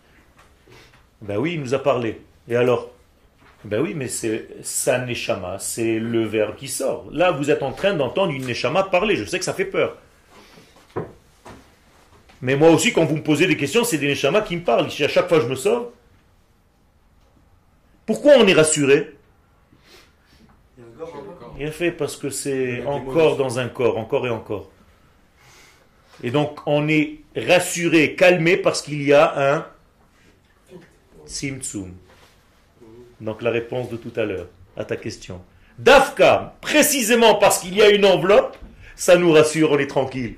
Ben 1.22 1.38
oui, 1.38 1.54
il 1.54 1.62
nous 1.62 1.74
a 1.74 1.80
parlé. 1.80 2.22
Et 2.48 2.56
alors? 2.56 2.90
Ben 3.64 3.82
oui, 3.82 3.94
mais 3.96 4.08
c'est 4.08 4.48
sa 4.62 5.00
neshama, 5.00 5.60
c'est 5.60 6.00
le 6.00 6.26
verbe 6.26 6.56
qui 6.56 6.68
sort. 6.68 7.06
Là, 7.12 7.32
vous 7.32 7.50
êtes 7.50 7.64
en 7.64 7.72
train 7.72 7.94
d'entendre 7.94 8.32
une 8.32 8.46
neshama 8.46 8.84
parler. 8.84 9.16
Je 9.16 9.26
sais 9.26 9.40
que 9.40 9.46
ça 9.46 9.54
fait 9.54 9.66
peur. 9.66 9.98
Mais 12.42 12.56
moi 12.56 12.70
aussi, 12.70 12.94
quand 12.94 13.04
vous 13.06 13.16
me 13.16 13.24
posez 13.24 13.48
des 13.48 13.58
questions, 13.58 13.84
c'est 13.84 13.98
des 13.98 14.08
neshamas 14.08 14.42
qui 14.42 14.56
me 14.56 14.64
parlent. 14.64 14.92
Si 14.92 15.04
à 15.04 15.08
chaque 15.08 15.28
fois 15.28 15.40
je 15.40 15.48
me 15.48 15.56
sors, 15.56 15.92
pourquoi 18.06 18.34
on 18.38 18.48
est 18.48 18.54
rassuré? 18.54 19.16
Il 21.60 21.66
a 21.66 21.72
fait 21.72 21.92
parce 21.92 22.16
que 22.16 22.30
c'est 22.30 22.86
encore 22.86 23.38
dans 23.38 23.58
un 23.58 23.68
corps, 23.68 23.98
encore 23.98 24.28
et 24.28 24.30
encore. 24.30 24.70
Et 26.24 26.32
donc 26.32 26.60
on 26.66 26.88
est 26.88 27.20
rassuré, 27.36 28.16
calmé 28.16 28.58
parce 28.58 28.82
qu'il 28.82 29.04
y 29.04 29.14
a 29.14 29.56
un 29.56 29.66
Tzimtzum. 31.28 31.94
Donc 33.22 33.42
la 33.42 33.52
réponse 33.52 33.90
de 33.90 33.98
tout 33.98 34.14
à 34.16 34.26
l'heure 34.26 34.48
à 34.76 34.86
ta 34.86 34.96
question. 34.96 35.42
Dafka, 35.78 36.56
précisément 36.62 37.36
parce 37.36 37.60
qu'il 37.60 37.76
y 37.76 37.82
a 37.82 37.90
une 37.90 38.06
enveloppe, 38.06 38.58
ça 38.96 39.16
nous 39.16 39.32
rassure, 39.32 39.72
on 39.72 39.80
est 39.80 39.88
tranquille. 39.88 40.36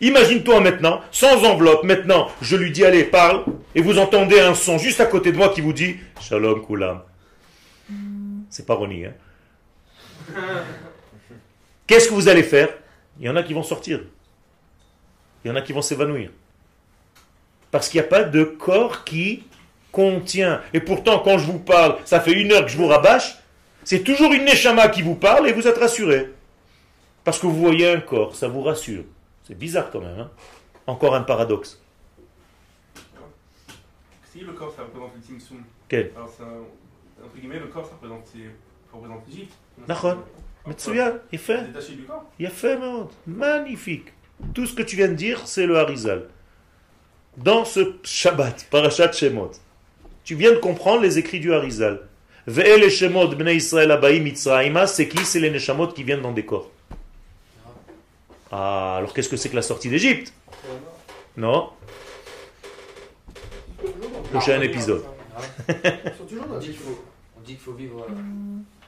Imagine-toi 0.00 0.60
maintenant, 0.60 1.00
sans 1.12 1.44
enveloppe, 1.44 1.84
maintenant, 1.84 2.28
je 2.40 2.56
lui 2.56 2.72
dis 2.72 2.84
allez, 2.84 3.04
parle, 3.04 3.44
et 3.74 3.82
vous 3.82 3.98
entendez 3.98 4.40
un 4.40 4.54
son 4.54 4.78
juste 4.78 5.00
à 5.00 5.06
côté 5.06 5.30
de 5.30 5.36
moi 5.36 5.50
qui 5.50 5.60
vous 5.60 5.72
dit 5.72 5.96
Shalom 6.20 6.66
Kulam. 6.66 7.02
C'est 8.50 8.66
pas 8.66 8.74
Ronnie, 8.74 9.04
hein 9.06 9.14
Qu'est-ce 11.86 12.08
que 12.08 12.14
vous 12.14 12.28
allez 12.28 12.42
faire? 12.42 12.68
Il 13.20 13.26
y 13.26 13.28
en 13.28 13.36
a 13.36 13.42
qui 13.42 13.54
vont 13.54 13.62
sortir. 13.62 14.00
Il 15.44 15.48
y 15.48 15.50
en 15.50 15.56
a 15.56 15.62
qui 15.62 15.72
vont 15.72 15.82
s'évanouir. 15.82 16.30
Parce 17.70 17.88
qu'il 17.88 18.00
n'y 18.00 18.06
a 18.06 18.08
pas 18.08 18.24
de 18.24 18.44
corps 18.44 19.04
qui 19.04 19.44
contient. 19.90 20.60
Et 20.72 20.80
pourtant, 20.80 21.18
quand 21.20 21.38
je 21.38 21.46
vous 21.46 21.58
parle, 21.58 21.98
ça 22.04 22.20
fait 22.20 22.32
une 22.32 22.52
heure 22.52 22.64
que 22.64 22.70
je 22.70 22.76
vous 22.76 22.86
rabâche, 22.86 23.36
c'est 23.84 24.04
toujours 24.04 24.32
une 24.32 24.44
neshama 24.44 24.88
qui 24.88 25.02
vous 25.02 25.14
parle 25.16 25.48
et 25.48 25.52
vous 25.52 25.66
êtes 25.66 25.78
rassuré. 25.78 26.30
Parce 27.24 27.38
que 27.38 27.46
vous 27.46 27.56
voyez 27.56 27.88
un 27.88 28.00
corps, 28.00 28.34
ça 28.34 28.48
vous 28.48 28.62
rassure. 28.62 29.04
C'est 29.44 29.58
bizarre 29.58 29.90
quand 29.90 30.00
même. 30.00 30.18
Hein. 30.18 30.30
Encore 30.86 31.14
un 31.14 31.22
paradoxe. 31.22 31.80
Si 34.32 34.40
le 34.40 34.52
corps, 34.52 34.72
ça 34.74 34.82
représente 34.82 35.12
le 35.14 35.20
Timsum. 35.20 35.62
Quel? 35.88 36.12
Alors, 36.16 36.30
entre 37.24 37.36
guillemets, 37.36 37.58
le 37.58 37.66
corps, 37.66 37.86
ça 37.86 37.92
représente, 37.92 38.24
l'Égypte. 39.28 39.52
D'accord. 39.86 40.18
Metsuya, 40.66 41.14
il 41.32 41.38
fait. 41.38 41.62
Détaché 41.66 41.94
du 41.94 42.04
corps. 42.04 42.24
Il 42.38 42.48
fait, 42.48 42.78
magnifique. 43.26 44.12
Tout 44.54 44.66
ce 44.66 44.74
que 44.74 44.82
tu 44.82 44.96
viens 44.96 45.08
de 45.08 45.14
dire, 45.14 45.40
c'est 45.46 45.66
le 45.66 45.78
Harizal. 45.78 46.24
Dans 47.38 47.64
ce 47.64 47.94
Shabbat, 48.04 48.66
Parashat 48.70 49.12
Shemot, 49.12 49.52
tu 50.24 50.34
viens 50.34 50.52
de 50.52 50.58
comprendre 50.58 51.02
les 51.02 51.18
écrits 51.18 51.40
du 51.40 51.52
Harizal. 51.54 52.02
Ve'ele 52.46 52.90
Shemot 52.90 53.28
bnei 53.28 53.56
Israël 53.56 53.90
abaï 53.90 54.20
mitzrayima, 54.20 54.86
c'est 54.86 55.08
qui? 55.08 55.24
C'est 55.24 55.40
les 55.40 55.50
Neshamot 55.50 55.88
qui 55.88 56.02
viennent 56.02 56.22
dans 56.22 56.32
des 56.32 56.44
corps. 56.44 56.70
Ah, 58.50 58.96
alors 58.98 59.14
qu'est-ce 59.14 59.28
que 59.30 59.36
c'est 59.36 59.48
que 59.48 59.56
la 59.56 59.62
sortie 59.62 59.88
d'Égypte? 59.88 60.32
Non 61.36 61.70
Prochain 64.30 64.60
épisode. 64.60 65.04
Toujours 66.28 66.44
On 66.54 66.58
dit 66.58 66.66
qu'il 67.46 67.56
faut, 67.56 67.72
vivre, 67.72 68.00
euh, 68.08 68.12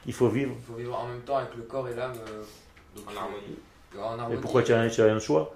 Il 0.05 0.13
faut 0.13 0.29
vivre. 0.29 0.53
il 0.55 0.65
faut 0.65 0.77
vivre 0.77 0.95
en 0.99 1.07
même 1.07 1.21
temps 1.21 1.37
avec 1.37 1.55
le 1.55 1.63
corps 1.63 1.87
et 1.89 1.95
l'âme. 1.95 2.13
euh, 2.29 2.43
En 3.07 3.17
harmonie. 3.17 3.57
Et 4.31 4.35
pourquoi 4.37 4.63
tu 4.63 4.73
as, 4.73 4.89
tu 4.89 5.01
as 5.01 5.05
un 5.05 5.19
choix 5.19 5.55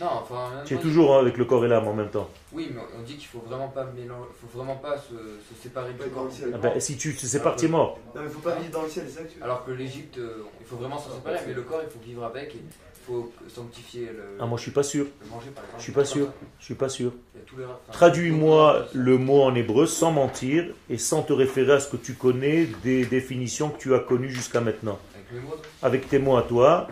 Non, 0.00 0.06
enfin. 0.22 0.50
Tu 0.64 0.74
es 0.74 0.76
temps, 0.76 0.82
toujours 0.82 1.14
hein, 1.16 1.20
avec 1.20 1.36
le 1.36 1.44
corps 1.44 1.64
et 1.64 1.68
l'âme 1.68 1.86
en 1.88 1.94
même 1.94 2.10
temps. 2.10 2.28
Oui, 2.52 2.70
mais 2.74 2.80
on 2.98 3.02
dit 3.02 3.16
qu'il 3.16 3.26
faut 3.28 3.42
vraiment 3.46 3.68
pas 3.68 3.84
mélanger, 3.84 4.28
faut 4.40 4.58
vraiment 4.58 4.76
pas 4.76 4.96
se, 4.98 5.14
se 5.14 5.62
séparer 5.62 5.92
du 5.92 5.98
corps. 6.10 6.28
Ah 6.54 6.58
ben, 6.58 6.80
si 6.80 6.96
tu 6.96 7.14
te 7.14 7.26
sépares, 7.26 7.56
tu 7.56 7.66
es 7.66 7.68
mort. 7.68 7.98
Non, 8.14 8.22
mais 8.22 8.28
faut 8.28 8.40
pas 8.40 8.54
vivre 8.56 8.70
dans 8.72 8.82
le 8.82 8.88
ciel, 8.88 9.04
c'est 9.08 9.18
ça 9.18 9.22
que 9.24 9.32
tu 9.32 9.38
veux 9.38 9.44
Alors 9.44 9.64
que 9.64 9.70
l'Égypte, 9.72 10.18
euh, 10.18 10.44
il 10.60 10.66
faut 10.66 10.76
vraiment 10.76 10.98
s'en 10.98 11.10
séparer, 11.14 11.38
mais 11.46 11.54
le 11.54 11.62
corps, 11.62 11.80
il 11.84 11.90
faut 11.90 12.04
vivre 12.04 12.24
avec 12.24 12.54
et 12.54 12.58
il 12.58 13.14
faut 13.14 13.32
sanctifier 13.48 14.06
le, 14.06 14.36
Ah, 14.38 14.44
moi 14.46 14.58
je 14.58 14.62
suis 14.64 14.70
pas 14.70 14.82
sûr. 14.82 15.06
le 15.22 15.30
manger 15.30 15.50
par 15.50 15.64
exemple. 15.64 15.78
Je 15.78 15.82
suis 15.82 15.92
pas 15.92 16.04
sûr. 16.04 16.26
ça. 16.26 16.32
Je 16.58 16.64
suis 16.64 16.74
pas 16.74 16.88
sûr. 16.90 17.12
Il 17.34 17.64
enfin, 17.64 17.78
Traduis-moi 17.92 18.86
le 18.92 19.16
mot 19.16 19.42
en 19.44 19.54
hébreu 19.54 19.86
sans 19.86 20.10
mentir 20.12 20.66
et 20.90 20.98
sans 20.98 21.22
te 21.22 21.32
référer 21.32 21.72
à 21.72 21.80
ce 21.80 21.88
que 21.90 21.96
tu 21.96 22.12
connais 22.14 22.66
des 22.82 23.06
définitions 23.06 23.70
que 23.70 23.78
tu 23.78 23.94
as 23.94 24.00
connues 24.00 24.30
jusqu'à 24.30 24.60
maintenant. 24.60 24.98
Avec 25.14 25.32
mes 25.32 25.40
mots, 25.40 25.56
donc. 25.56 25.64
Avec 25.82 26.08
tes 26.10 26.18
mots 26.18 26.36
à 26.36 26.42
toi, 26.42 26.88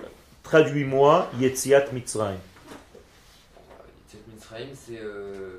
traduis-moi 0.47 1.29
Yetziat 1.41 1.87
Mitzrayim. 1.93 2.39
Cette 4.09 4.27
Mitzrayim, 4.29 4.69
c'est 4.75 4.99
euh, 5.01 5.59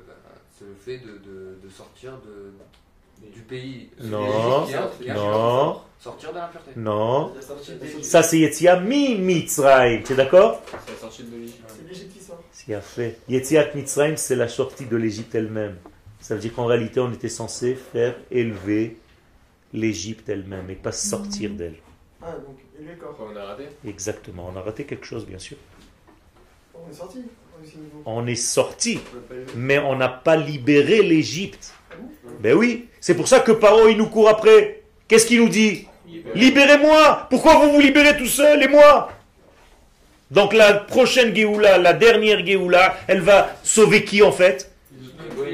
c'est 0.58 0.64
le 0.64 0.74
fait 0.84 0.98
de, 0.98 1.12
de, 1.18 1.58
de 1.62 1.68
sortir 1.70 2.12
de, 2.24 3.26
du 3.32 3.40
pays. 3.42 3.90
Non, 4.02 4.64
a- 4.66 5.10
a- 5.10 5.14
non. 5.14 5.80
Sortir 6.00 6.30
de 6.32 6.38
l'impureté. 6.38 6.70
Non. 6.76 7.32
Ça 8.02 8.22
c'est 8.22 8.38
Yetziat 8.38 8.80
mi 8.80 9.16
Mitzrayim. 9.16 10.02
Tu 10.04 10.12
es 10.12 10.16
d'accord? 10.16 10.62
C'est 10.86 10.92
la 10.92 10.98
sortie 10.98 11.22
de 11.24 11.36
l'Égypte. 11.36 11.64
C'est 11.68 11.88
l'Égypte 11.88 12.12
qui 12.14 12.24
sort. 12.24 12.42
C'est 12.52 12.66
bien 12.66 12.80
fait. 12.80 13.18
Yetziat 13.28 13.74
Mitzrayim, 13.74 14.16
c'est 14.16 14.36
la 14.36 14.48
sortie 14.48 14.86
de 14.86 14.96
l'Égypte 14.96 15.34
elle-même. 15.34 15.76
Ça 16.20 16.34
veut 16.34 16.40
dire 16.40 16.54
qu'en 16.54 16.66
réalité, 16.66 16.98
on 17.00 17.12
était 17.12 17.28
censé 17.28 17.74
faire 17.74 18.14
élever 18.30 18.96
l'Égypte 19.72 20.28
elle-même 20.28 20.68
et 20.70 20.74
pas 20.74 20.92
sortir 20.92 21.50
d'elle. 21.50 21.76
Ah, 22.22 22.32
donc, 22.32 22.58
et 22.80 22.84
le 22.84 22.94
corps. 22.96 23.14
Pourquoi 23.16 23.34
on 23.34 23.36
a 23.36 23.44
raté 23.44 23.64
Exactement. 23.86 24.50
On 24.52 24.58
a 24.58 24.62
raté 24.62 24.84
quelque 24.84 25.06
chose, 25.06 25.26
bien 25.26 25.38
sûr. 25.38 25.56
On 26.74 26.90
est 26.90 26.94
sorti. 26.94 27.18
On 28.04 28.26
est 28.26 28.36
sorti, 28.36 29.00
mais 29.56 29.78
on 29.80 29.96
n'a 29.96 30.08
pas 30.08 30.36
libéré 30.36 31.02
l'Égypte. 31.02 31.74
Ah 31.90 31.94
Ben 32.40 32.54
oui, 32.54 32.86
c'est 33.00 33.16
pour 33.16 33.26
ça 33.26 33.40
que 33.40 33.50
Paro, 33.50 33.88
il 33.88 33.96
nous 33.96 34.06
court 34.06 34.28
après. 34.28 34.82
Qu'est-ce 35.08 35.26
qu'il 35.26 35.40
nous 35.40 35.48
dit? 35.48 35.88
Libérez-moi 36.34 37.26
Pourquoi 37.28 37.56
vous 37.56 37.72
vous 37.72 37.80
libérez 37.80 38.16
tout 38.16 38.26
seul 38.26 38.62
et 38.62 38.68
moi? 38.68 39.10
Donc 40.30 40.52
la 40.52 40.74
prochaine 40.74 41.34
Géoula, 41.34 41.78
la 41.78 41.94
dernière 41.94 42.44
Géoula, 42.46 42.96
elle 43.08 43.22
va 43.22 43.56
sauver 43.64 44.04
qui 44.04 44.22
en 44.22 44.32
fait? 44.32 44.70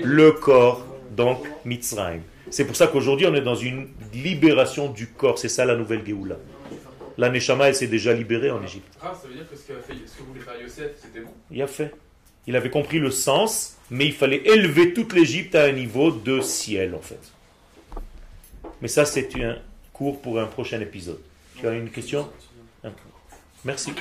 Le 0.02 0.32
corps, 0.32 0.84
donc 1.12 1.46
Mitzrayim. 1.64 2.20
C'est 2.50 2.64
pour 2.64 2.76
ça 2.76 2.88
qu'aujourd'hui 2.88 3.26
on 3.26 3.34
est 3.34 3.40
dans 3.40 3.54
une 3.54 3.88
libération 4.12 4.88
du 4.88 5.06
corps, 5.06 5.38
c'est 5.38 5.48
ça 5.48 5.64
la 5.64 5.76
nouvelle 5.76 6.04
Géoula. 6.04 6.36
La 7.16 7.30
Neshama, 7.30 7.68
elle 7.68 7.74
s'est 7.74 7.86
déjà 7.86 8.12
libérée 8.12 8.50
en 8.50 8.62
Égypte. 8.62 8.92
Ah, 9.00 9.14
ça 9.20 9.28
veut 9.28 9.34
dire 9.34 9.48
que 9.48 9.56
ce 9.56 9.62
que, 9.62 9.74
fait, 9.74 9.94
ce 10.06 10.18
que 10.18 10.22
voulait 10.24 10.40
faire 10.40 10.60
Yosef, 10.60 10.92
c'était 11.00 11.20
bon. 11.20 11.30
Il 11.50 11.62
a 11.62 11.66
fait. 11.66 11.94
Il 12.46 12.56
avait 12.56 12.70
compris 12.70 12.98
le 12.98 13.10
sens, 13.10 13.76
mais 13.90 14.06
il 14.06 14.12
fallait 14.12 14.42
élever 14.44 14.92
toute 14.92 15.12
l'Égypte 15.12 15.54
à 15.54 15.64
un 15.64 15.72
niveau 15.72 16.10
de 16.10 16.40
ciel 16.40 16.94
en 16.94 17.00
fait. 17.00 17.32
Mais 18.82 18.88
ça 18.88 19.04
c'est 19.04 19.34
un 19.42 19.56
cours 19.92 20.20
pour 20.20 20.38
un 20.38 20.46
prochain 20.46 20.80
épisode. 20.80 21.20
Tu 21.56 21.66
as 21.66 21.72
une 21.72 21.90
question? 21.90 22.28
Merci. 23.64 23.92